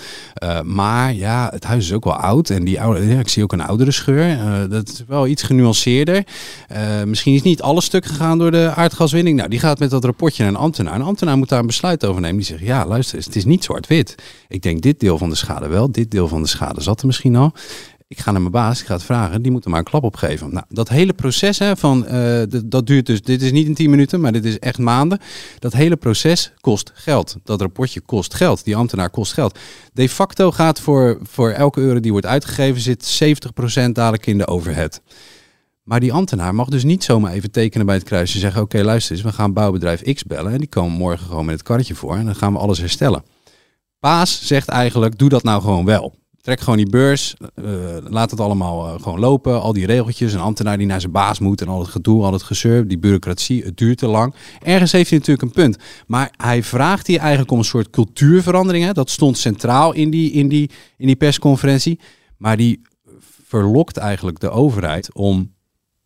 Maar 0.63 1.15
ja, 1.15 1.38
het 1.47 1.65
huis 1.65 1.85
is 1.85 1.93
ook 1.93 2.05
wel 2.05 2.15
oud. 2.15 2.51
En 2.51 2.65
die 2.65 2.81
oude, 2.81 3.19
ik 3.19 3.29
zie 3.29 3.43
ook 3.43 3.53
een 3.53 3.61
oudere 3.61 3.91
scheur. 3.91 4.37
Uh, 4.37 4.71
dat 4.71 4.89
is 4.89 5.05
wel 5.07 5.27
iets 5.27 5.43
genuanceerder. 5.43 6.27
Uh, 6.73 7.03
misschien 7.03 7.35
is 7.35 7.43
niet 7.43 7.63
alles 7.63 7.85
stuk 7.85 8.05
gegaan 8.05 8.39
door 8.39 8.51
de 8.51 8.73
aardgaswinning. 8.75 9.37
Nou, 9.37 9.49
die 9.49 9.59
gaat 9.59 9.79
met 9.79 9.91
dat 9.91 10.05
rapportje 10.05 10.43
naar 10.43 10.53
een 10.53 10.59
ambtenaar. 10.59 10.95
Een 10.95 11.03
ambtenaar 11.03 11.39
moet 11.39 11.49
daar 11.49 11.61
een 11.61 11.67
besluit 11.67 12.07
over 12.07 12.21
nemen. 12.21 12.37
Die 12.37 12.47
zegt, 12.47 12.61
ja, 12.61 12.87
luister, 12.87 13.19
het 13.19 13.37
is 13.37 13.45
niet 13.45 13.65
zwart-wit. 13.65 14.15
Ik 14.49 14.63
denk 14.63 14.83
dit 14.83 15.01
deel 15.01 15.19
van 15.19 15.29
de 15.29 15.37
schade 15.37 15.69
wel, 15.69 15.93
dit 15.93 16.11
deel 16.11 16.29
van 16.29 16.43
de 16.43 16.49
schade 16.49 16.81
zat 16.81 17.01
er 17.01 17.07
misschien 17.07 17.37
al. 17.37 17.53
Ik 18.11 18.19
ga 18.19 18.31
naar 18.31 18.41
mijn 18.41 18.53
baas, 18.53 18.81
ik 18.81 18.87
ga 18.87 18.95
het 18.95 19.03
vragen, 19.03 19.43
die 19.43 19.53
moet 19.53 19.65
er 19.65 19.71
maar 19.71 19.79
een 19.79 19.85
klap 19.85 20.03
op 20.03 20.17
geven. 20.17 20.53
Nou, 20.53 20.65
dat 20.69 20.89
hele 20.89 21.13
proces 21.13 21.59
hè, 21.59 21.77
van, 21.77 22.07
uh, 22.11 22.43
dat 22.65 22.87
duurt 22.87 23.07
dus, 23.07 23.23
dit 23.23 23.43
is 23.43 23.53
niet 23.53 23.67
in 23.67 23.75
10 23.75 23.91
minuten, 23.91 24.21
maar 24.21 24.33
dit 24.33 24.45
is 24.45 24.59
echt 24.59 24.79
maanden. 24.79 25.19
Dat 25.59 25.73
hele 25.73 25.97
proces 25.97 26.53
kost 26.61 26.91
geld. 26.95 27.37
Dat 27.45 27.61
rapportje 27.61 28.01
kost 28.01 28.35
geld. 28.35 28.65
Die 28.65 28.77
ambtenaar 28.77 29.11
kost 29.11 29.33
geld. 29.33 29.59
De 29.93 30.09
facto 30.09 30.51
gaat 30.51 30.81
voor, 30.81 31.19
voor 31.23 31.51
elke 31.51 31.81
euro 31.81 32.01
die 32.01 32.11
wordt 32.11 32.27
uitgegeven, 32.27 32.81
zit 32.81 33.21
70% 33.87 33.91
dadelijk 33.93 34.27
in 34.27 34.39
de 34.39 34.47
overhead. 34.47 35.01
Maar 35.83 36.01
die 36.01 36.13
ambtenaar 36.13 36.55
mag 36.55 36.69
dus 36.69 36.85
niet 36.85 37.05
zomaar 37.05 37.33
even 37.33 37.51
tekenen 37.51 37.87
bij 37.87 37.95
het 37.95 38.05
kruisje 38.05 38.35
en 38.35 38.41
zeggen: 38.41 38.63
Oké, 38.63 38.83
luister 38.83 39.13
eens, 39.17 39.25
we 39.25 39.33
gaan 39.33 39.53
bouwbedrijf 39.53 40.03
X 40.03 40.25
bellen. 40.25 40.53
En 40.53 40.59
die 40.59 40.69
komen 40.69 40.99
morgen 40.99 41.27
gewoon 41.27 41.45
met 41.45 41.55
het 41.55 41.63
karretje 41.63 41.95
voor 41.95 42.17
en 42.17 42.25
dan 42.25 42.35
gaan 42.35 42.53
we 42.53 42.59
alles 42.59 42.79
herstellen. 42.79 43.25
Paas 43.99 44.47
zegt 44.47 44.69
eigenlijk: 44.69 45.19
Doe 45.19 45.29
dat 45.29 45.43
nou 45.43 45.61
gewoon 45.63 45.85
wel. 45.85 46.15
Trek 46.41 46.61
gewoon 46.61 46.77
die 46.77 46.91
beurs, 46.91 47.35
uh, 47.55 47.65
laat 48.05 48.31
het 48.31 48.41
allemaal 48.41 48.87
uh, 48.87 49.03
gewoon 49.03 49.19
lopen. 49.19 49.61
Al 49.61 49.73
die 49.73 49.87
regeltjes, 49.87 50.33
een 50.33 50.41
ambtenaar 50.41 50.79
die 50.79 50.87
naar 50.87 51.01
zijn 51.01 51.13
baas 51.13 51.39
moet 51.39 51.61
en 51.61 51.69
al 51.69 51.81
het 51.81 51.89
gedoe, 51.89 52.25
al 52.25 52.33
het 52.33 52.43
gezeur, 52.43 52.89
die 52.89 52.99
bureaucratie, 52.99 53.65
het 53.65 53.77
duurt 53.77 53.99
te 53.99 54.07
lang. 54.07 54.35
Ergens 54.63 54.93
heeft 54.93 55.11
hij 55.11 55.19
natuurlijk 55.19 55.49
een 55.49 55.63
punt. 55.63 55.77
Maar 56.07 56.35
hij 56.37 56.63
vraagt 56.63 57.07
hier 57.07 57.19
eigenlijk 57.19 57.51
om 57.51 57.59
een 57.59 57.65
soort 57.65 57.91
cultuurverandering. 57.91 58.85
Hè? 58.85 58.93
Dat 58.93 59.11
stond 59.11 59.39
centraal 59.39 59.93
in 59.93 60.11
die, 60.11 60.33
in, 60.33 60.49
die, 60.49 60.71
in 60.97 61.07
die 61.07 61.17
persconferentie. 61.17 62.01
Maar 62.37 62.57
die 62.57 62.83
verlokt 63.45 63.97
eigenlijk 63.97 64.41
de 64.41 64.51
overheid 64.51 65.15
om 65.15 65.53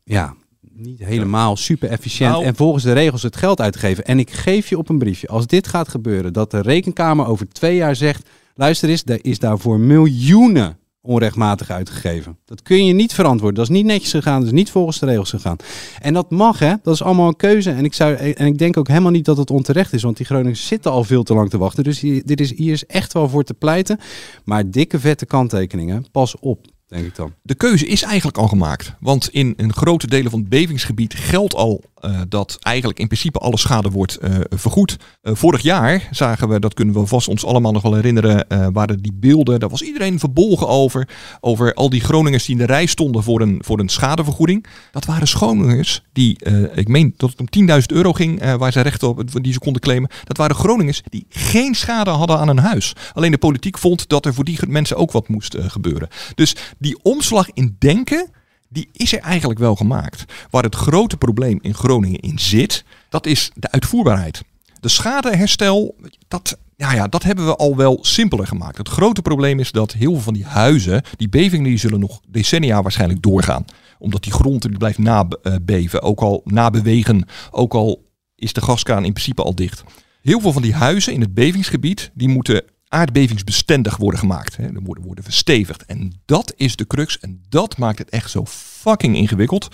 ja, 0.05 0.35
niet 0.61 0.99
helemaal 0.99 1.57
super 1.57 1.89
efficiënt 1.89 2.33
nou, 2.33 2.45
en 2.45 2.55
volgens 2.55 2.85
de 2.85 2.93
regels 2.93 3.23
het 3.23 3.37
geld 3.37 3.61
uit 3.61 3.73
te 3.73 3.79
geven. 3.79 4.05
En 4.05 4.19
ik 4.19 4.31
geef 4.31 4.69
je 4.69 4.79
op 4.79 4.89
een 4.89 4.99
briefje, 4.99 5.29
als 5.29 5.47
dit 5.47 5.69
gaat 5.69 5.89
gebeuren, 5.89 6.33
dat 6.33 6.51
de 6.51 6.61
rekenkamer 6.61 7.27
over 7.27 7.49
twee 7.49 7.77
jaar 7.77 7.97
zegt 7.97 8.29
Luister 8.55 8.89
eens, 8.89 9.03
er 9.07 9.25
is 9.25 9.39
daarvoor 9.39 9.81
miljoenen 9.81 10.77
onrechtmatig 11.03 11.71
uitgegeven. 11.71 12.39
Dat 12.45 12.63
kun 12.63 12.85
je 12.85 12.93
niet 12.93 13.15
verantwoorden. 13.15 13.55
Dat 13.55 13.71
is 13.71 13.77
niet 13.77 13.87
netjes 13.87 14.11
gegaan, 14.11 14.39
dat 14.39 14.47
is 14.47 14.53
niet 14.53 14.71
volgens 14.71 14.99
de 14.99 15.07
regels 15.07 15.31
gegaan. 15.31 15.57
En 16.01 16.15
dat 16.15 16.31
mag, 16.31 16.59
hè? 16.59 16.75
Dat 16.83 16.95
is 16.95 17.03
allemaal 17.03 17.29
een 17.29 17.37
keuze. 17.37 17.71
En 17.71 17.85
ik, 17.85 17.95
zou, 17.95 18.15
en 18.15 18.47
ik 18.47 18.59
denk 18.59 18.77
ook 18.77 18.89
helemaal 18.89 19.11
niet 19.11 19.25
dat 19.25 19.37
het 19.37 19.51
onterecht 19.51 19.93
is, 19.93 20.03
want 20.03 20.17
die 20.17 20.27
Groningers 20.27 20.67
zitten 20.67 20.91
al 20.91 21.05
veel 21.05 21.23
te 21.23 21.35
lang 21.35 21.51
te 21.51 21.59
wachten. 21.59 21.85
Dus 21.85 22.01
hier, 22.01 22.23
dit 22.25 22.41
is, 22.41 22.57
hier 22.57 22.73
is 22.73 22.87
echt 22.87 23.13
wel 23.13 23.29
voor 23.29 23.45
te 23.45 23.55
pleiten. 23.55 23.99
Maar 24.45 24.71
dikke 24.71 25.01
vette 25.01 25.27
kanttekeningen, 25.27 26.07
pas 26.11 26.39
op. 26.39 26.67
Denk 26.87 27.07
ik 27.07 27.17
dan. 27.17 27.33
De 27.43 27.55
keuze 27.55 27.87
is 27.87 28.03
eigenlijk 28.03 28.39
al 28.39 28.49
gemaakt. 28.49 28.95
Want 29.01 29.29
in 29.29 29.55
een 29.57 29.73
grote 29.73 30.07
delen 30.07 30.31
van 30.31 30.41
het 30.41 30.49
bevingsgebied 30.49 31.15
geldt 31.15 31.55
al 31.55 31.85
uh, 32.03 32.21
dat 32.29 32.57
eigenlijk 32.61 32.99
in 32.99 33.07
principe 33.07 33.39
alle 33.39 33.59
schade 33.59 33.91
wordt 33.91 34.19
uh, 34.23 34.35
vergoed. 34.51 34.97
Uh, 35.23 35.35
vorig 35.35 35.63
jaar 35.63 36.09
zagen 36.11 36.49
we, 36.49 36.61
dat 36.61 36.75
kunnen 36.75 36.95
we 36.95 37.07
vast 37.07 37.29
ons 37.29 37.45
allemaal 37.45 37.73
nog 37.73 37.83
wel 37.83 37.95
herinneren, 37.95 38.47
waren 38.73 39.03
die 39.03 39.13
beelden, 39.13 39.61
daar 39.61 39.69
was 39.69 39.83
iedereen 39.83 40.19
verbolgen 40.19 40.69
over. 40.69 41.09
Over 41.41 41.75
al 41.75 41.91
die 41.91 42.01
Groningers 42.01 42.45
die 42.45 42.55
in 42.55 42.67
de 42.67 42.73
rij 42.73 42.87
stonden 42.87 43.23
voor 43.23 43.41
een, 43.41 43.63
voor 43.65 43.79
een 43.79 43.89
schadevergoeding. 43.89 44.67
Dat 44.91 45.05
waren 45.05 45.27
Groningers 45.27 46.03
die, 46.13 46.39
ik 46.75 46.89
meen 46.89 47.15
dat 47.17 47.31
het 47.31 47.41
om 47.41 47.69
10.000 47.69 47.77
euro 47.87 48.13
ging, 48.13 48.57
waar 48.57 48.73
ze 48.73 48.81
recht 48.81 49.03
op 49.03 49.43
die 49.43 49.53
ze 49.53 49.59
konden 49.59 49.83
claimen. 49.83 50.11
Dat 50.25 50.37
waren 50.37 50.57
Groningers 50.57 51.03
die 51.09 51.27
geen 51.29 51.75
schade 51.75 52.11
hadden 52.11 52.39
aan 52.39 52.49
hun 52.49 52.59
huis. 52.59 52.93
Alleen 53.13 53.31
de 53.31 53.39
politiek 53.39 53.79
vond 53.79 54.09
dat 54.09 54.27
er 54.27 54.35
voor 54.35 54.45
die 54.45 54.59
mensen 54.69 54.97
ook 54.97 55.13
wat 55.13 55.29
moest 55.29 55.57
gebeuren. 55.61 56.09
Dus 56.35 56.57
die 56.79 56.99
omslag 57.03 57.51
in 57.53 57.77
denken 57.79 58.31
die 58.73 58.89
is 58.93 59.13
er 59.13 59.19
eigenlijk 59.19 59.59
wel 59.59 59.77
gemaakt. 59.77 60.25
Waar 60.51 60.63
het 60.63 60.75
grote 60.75 61.17
probleem 61.17 61.59
in 61.63 61.75
Groningen 61.75 62.21
in 62.21 62.39
zit, 62.39 62.85
dat 63.09 63.27
is 63.27 63.51
de 63.55 63.71
uitvoerbaarheid. 63.71 64.43
De 64.81 64.89
schadeherstel, 64.89 65.95
dat, 66.29 66.59
ja, 66.77 66.93
ja, 66.93 67.09
dat 67.09 67.23
hebben 67.23 67.47
we 67.47 67.57
al 67.57 67.77
wel 67.77 67.99
simpeler 68.01 68.47
gemaakt. 68.47 68.79
Het 68.79 68.89
grote 68.89 69.23
probleem 69.23 69.59
is 69.59 69.73
dat 69.73 69.93
heel 69.93 70.13
veel 70.13 70.21
van 70.21 70.35
die 70.35 70.45
huizen, 70.45 71.03
die 71.17 71.29
bevingen, 71.29 71.65
die 71.65 71.79
zullen 71.79 72.01
nog 72.01 72.21
decennia 72.29 72.83
waarschijnlijk 72.83 73.23
doorgaan. 73.23 73.65
Omdat 73.99 74.23
die 74.23 74.33
grond 74.33 74.63
die 74.63 74.79
blijft 74.79 74.99
nabeven, 74.99 76.03
ook 76.03 76.21
al 76.21 76.41
nabewegen, 76.45 77.29
ook 77.51 77.75
al 77.75 78.11
is 78.37 78.53
de 78.53 78.61
gaskraan 78.61 79.05
in 79.05 79.13
principe 79.13 79.43
al 79.43 79.55
dicht. 79.55 79.85
Heel 80.23 80.41
veel 80.41 80.53
van 80.53 80.63
die 80.63 80.75
huizen 80.75 81.13
in 81.13 81.21
het 81.21 81.35
bevingsgebied, 81.35 82.11
die 82.15 82.29
moeten 82.29 82.63
aardbevingsbestendig 82.93 83.97
worden 83.97 84.21
gemaakt. 84.21 84.57
Hè. 84.57 84.65
Er 84.65 84.83
worden, 84.83 85.05
worden 85.05 85.25
verstevigd. 85.25 85.85
En 85.85 86.13
dat 86.25 86.53
is 86.57 86.77
de 86.77 86.87
crux. 86.87 87.19
En 87.19 87.43
dat 87.49 87.77
maakt 87.77 87.99
het 87.99 88.11
echt 88.11 88.31
zo 88.31 88.45
fucking 88.83 89.17
ingewikkeld. 89.17 89.69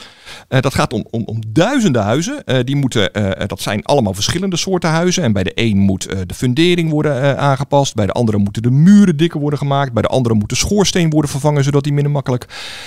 Uh, 0.49 0.61
dat 0.61 0.75
gaat 0.75 0.92
om, 0.92 1.07
om, 1.11 1.23
om 1.25 1.40
duizenden 1.49 2.03
huizen. 2.03 2.42
Uh, 2.44 2.59
die 2.64 2.77
moeten, 2.77 3.11
uh, 3.12 3.47
dat 3.47 3.61
zijn 3.61 3.85
allemaal 3.85 4.14
verschillende 4.14 4.57
soorten 4.57 4.90
huizen. 4.90 5.23
En 5.23 5.33
bij 5.33 5.44
de 5.44 5.53
een 5.55 5.79
moet 5.79 6.09
de 6.27 6.35
fundering 6.35 6.90
worden 6.90 7.38
aangepast. 7.38 7.94
Bij 7.94 8.07
de 8.07 8.12
andere 8.12 8.38
moeten 8.38 8.62
de 8.62 8.71
muren 8.71 9.16
dikker 9.16 9.40
worden 9.40 9.59
gemaakt. 9.59 9.92
Bij 9.92 10.03
de 10.03 10.09
andere 10.09 10.35
moet 10.35 10.49
de 10.49 10.55
schoorsteen 10.55 11.11
worden 11.11 11.31
vervangen, 11.31 11.64
zodat 11.64 11.85
die 11.85 11.92
minder 11.92 12.12
makkelijk. 12.12 12.47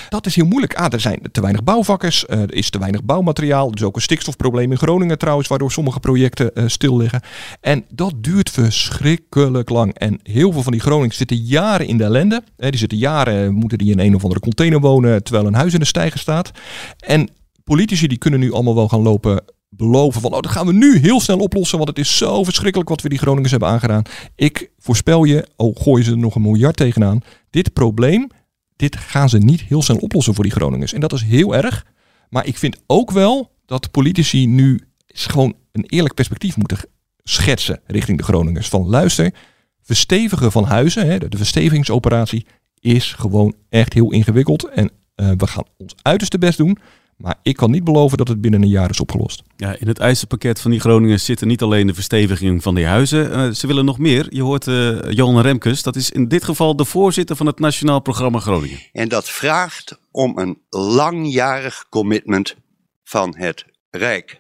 Dat 0.10 0.26
is 0.26 0.36
heel 0.36 0.46
moeilijk. 0.46 0.76
Ah, 0.76 0.94
er 0.94 1.00
zijn 1.00 1.20
te 1.32 1.42
weinig 1.42 1.64
bouwvakkers. 1.64 2.28
er 2.28 2.54
is 2.54 2.70
te 2.70 2.80
weinig 2.80 3.04
bouwmateriaal. 3.04 3.68
Er 3.68 3.76
is 3.76 3.84
ook 3.84 3.96
een 3.96 4.02
stikstofprobleem 4.02 4.72
in 4.72 4.78
Groningen 4.78 5.18
trouwens, 5.18 5.48
waardoor 5.48 5.72
sommige 5.72 6.00
projecten 6.00 6.52
stil 6.70 6.98
liggen. 6.98 7.22
En 7.62 7.86
dat 7.90 8.14
duurt 8.18 8.50
verschrikkelijk 8.50 9.70
lang. 9.70 9.94
En 9.94 10.20
heel 10.24 10.52
veel 10.52 10.64
van 10.64 10.72
die 10.72 10.82
Groningers 10.82 11.18
zitten 11.18 11.38
jaren 11.38 11.88
in 11.88 11.98
de 11.98 12.04
ellende. 12.04 12.44
die 12.58 12.78
zitten 12.78 12.98
jaren, 12.98 13.54
moeten 13.54 13.78
die 13.78 13.92
in 13.92 14.00
een 14.00 14.16
of 14.16 14.24
andere 14.24 14.40
container 14.40 14.80
wonen, 14.80 15.24
terwijl 15.24 15.48
een 15.48 15.54
huis 15.54 15.74
in 15.74 15.80
de 15.80 15.86
stijger 15.86 16.11
staat. 16.20 16.52
En 17.00 17.30
politici 17.64 18.08
die 18.08 18.18
kunnen 18.18 18.40
nu 18.40 18.52
allemaal 18.52 18.76
wel 18.76 18.88
gaan 18.88 19.02
lopen 19.02 19.44
beloven 19.70 20.22
van, 20.22 20.34
oh, 20.34 20.42
dat 20.42 20.52
gaan 20.52 20.66
we 20.66 20.74
nu 20.74 20.98
heel 20.98 21.20
snel 21.20 21.38
oplossen, 21.38 21.78
want 21.78 21.90
het 21.90 22.00
is 22.00 22.18
zo 22.18 22.44
verschrikkelijk 22.44 22.90
wat 22.90 23.02
we 23.02 23.10
die 23.10 23.18
Groningers 23.18 23.52
hebben 23.52 23.70
aangedaan. 23.70 24.04
Ik 24.36 24.72
voorspel 24.78 25.24
je, 25.24 25.48
oh, 25.56 25.76
gooien 25.76 26.06
ze 26.06 26.12
er 26.12 26.18
nog 26.18 26.36
een 26.36 26.42
miljard 26.42 26.76
tegenaan, 26.76 27.22
dit 27.50 27.74
probleem, 27.74 28.28
dit 28.76 28.96
gaan 28.96 29.30
ze 29.30 29.38
niet 29.38 29.62
heel 29.62 29.82
snel 29.82 29.98
oplossen 29.98 30.34
voor 30.34 30.44
die 30.44 30.54
Groningers. 30.54 30.94
En 30.94 31.00
dat 31.00 31.14
is 31.14 31.24
heel 31.24 31.56
erg. 31.56 31.86
Maar 32.30 32.46
ik 32.46 32.58
vind 32.58 32.78
ook 32.88 33.12
wel 33.12 33.52
dat 33.66 33.92
politici 33.92 34.48
nu 34.48 34.82
gewoon 35.08 35.56
een 35.72 35.86
eerlijk 35.86 36.14
perspectief 36.14 36.58
moeten 36.58 36.78
schetsen 37.24 37.80
richting 37.86 38.18
de 38.18 38.24
Groningers. 38.24 38.68
Van 38.68 38.88
luister, 38.88 39.34
verstevigen 39.82 40.52
van 40.52 40.64
huizen, 40.64 41.08
hè, 41.08 41.18
de 41.18 41.38
verstevigingsoperatie, 41.38 42.46
is 42.80 43.14
gewoon 43.14 43.54
echt 43.70 43.94
heel 43.94 44.12
ingewikkeld. 44.12 44.70
En 44.70 44.92
we 45.38 45.48
gaan 45.48 45.66
ons 45.78 45.96
uiterste 46.02 46.38
best 46.38 46.58
doen. 46.58 46.78
Maar 47.22 47.36
ik 47.44 47.56
kan 47.56 47.72
niet 47.72 47.84
beloven 47.84 48.18
dat 48.18 48.28
het 48.28 48.42
binnen 48.42 48.62
een 48.62 48.70
jaar 48.70 48.90
is 48.90 49.00
opgelost. 49.00 49.44
Ja, 49.58 49.76
in 49.80 49.88
het 49.88 50.00
eisenpakket 50.00 50.62
van 50.62 50.72
die 50.72 50.80
Groningen 50.80 51.20
zitten 51.20 51.48
niet 51.48 51.62
alleen 51.62 51.88
de 51.88 51.94
versteviging 51.94 52.64
van 52.64 52.76
die 52.76 52.86
huizen. 52.86 53.32
Uh, 53.32 53.54
ze 53.54 53.68
willen 53.68 53.86
nog 53.86 53.98
meer. 53.98 54.28
Je 54.30 54.42
hoort 54.42 54.68
uh, 54.68 55.12
Johan 55.12 55.42
Remkes, 55.42 55.84
dat 55.84 55.96
is 55.96 56.10
in 56.10 56.28
dit 56.28 56.44
geval 56.44 56.76
de 56.76 56.86
voorzitter 56.86 57.36
van 57.36 57.46
het 57.46 57.60
Nationaal 57.60 58.00
Programma 58.00 58.40
Groningen. 58.40 58.80
En 58.92 59.10
dat 59.10 59.30
vraagt 59.30 60.00
om 60.12 60.38
een 60.38 60.62
langjarig 60.70 61.86
commitment 61.90 62.56
van 63.04 63.36
het 63.38 63.66
Rijk. 63.90 64.40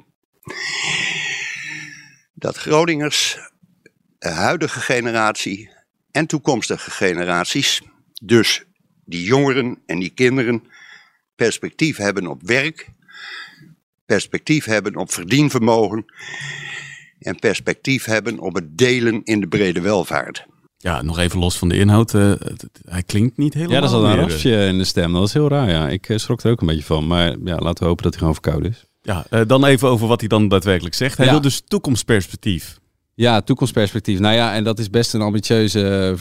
Dat 2.33 2.57
Groningers 2.57 3.37
de 4.19 4.29
huidige 4.29 4.79
generatie 4.79 5.69
en 6.11 6.25
toekomstige 6.25 6.91
generaties, 6.91 7.81
dus 8.23 8.63
die 9.11 9.23
jongeren 9.23 9.77
en 9.85 9.99
die 9.99 10.09
kinderen, 10.09 10.63
perspectief 11.35 11.97
hebben 11.97 12.27
op 12.27 12.41
werk, 12.41 12.89
perspectief 14.05 14.65
hebben 14.65 14.95
op 14.95 15.11
verdienvermogen 15.11 16.05
en 17.19 17.39
perspectief 17.39 18.05
hebben 18.05 18.39
op 18.39 18.55
het 18.55 18.77
delen 18.77 19.21
in 19.23 19.39
de 19.39 19.47
brede 19.47 19.81
welvaart. 19.81 20.45
Ja, 20.77 21.01
nog 21.01 21.17
even 21.17 21.39
los 21.39 21.57
van 21.57 21.69
de 21.69 21.77
inhoud. 21.77 22.13
Uh, 22.13 22.33
hij 22.85 23.03
klinkt 23.03 23.37
niet 23.37 23.53
helemaal 23.53 23.75
Ja, 23.75 23.81
dat 23.81 23.89
is 23.89 23.95
al 23.95 24.05
een 24.05 24.15
rafje 24.15 24.65
in 24.65 24.77
de 24.77 24.83
stem. 24.83 25.13
Dat 25.13 25.27
is 25.27 25.33
heel 25.33 25.47
raar, 25.47 25.69
ja. 25.69 25.89
Ik 25.89 26.13
schrok 26.15 26.41
er 26.41 26.51
ook 26.51 26.61
een 26.61 26.67
beetje 26.67 26.83
van. 26.83 27.07
Maar 27.07 27.35
ja, 27.43 27.57
laten 27.57 27.83
we 27.83 27.89
hopen 27.89 28.03
dat 28.03 28.11
hij 28.11 28.19
gewoon 28.19 28.33
verkouden 28.33 28.71
is. 28.71 28.85
Ja, 29.01 29.25
uh, 29.29 29.41
dan 29.47 29.65
even 29.65 29.87
over 29.87 30.07
wat 30.07 30.19
hij 30.19 30.29
dan 30.29 30.47
daadwerkelijk 30.47 30.95
zegt. 30.95 31.17
Hij 31.17 31.29
wil 31.29 31.41
dus 31.41 31.61
toekomstperspectief. 31.67 32.79
Ja, 33.13 33.41
toekomstperspectief. 33.41 34.19
Nou 34.19 34.35
ja, 34.35 34.53
en 34.53 34.63
dat 34.63 34.79
is 34.79 34.89
best 34.89 35.13
een 35.13 35.21
ambitieuze 35.21 36.15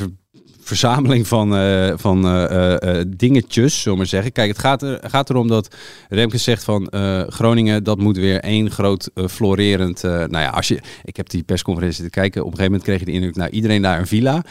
verzameling 0.77 1.29
van, 1.29 1.55
uh, 1.55 1.93
van 1.97 2.27
uh, 2.27 2.77
uh, 2.83 3.01
dingetjes, 3.17 3.75
zullen 3.75 3.93
we 3.93 3.97
maar 3.97 4.07
zeggen. 4.07 4.33
Kijk, 4.33 4.49
het 4.49 4.59
gaat, 4.59 4.83
er, 4.83 5.01
gaat 5.03 5.31
erom 5.31 5.49
dat 5.49 5.77
Remke 6.09 6.39
zegt 6.39 6.65
van 6.65 6.93
Groningen, 7.29 7.85
dat 7.85 7.99
moet 7.99 8.17
weer 8.17 8.41
één 8.41 8.71
groot 8.71 9.11
florerend... 9.29 10.03
nou 10.03 10.39
ja, 10.39 10.49
als 10.49 10.69
je, 10.69 10.81
ik 11.05 11.17
heb 11.17 11.29
die 11.29 11.43
persconferentie 11.43 12.05
te 12.05 12.11
kijken. 12.11 12.41
Op 12.41 12.51
een 12.51 12.57
gegeven 12.57 12.73
moment 12.73 12.89
kreeg 12.89 12.99
je 12.99 13.05
de 13.05 13.13
indruk, 13.13 13.37
nou 13.37 13.51
iedereen 13.51 13.83
daar 13.83 13.99
een 13.99 14.07
villa. 14.07 14.45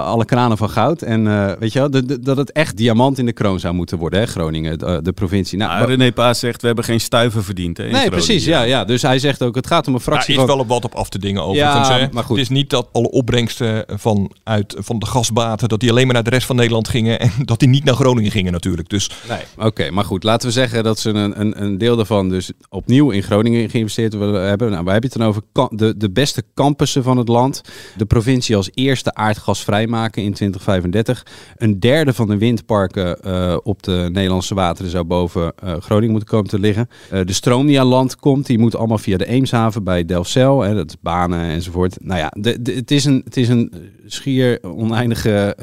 alle 0.00 0.24
kranen 0.24 0.56
van 0.56 0.70
goud. 0.70 1.02
En 1.02 1.24
weet 1.58 1.72
je 1.72 1.78
wel, 1.78 1.90
de, 1.90 2.04
de, 2.04 2.20
dat 2.20 2.36
het 2.36 2.52
echt 2.52 2.76
diamant 2.76 3.18
in 3.18 3.26
de 3.26 3.32
kroon 3.32 3.60
zou 3.60 3.74
moeten 3.74 3.98
worden, 3.98 4.20
hè, 4.20 4.26
Groningen, 4.26 4.78
de, 4.78 5.00
de 5.02 5.12
provincie. 5.12 5.58
Nou, 5.58 5.72
nou, 5.72 5.86
René 5.86 6.12
Paas 6.12 6.38
zegt, 6.38 6.60
we 6.60 6.66
hebben 6.66 6.84
geen 6.84 7.00
stuiven 7.00 7.44
verdiend. 7.44 7.76
Hè, 7.76 7.90
nee, 7.90 8.10
precies, 8.10 8.44
ja, 8.44 8.62
ja. 8.62 8.84
Dus 8.84 9.02
hij 9.02 9.18
zegt 9.18 9.42
ook, 9.42 9.54
het 9.54 9.66
gaat 9.66 9.86
om 9.86 9.94
een 9.94 10.00
fractie 10.00 10.34
ja, 10.34 10.40
is 10.40 10.46
wel 10.46 10.58
op 10.58 10.68
wat 10.68 10.84
op 10.84 10.94
af 10.94 11.08
te 11.08 11.18
dingen 11.18 11.42
overigens. 11.42 11.88
Ja, 11.88 12.08
maar 12.12 12.24
goed. 12.24 12.36
Het 12.36 12.50
is 12.50 12.56
niet 12.56 12.70
dat 12.70 12.88
alle 12.92 13.10
opbrengsten 13.10 13.84
van, 13.86 14.30
uit, 14.44 14.76
van 14.78 14.98
de 14.98 15.06
gasbaan 15.06 15.47
dat 15.56 15.80
die 15.80 15.90
alleen 15.90 16.04
maar 16.04 16.14
naar 16.14 16.24
de 16.24 16.30
rest 16.30 16.46
van 16.46 16.56
Nederland 16.56 16.88
gingen 16.88 17.20
en 17.20 17.30
dat 17.44 17.58
die 17.58 17.68
niet 17.68 17.84
naar 17.84 17.94
Groningen 17.94 18.30
gingen 18.30 18.52
natuurlijk. 18.52 18.88
Dus... 18.88 19.10
Nee, 19.28 19.66
oké, 19.66 19.90
maar 19.90 20.04
goed, 20.04 20.22
laten 20.22 20.48
we 20.48 20.54
zeggen 20.54 20.84
dat 20.84 20.98
ze 20.98 21.10
een, 21.10 21.40
een, 21.40 21.62
een 21.62 21.78
deel 21.78 21.96
daarvan 21.96 22.28
dus 22.28 22.52
opnieuw 22.68 23.10
in 23.10 23.22
Groningen 23.22 23.70
geïnvesteerd 23.70 24.14
willen 24.14 24.48
hebben. 24.48 24.70
Nou, 24.70 24.84
waar 24.84 24.94
heb 24.94 25.02
je 25.02 25.08
het 25.08 25.18
dan 25.18 25.28
over? 25.28 25.42
De, 25.70 25.96
de 25.96 26.10
beste 26.10 26.42
campussen 26.54 27.02
van 27.02 27.16
het 27.16 27.28
land. 27.28 27.60
De 27.96 28.06
provincie 28.06 28.56
als 28.56 28.70
eerste 28.74 29.14
aardgas 29.14 29.64
vrijmaken 29.64 30.22
in 30.22 30.32
2035. 30.32 31.26
Een 31.56 31.80
derde 31.80 32.12
van 32.12 32.28
de 32.28 32.38
windparken 32.38 33.18
uh, 33.26 33.56
op 33.62 33.82
de 33.82 34.08
Nederlandse 34.12 34.54
wateren 34.54 34.90
zou 34.90 35.04
boven 35.04 35.52
uh, 35.64 35.74
Groningen 35.78 36.10
moeten 36.10 36.28
komen 36.28 36.50
te 36.50 36.58
liggen. 36.58 36.88
Uh, 37.12 37.20
de 37.24 37.32
stroom 37.32 37.66
die 37.66 37.80
aan 37.80 37.86
land 37.86 38.16
komt, 38.16 38.46
die 38.46 38.58
moet 38.58 38.76
allemaal 38.76 38.98
via 38.98 39.16
de 39.16 39.26
Eemshaven 39.26 39.84
bij 39.84 40.04
Delfzijl. 40.04 40.60
Hè, 40.60 40.74
dat 40.74 40.96
banen 41.00 41.40
enzovoort. 41.40 41.96
Nou 42.00 42.18
ja, 42.18 42.32
de, 42.38 42.72
het, 42.74 42.90
is 42.90 43.04
een, 43.04 43.22
het 43.24 43.36
is 43.36 43.48
een 43.48 43.72
schier 44.08 44.58
oneindige 44.62 45.56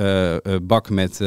uh, 0.48 0.56
bak 0.62 0.90
met 0.90 1.18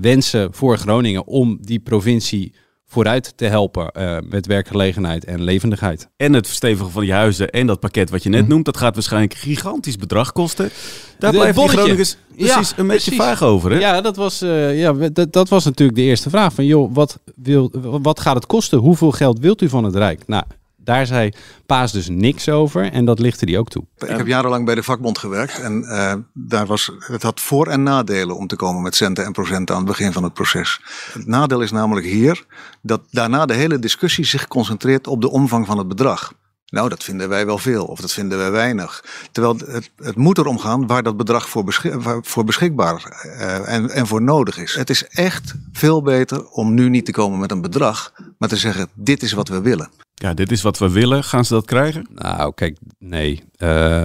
wensen 0.00 0.54
voor 0.54 0.78
Groningen 0.78 1.26
om 1.26 1.58
die 1.60 1.80
provincie 1.80 2.54
vooruit 2.86 3.32
te 3.36 3.44
helpen 3.44 3.92
met 4.28 4.46
werkgelegenheid 4.46 5.24
en 5.24 5.42
levendigheid. 5.42 6.08
En 6.16 6.32
het 6.32 6.46
verstevigen 6.46 6.92
van 6.92 7.02
die 7.02 7.12
huizen 7.12 7.50
en 7.50 7.66
dat 7.66 7.80
pakket 7.80 8.10
wat 8.10 8.22
je 8.22 8.28
net 8.28 8.44
hm. 8.44 8.48
noemt, 8.48 8.64
dat 8.64 8.76
gaat 8.76 8.94
waarschijnlijk 8.94 9.32
een 9.32 9.38
gigantisch 9.38 9.96
bedrag 9.96 10.32
kosten. 10.32 10.70
Daar 11.18 11.32
de 11.32 11.52
Groningers 11.52 12.16
precies 12.36 12.72
een 12.76 12.86
beetje 12.86 13.14
vaag 13.14 13.42
over. 13.42 13.70
Hè? 13.70 13.78
Ja, 13.78 14.00
dat 14.00 14.16
was, 14.16 14.38
ja 14.72 14.92
dat, 14.92 15.32
dat 15.32 15.48
was 15.48 15.64
natuurlijk 15.64 15.98
de 15.98 16.04
eerste 16.04 16.30
vraag. 16.30 16.52
Van 16.52 16.64
joh, 16.64 16.94
wat, 16.94 17.18
wil, 17.34 17.70
wat 18.02 18.20
gaat 18.20 18.34
het 18.34 18.46
kosten? 18.46 18.78
Hoeveel 18.78 19.10
geld 19.10 19.38
wilt 19.38 19.62
u 19.62 19.68
van 19.68 19.84
het 19.84 19.94
Rijk? 19.94 20.26
Nou, 20.26 20.44
daar 20.88 21.06
zei 21.06 21.30
Paas 21.66 21.92
dus 21.92 22.08
niks 22.08 22.48
over 22.48 22.92
en 22.92 23.04
dat 23.04 23.18
lichtte 23.18 23.44
hij 23.44 23.58
ook 23.58 23.68
toe. 23.68 23.84
Ik 23.98 24.08
heb 24.08 24.26
jarenlang 24.26 24.64
bij 24.64 24.74
de 24.74 24.82
vakbond 24.82 25.18
gewerkt 25.18 25.60
en 25.60 25.82
uh, 25.82 26.14
daar 26.32 26.66
was, 26.66 26.90
het 26.98 27.22
had 27.22 27.40
voor- 27.40 27.66
en 27.66 27.82
nadelen 27.82 28.36
om 28.36 28.46
te 28.46 28.56
komen 28.56 28.82
met 28.82 28.96
centen 28.96 29.24
en 29.24 29.32
procenten 29.32 29.74
aan 29.74 29.80
het 29.80 29.90
begin 29.90 30.12
van 30.12 30.22
het 30.22 30.34
proces. 30.34 30.80
Het 31.12 31.26
nadeel 31.26 31.60
is 31.60 31.70
namelijk 31.70 32.06
hier 32.06 32.44
dat 32.82 33.00
daarna 33.10 33.46
de 33.46 33.54
hele 33.54 33.78
discussie 33.78 34.24
zich 34.24 34.48
concentreert 34.48 35.06
op 35.06 35.20
de 35.20 35.30
omvang 35.30 35.66
van 35.66 35.78
het 35.78 35.88
bedrag. 35.88 36.32
Nou, 36.66 36.88
dat 36.88 37.04
vinden 37.04 37.28
wij 37.28 37.46
wel 37.46 37.58
veel 37.58 37.84
of 37.84 38.00
dat 38.00 38.12
vinden 38.12 38.38
wij 38.38 38.50
weinig. 38.50 39.04
Terwijl 39.32 39.56
het, 39.66 39.90
het 39.96 40.16
moet 40.16 40.38
erom 40.38 40.58
gaan 40.58 40.86
waar 40.86 41.02
dat 41.02 41.16
bedrag 41.16 41.48
voor, 41.48 41.64
beschik, 41.64 41.94
voor 42.22 42.44
beschikbaar 42.44 43.22
uh, 43.24 43.72
en, 43.74 43.90
en 43.90 44.06
voor 44.06 44.22
nodig 44.22 44.58
is. 44.58 44.74
Het 44.74 44.90
is 44.90 45.06
echt 45.06 45.54
veel 45.72 46.02
beter 46.02 46.48
om 46.48 46.74
nu 46.74 46.88
niet 46.88 47.04
te 47.04 47.12
komen 47.12 47.38
met 47.38 47.50
een 47.50 47.60
bedrag, 47.60 48.12
maar 48.38 48.48
te 48.48 48.56
zeggen: 48.56 48.88
dit 48.94 49.22
is 49.22 49.32
wat 49.32 49.48
we 49.48 49.60
willen. 49.60 50.06
Ja, 50.18 50.34
dit 50.34 50.52
is 50.52 50.62
wat 50.62 50.78
we 50.78 50.90
willen. 50.90 51.24
Gaan 51.24 51.44
ze 51.44 51.54
dat 51.54 51.64
krijgen? 51.64 52.06
Nou, 52.14 52.54
kijk, 52.54 52.78
nee. 52.98 53.42
Uh, 53.58 54.04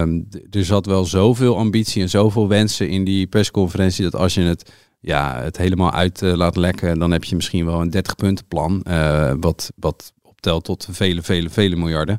er 0.50 0.64
zat 0.64 0.86
wel 0.86 1.04
zoveel 1.04 1.56
ambitie 1.56 2.02
en 2.02 2.10
zoveel 2.10 2.48
wensen 2.48 2.88
in 2.88 3.04
die 3.04 3.26
persconferentie 3.26 4.04
dat 4.04 4.16
als 4.16 4.34
je 4.34 4.40
het 4.40 4.72
ja, 5.00 5.40
het 5.42 5.56
helemaal 5.56 5.92
uit 5.92 6.22
uh, 6.22 6.34
laat 6.34 6.56
lekken, 6.56 6.98
dan 6.98 7.10
heb 7.10 7.24
je 7.24 7.34
misschien 7.34 7.64
wel 7.64 7.80
een 7.80 7.90
30 7.90 8.14
punten 8.14 8.46
plan. 8.46 8.84
Uh, 8.88 9.32
wat, 9.40 9.72
wat 9.76 10.12
optelt 10.52 10.64
tot 10.64 10.96
vele, 10.96 11.22
vele, 11.22 11.50
vele 11.50 11.76
miljarden. 11.76 12.18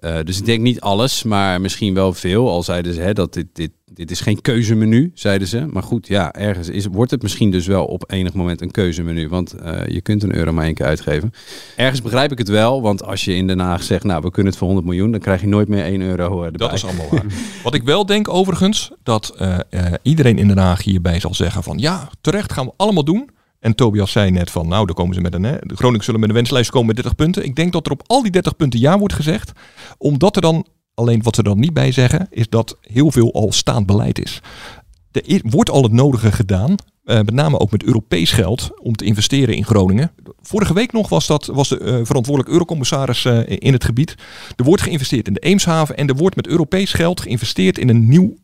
Uh, 0.00 0.16
dus 0.24 0.38
ik 0.38 0.44
denk 0.44 0.62
niet 0.62 0.80
alles, 0.80 1.22
maar 1.22 1.60
misschien 1.60 1.94
wel 1.94 2.12
veel. 2.12 2.48
Al 2.48 2.62
zeiden 2.62 2.94
ze 2.94 3.00
hè, 3.00 3.12
dat 3.12 3.32
dit, 3.32 3.46
dit, 3.52 3.70
dit 3.92 4.10
is 4.10 4.20
geen 4.20 4.40
keuzemenu, 4.40 5.10
zeiden 5.14 5.48
ze. 5.48 5.66
Maar 5.70 5.82
goed, 5.82 6.06
ja, 6.06 6.32
ergens 6.32 6.68
is, 6.68 6.86
wordt 6.86 7.10
het 7.10 7.22
misschien 7.22 7.50
dus 7.50 7.66
wel 7.66 7.84
op 7.84 8.04
enig 8.06 8.32
moment 8.32 8.60
een 8.60 8.70
keuzemenu. 8.70 9.28
Want 9.28 9.54
uh, 9.62 9.86
je 9.86 10.00
kunt 10.00 10.22
een 10.22 10.34
euro 10.34 10.52
maar 10.52 10.64
één 10.64 10.74
keer 10.74 10.86
uitgeven. 10.86 11.32
Ergens 11.76 12.02
begrijp 12.02 12.32
ik 12.32 12.38
het 12.38 12.48
wel, 12.48 12.82
want 12.82 13.04
als 13.04 13.24
je 13.24 13.34
in 13.34 13.46
Den 13.46 13.58
Haag 13.58 13.82
zegt, 13.82 14.04
nou, 14.04 14.22
we 14.22 14.30
kunnen 14.30 14.52
het 14.52 14.60
voor 14.60 14.68
100 14.68 14.88
miljoen, 14.88 15.10
dan 15.10 15.20
krijg 15.20 15.40
je 15.40 15.46
nooit 15.46 15.68
meer 15.68 15.84
1 15.84 16.00
euro 16.00 16.42
erbij. 16.42 16.50
Dat 16.50 16.72
is 16.72 16.84
allemaal 16.84 17.08
waar. 17.10 17.24
Wat 17.64 17.74
ik 17.74 17.82
wel 17.82 18.06
denk 18.06 18.28
overigens, 18.28 18.90
dat 19.02 19.34
uh, 19.40 19.58
iedereen 20.02 20.38
in 20.38 20.48
Den 20.48 20.58
Haag 20.58 20.82
hierbij 20.84 21.20
zal 21.20 21.34
zeggen 21.34 21.62
van, 21.62 21.78
ja, 21.78 22.08
terecht 22.20 22.52
gaan 22.52 22.66
we 22.66 22.72
allemaal 22.76 23.04
doen. 23.04 23.30
En 23.60 23.74
Tobias 23.74 24.12
zei 24.12 24.30
net 24.30 24.50
van, 24.50 24.68
nou, 24.68 24.86
dan 24.86 24.94
komen 24.94 25.14
ze 25.14 25.20
met 25.20 25.34
een. 25.34 25.42
Hè, 25.42 25.56
de 25.60 25.76
Groningen 25.76 26.04
zullen 26.04 26.20
met 26.20 26.28
een 26.28 26.34
wenslijst 26.34 26.70
komen 26.70 26.86
met 26.86 26.96
30 26.96 27.14
punten. 27.14 27.44
Ik 27.44 27.56
denk 27.56 27.72
dat 27.72 27.86
er 27.86 27.92
op 27.92 28.02
al 28.06 28.22
die 28.22 28.30
30 28.30 28.56
punten 28.56 28.80
ja 28.80 28.98
wordt 28.98 29.14
gezegd. 29.14 29.52
Omdat 29.98 30.36
er 30.36 30.42
dan, 30.42 30.66
alleen 30.94 31.22
wat 31.22 31.34
ze 31.34 31.42
dan 31.42 31.58
niet 31.58 31.74
bij 31.74 31.92
zeggen, 31.92 32.26
is 32.30 32.48
dat 32.48 32.76
heel 32.80 33.10
veel 33.10 33.32
al 33.32 33.52
staand 33.52 33.86
beleid 33.86 34.18
is. 34.18 34.40
Er 35.12 35.40
wordt 35.42 35.70
al 35.70 35.82
het 35.82 35.92
nodige 35.92 36.32
gedaan. 36.32 36.74
Uh, 37.04 37.16
met 37.16 37.30
name 37.30 37.58
ook 37.58 37.70
met 37.70 37.82
Europees 37.82 38.30
geld 38.30 38.70
om 38.82 38.94
te 38.94 39.04
investeren 39.04 39.54
in 39.54 39.64
Groningen. 39.64 40.10
Vorige 40.40 40.74
week 40.74 40.92
nog 40.92 41.08
was, 41.08 41.26
dat, 41.26 41.46
was 41.46 41.68
de 41.68 41.80
uh, 41.80 41.86
verantwoordelijk 42.04 42.48
eurocommissaris 42.48 43.24
uh, 43.24 43.40
in 43.46 43.72
het 43.72 43.84
gebied. 43.84 44.14
Er 44.56 44.64
wordt 44.64 44.82
geïnvesteerd 44.82 45.26
in 45.26 45.32
de 45.32 45.40
Eemshaven 45.40 45.96
en 45.96 46.08
er 46.08 46.16
wordt 46.16 46.36
met 46.36 46.46
Europees 46.46 46.92
geld 46.92 47.20
geïnvesteerd 47.20 47.78
in 47.78 47.88
een 47.88 48.08
nieuw 48.08 48.34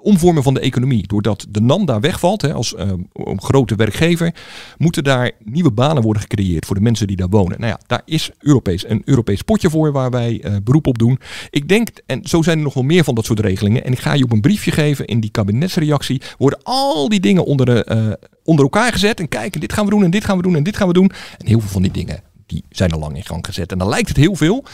omvormen 0.00 0.42
van 0.42 0.54
de 0.54 0.60
economie. 0.60 1.06
Doordat 1.06 1.46
de 1.48 1.60
NAM 1.60 1.86
daar 1.86 2.00
wegvalt 2.00 2.42
hè, 2.42 2.52
als 2.52 2.74
uh, 2.74 2.92
grote 3.36 3.74
werkgever, 3.74 4.34
moeten 4.76 5.04
daar 5.04 5.30
nieuwe 5.44 5.70
banen 5.70 6.02
worden 6.02 6.22
gecreëerd 6.22 6.66
voor 6.66 6.76
de 6.76 6.82
mensen 6.82 7.06
die 7.06 7.16
daar 7.16 7.28
wonen. 7.28 7.60
Nou 7.60 7.72
ja, 7.72 7.80
daar 7.86 8.02
is 8.04 8.30
Europees, 8.38 8.88
een 8.88 9.02
Europees 9.04 9.42
potje 9.42 9.70
voor 9.70 9.92
waar 9.92 10.10
wij 10.10 10.44
uh, 10.44 10.56
beroep 10.64 10.86
op 10.86 10.98
doen. 10.98 11.18
Ik 11.50 11.68
denk, 11.68 11.88
en 12.06 12.20
zo 12.24 12.42
zijn 12.42 12.56
er 12.56 12.64
nog 12.64 12.74
wel 12.74 12.82
meer 12.82 13.04
van 13.04 13.14
dat 13.14 13.24
soort 13.24 13.40
regelingen. 13.40 13.84
En 13.84 13.92
ik 13.92 13.98
ga 13.98 14.12
je 14.12 14.24
op 14.24 14.32
een 14.32 14.40
briefje 14.40 14.70
geven 14.70 15.06
in 15.06 15.20
die 15.20 15.30
kabinetsreactie. 15.30 16.22
Worden 16.38 16.62
al 16.62 17.08
die 17.08 17.20
dingen 17.20 17.44
onder, 17.44 17.66
de, 17.66 17.86
uh, 17.92 18.28
onder 18.44 18.64
elkaar 18.64 18.92
gezet. 18.92 19.20
En 19.20 19.28
kijken, 19.28 19.60
dit 19.60 19.72
gaan 19.72 19.84
we 19.84 19.90
doen 19.90 20.04
en 20.04 20.10
dit 20.10 20.24
gaan 20.24 20.36
we 20.36 20.42
doen 20.42 20.56
en 20.56 20.62
dit 20.62 20.76
gaan 20.76 20.88
we 20.88 20.92
doen. 20.92 21.10
En 21.38 21.46
heel 21.46 21.60
veel 21.60 21.70
van 21.70 21.82
die 21.82 21.90
dingen 21.90 22.22
die 22.48 22.64
zijn 22.70 22.92
al 22.92 22.98
lang 22.98 23.16
in 23.16 23.24
gang 23.24 23.46
gezet. 23.46 23.72
En 23.72 23.78
dan 23.78 23.88
lijkt 23.88 24.08
het 24.08 24.16
heel 24.16 24.34
veel. 24.34 24.64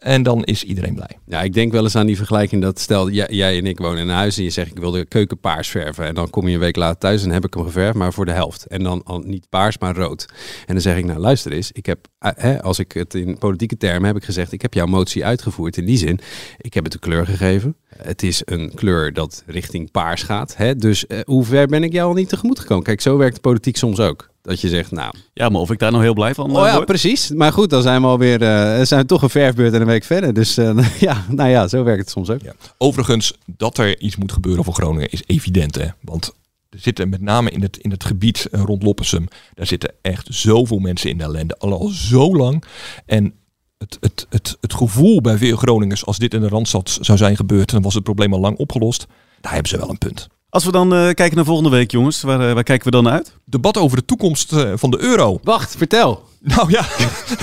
En 0.00 0.22
dan 0.22 0.44
is 0.44 0.64
iedereen 0.64 0.94
blij. 0.94 1.18
Ja, 1.26 1.42
ik 1.42 1.52
denk 1.52 1.72
wel 1.72 1.82
eens 1.82 1.96
aan 1.96 2.06
die 2.06 2.16
vergelijking 2.16 2.62
dat 2.62 2.78
stel 2.78 3.10
jij, 3.10 3.58
en 3.58 3.66
ik 3.66 3.78
wonen 3.78 3.98
in 3.98 4.08
een 4.08 4.14
huis 4.14 4.36
en 4.36 4.44
je 4.44 4.50
zegt 4.50 4.70
ik 4.70 4.78
wil 4.78 4.90
de 4.90 5.04
keuken 5.04 5.38
paars 5.38 5.68
verven. 5.68 6.06
En 6.06 6.14
dan 6.14 6.30
kom 6.30 6.48
je 6.48 6.54
een 6.54 6.60
week 6.60 6.76
later 6.76 6.98
thuis 6.98 7.24
en 7.24 7.30
heb 7.30 7.44
ik 7.44 7.54
hem 7.54 7.64
geverfd, 7.64 7.96
maar 7.96 8.12
voor 8.12 8.26
de 8.26 8.32
helft. 8.32 8.66
En 8.66 8.82
dan 8.82 9.02
al 9.04 9.18
niet 9.18 9.48
paars, 9.48 9.78
maar 9.78 9.96
rood. 9.96 10.26
En 10.66 10.74
dan 10.74 10.80
zeg 10.82 10.96
ik 10.96 11.04
nou 11.04 11.18
luister 11.18 11.52
eens, 11.52 11.72
ik 11.72 11.86
heb, 11.86 12.06
hè, 12.18 12.62
als 12.62 12.78
ik 12.78 12.92
het 12.92 13.14
in 13.14 13.38
politieke 13.38 13.76
termen 13.76 14.06
heb 14.06 14.16
ik 14.16 14.24
gezegd, 14.24 14.52
ik 14.52 14.62
heb 14.62 14.74
jouw 14.74 14.86
motie 14.86 15.24
uitgevoerd. 15.24 15.76
In 15.76 15.84
die 15.84 15.98
zin, 15.98 16.20
ik 16.58 16.74
heb 16.74 16.84
het 16.84 16.94
een 16.94 17.00
kleur 17.00 17.26
gegeven. 17.26 17.76
Het 17.96 18.22
is 18.22 18.42
een 18.44 18.74
kleur 18.74 19.12
dat 19.12 19.42
richting 19.46 19.90
paars 19.90 20.22
gaat. 20.22 20.56
Hè? 20.56 20.76
Dus 20.76 21.04
uh, 21.08 21.18
hoe 21.24 21.44
ver 21.44 21.66
ben 21.66 21.82
ik 21.82 21.92
jou 21.92 22.08
al 22.08 22.14
niet 22.14 22.28
tegemoet 22.28 22.58
gekomen? 22.58 22.84
Kijk, 22.84 23.00
zo 23.00 23.16
werkt 23.16 23.34
de 23.34 23.40
politiek 23.40 23.76
soms 23.76 24.00
ook. 24.00 24.30
Dat 24.42 24.60
je 24.60 24.68
zegt, 24.68 24.90
nou... 24.90 25.14
Ja, 25.32 25.48
maar 25.48 25.60
of 25.60 25.70
ik 25.70 25.78
daar 25.78 25.90
nou 25.90 26.02
heel 26.02 26.14
blij 26.14 26.34
van 26.34 26.56
Oh 26.56 26.66
ja, 26.66 26.74
word? 26.74 26.86
precies. 26.86 27.30
Maar 27.30 27.52
goed, 27.52 27.70
dan 27.70 27.82
zijn 27.82 28.00
we 28.00 28.06
alweer... 28.06 28.42
Uh, 28.42 28.84
zijn 28.84 29.00
we 29.00 29.06
toch 29.06 29.22
een 29.22 29.30
verfbeurt 29.30 29.74
en 29.74 29.80
een 29.80 29.86
week 29.86 30.04
verder. 30.04 30.34
Dus 30.34 30.58
uh, 30.58 30.78
ja, 31.00 31.24
nou 31.28 31.48
ja, 31.48 31.68
zo 31.68 31.84
werkt 31.84 32.00
het 32.00 32.10
soms 32.10 32.30
ook. 32.30 32.42
Ja. 32.42 32.52
Overigens, 32.78 33.34
dat 33.46 33.78
er 33.78 34.00
iets 34.00 34.16
moet 34.16 34.32
gebeuren 34.32 34.64
voor 34.64 34.74
Groningen 34.74 35.10
is 35.10 35.22
evident, 35.26 35.74
hè. 35.74 35.86
Want 36.00 36.34
er 36.70 36.78
zitten 36.78 37.08
met 37.08 37.20
name 37.20 37.50
in 37.50 37.62
het, 37.62 37.76
in 37.76 37.90
het 37.90 38.04
gebied 38.04 38.48
rond 38.50 38.82
Loppersum... 38.82 39.28
daar 39.54 39.66
zitten 39.66 39.94
echt 40.02 40.26
zoveel 40.30 40.78
mensen 40.78 41.10
in 41.10 41.18
de 41.18 41.24
ellende. 41.24 41.56
Al, 41.58 41.72
al 41.72 41.88
zo 41.88 42.36
lang. 42.36 42.64
En 43.06 43.34
het, 43.78 43.96
het, 44.00 44.26
het, 44.28 44.56
het 44.60 44.74
gevoel 44.74 45.20
bij 45.20 45.38
veel 45.38 45.56
Groningers... 45.56 46.06
als 46.06 46.18
dit 46.18 46.34
in 46.34 46.40
de 46.40 46.48
Randstad 46.48 46.98
zou 47.00 47.18
zijn 47.18 47.36
gebeurd... 47.36 47.70
dan 47.70 47.82
was 47.82 47.94
het 47.94 48.04
probleem 48.04 48.32
al 48.34 48.40
lang 48.40 48.56
opgelost. 48.56 49.06
Daar 49.40 49.52
hebben 49.52 49.70
ze 49.70 49.78
wel 49.78 49.90
een 49.90 49.98
punt. 49.98 50.28
Als 50.50 50.64
we 50.64 50.72
dan 50.72 50.94
uh, 50.94 51.02
kijken 51.02 51.34
naar 51.34 51.44
volgende 51.44 51.70
week, 51.70 51.90
jongens, 51.90 52.22
waar, 52.22 52.48
uh, 52.48 52.52
waar 52.52 52.62
kijken 52.62 52.84
we 52.84 52.90
dan 52.90 53.08
uit? 53.08 53.36
Debat 53.44 53.76
over 53.78 53.96
de 53.96 54.04
toekomst 54.04 54.52
uh, 54.52 54.72
van 54.74 54.90
de 54.90 55.00
euro. 55.00 55.38
Wacht, 55.42 55.76
vertel. 55.76 56.28
Nou 56.40 56.70
ja. 56.70 56.84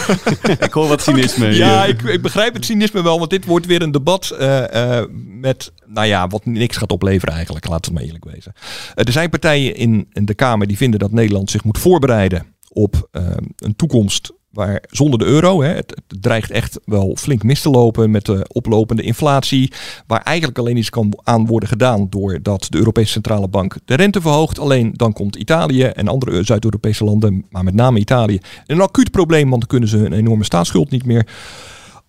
ik 0.66 0.72
hoor 0.72 0.88
wat 0.88 1.02
cynisme. 1.02 1.56
Ja, 1.56 1.86
ik, 1.86 2.02
ik, 2.02 2.22
begrijp 2.22 2.54
het 2.54 2.66
cynisme 2.66 3.04
wel, 3.04 3.18
want 3.18 3.30
dit 3.30 3.46
wordt 3.46 3.66
weer 3.66 3.82
een 3.82 3.92
debat 3.92 4.36
met, 5.40 5.72
nou 5.86 6.08
ja, 6.08 6.28
wat 6.28 6.46
niks 6.46 6.78
gaat 6.78 6.92
opleveren 6.92 7.34
eigenlijk, 7.34 7.68
laten 7.68 7.94
we 7.94 8.00
het 8.00 8.08
maar 8.10 8.16
eerlijk 8.16 8.36
wezen. 8.36 8.54
er 8.96 9.12
zijn 9.12 9.30
partijen 9.30 9.76
in, 9.76 10.08
in, 10.12 10.26
de 10.26 10.34
Kamer 10.34 10.68
die 10.68 10.78
vinden 10.78 11.00
dat 11.00 11.12
Nederland 11.12 11.52
zich 11.52 11.64
moet 11.64 11.78
voorbereiden 11.78 12.56
op 12.70 13.10
een 13.56 13.76
toekomst 13.76 14.32
waar 14.58 14.84
zonder 14.90 15.20
de 15.20 15.26
euro, 15.26 15.62
hè, 15.62 15.74
het, 15.74 16.02
dreigt 16.20 16.52
echt 16.52 16.80
wel 16.86 17.16
flink 17.20 17.44
mis 17.44 17.62
te 17.62 17.70
lopen 17.70 18.12
met 18.12 18.26
de 18.26 18.46
oplopende 18.52 19.02
inflatie, 19.02 19.72
waar 20.08 20.22
eigenlijk 20.22 20.58
alleen 20.58 20.78
iets 20.78 20.90
kan 20.90 21.20
aan 21.24 21.46
worden 21.46 21.70
gedaan 21.70 22.08
doordat 22.10 22.68
de 22.70 22.78
Europese 22.78 23.12
Centrale 23.12 23.48
Bank 23.48 23.76
de 23.86 23.96
rente 23.96 24.22
verhoogt. 24.22 24.60
Alleen 24.60 24.94
dan 24.96 25.14
komt 25.14 25.36
Italië 25.36 25.84
en 25.84 26.08
andere 26.08 26.44
Zuid-Europese 26.44 27.04
landen, 27.04 27.46
maar 27.50 27.64
met 27.64 27.74
name 27.74 28.00
Italië, 28.00 28.40
een 28.66 28.82
acuut 28.82 29.12
probleem, 29.12 29.50
want 29.50 29.62
dan 29.62 29.70
kunnen 29.70 29.90
ze 29.90 30.06
een 30.06 30.14
enorme 30.14 30.44
staatsschuld 30.44 30.92
niet 30.92 31.06
meer 31.06 31.28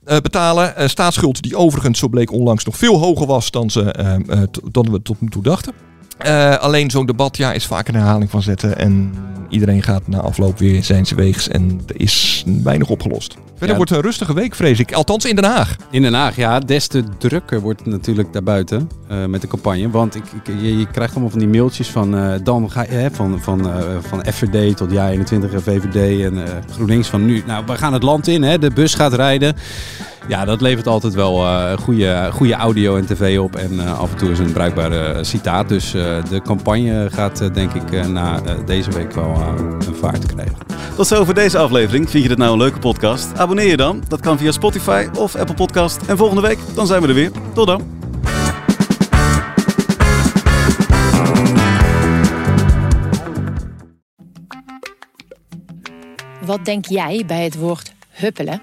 uh, 0.07 0.16
betalen. 0.16 0.74
Uh, 0.78 0.86
staatsschuld 0.86 1.42
die 1.42 1.57
overigens, 1.57 1.99
zo 1.99 2.09
bleek 2.09 2.32
onlangs, 2.32 2.64
nog 2.64 2.76
veel 2.76 2.99
hoger 2.99 3.26
was 3.26 3.51
dan, 3.51 3.70
ze, 3.70 3.94
uh, 4.30 4.42
dan 4.72 4.90
we 4.90 5.03
tot 5.03 5.20
nu 5.20 5.28
toe 5.28 5.42
dachten. 5.42 5.88
Uh, 6.27 6.57
alleen 6.57 6.91
zo'n 6.91 7.07
debat 7.07 7.37
ja, 7.37 7.53
is 7.53 7.66
vaak 7.66 7.89
een 7.89 7.95
herhaling 7.95 8.31
van 8.31 8.43
zetten. 8.43 8.79
En 8.79 9.14
iedereen 9.49 9.83
gaat 9.83 10.09
na 10.09 10.19
afloop 10.21 10.59
weer 10.59 10.85
zijn 10.85 11.07
weegs. 11.16 11.49
En 11.49 11.81
er 11.87 12.01
is 12.01 12.45
weinig 12.62 12.89
opgelost. 12.89 13.37
Verder 13.49 13.69
ja. 13.69 13.77
wordt 13.77 13.91
een 13.91 14.01
rustige 14.01 14.35
week, 14.35 14.55
vrees 14.55 14.79
ik. 14.79 14.93
Althans 14.93 15.25
in 15.25 15.35
Den 15.35 15.45
Haag. 15.45 15.77
In 15.91 16.03
Den 16.03 16.14
Haag, 16.14 16.37
ja. 16.37 16.59
Des 16.59 16.87
te 16.87 17.05
drukker 17.19 17.61
wordt 17.61 17.81
het 17.81 17.89
natuurlijk 17.89 18.33
daarbuiten 18.33 18.91
uh, 19.11 19.25
met 19.25 19.41
de 19.41 19.47
campagne. 19.47 19.91
Want 19.91 20.14
ik, 20.14 20.25
ik, 20.25 20.61
je, 20.61 20.79
je, 20.79 20.87
krijgt 20.87 21.12
allemaal 21.12 21.31
van 21.31 21.39
die 21.39 21.49
mailtjes 21.49 21.89
van... 21.89 22.14
Uh, 22.14 22.35
dan 22.43 22.71
ga 22.71 22.83
je 22.83 22.89
hè, 22.89 23.11
van, 23.11 23.41
van, 23.41 23.71
van 24.01 24.25
FVD 24.33 24.77
tot 24.77 24.91
JA21 24.91 25.53
en 25.53 25.62
VVD 25.62 26.25
en 26.25 26.45
GroenLinks 26.73 27.09
van 27.09 27.25
nu. 27.25 27.43
Nou, 27.47 27.64
we 27.66 27.77
gaan 27.77 27.93
het 27.93 28.03
land 28.03 28.27
in. 28.27 28.43
Hè. 28.43 28.59
De 28.59 28.71
bus 28.71 28.95
gaat 28.95 29.12
rijden. 29.12 29.57
Ja, 30.29 30.45
dat 30.45 30.61
levert 30.61 30.87
altijd 30.87 31.14
wel 31.14 31.45
uh, 31.45 31.72
goede, 31.72 32.29
goede 32.33 32.55
audio 32.55 32.97
en 32.97 33.07
tv 33.07 33.39
op. 33.39 33.57
En 33.57 33.72
uh, 33.72 33.99
af 33.99 34.11
en 34.11 34.16
toe 34.16 34.31
is 34.31 34.39
een 34.39 34.53
bruikbare 34.53 35.24
citaat. 35.24 35.68
Dus 35.68 35.91
de 35.91 36.41
campagne 36.45 37.09
gaat 37.11 37.55
denk 37.55 37.72
ik 37.72 38.09
na 38.09 38.41
deze 38.66 38.91
week 38.91 39.12
wel 39.12 39.35
een 39.87 39.95
vaart 39.95 40.26
krijgen. 40.26 40.57
Tot 40.97 41.07
zover 41.07 41.35
deze 41.35 41.59
aflevering. 41.59 42.11
Vind 42.11 42.22
je 42.22 42.29
dit 42.29 42.39
nou 42.39 42.53
een 42.53 42.59
leuke 42.59 42.79
podcast? 42.79 43.39
Abonneer 43.39 43.66
je 43.66 43.76
dan. 43.76 44.03
Dat 44.09 44.20
kan 44.20 44.39
via 44.39 44.53
Spotify 44.53 45.07
of 45.14 45.37
Apple 45.37 45.55
Podcast. 45.55 46.01
En 46.07 46.16
volgende 46.16 46.43
week, 46.43 46.59
dan 46.74 46.87
zijn 46.87 47.03
we 47.03 47.09
er 47.09 47.14
weer. 47.14 47.31
Tot 47.55 47.66
dan. 47.66 47.83
Wat 56.45 56.64
denk 56.64 56.87
jij 56.87 57.24
bij 57.26 57.45
het 57.45 57.59
woord 57.59 57.93
huppelen? 58.11 58.62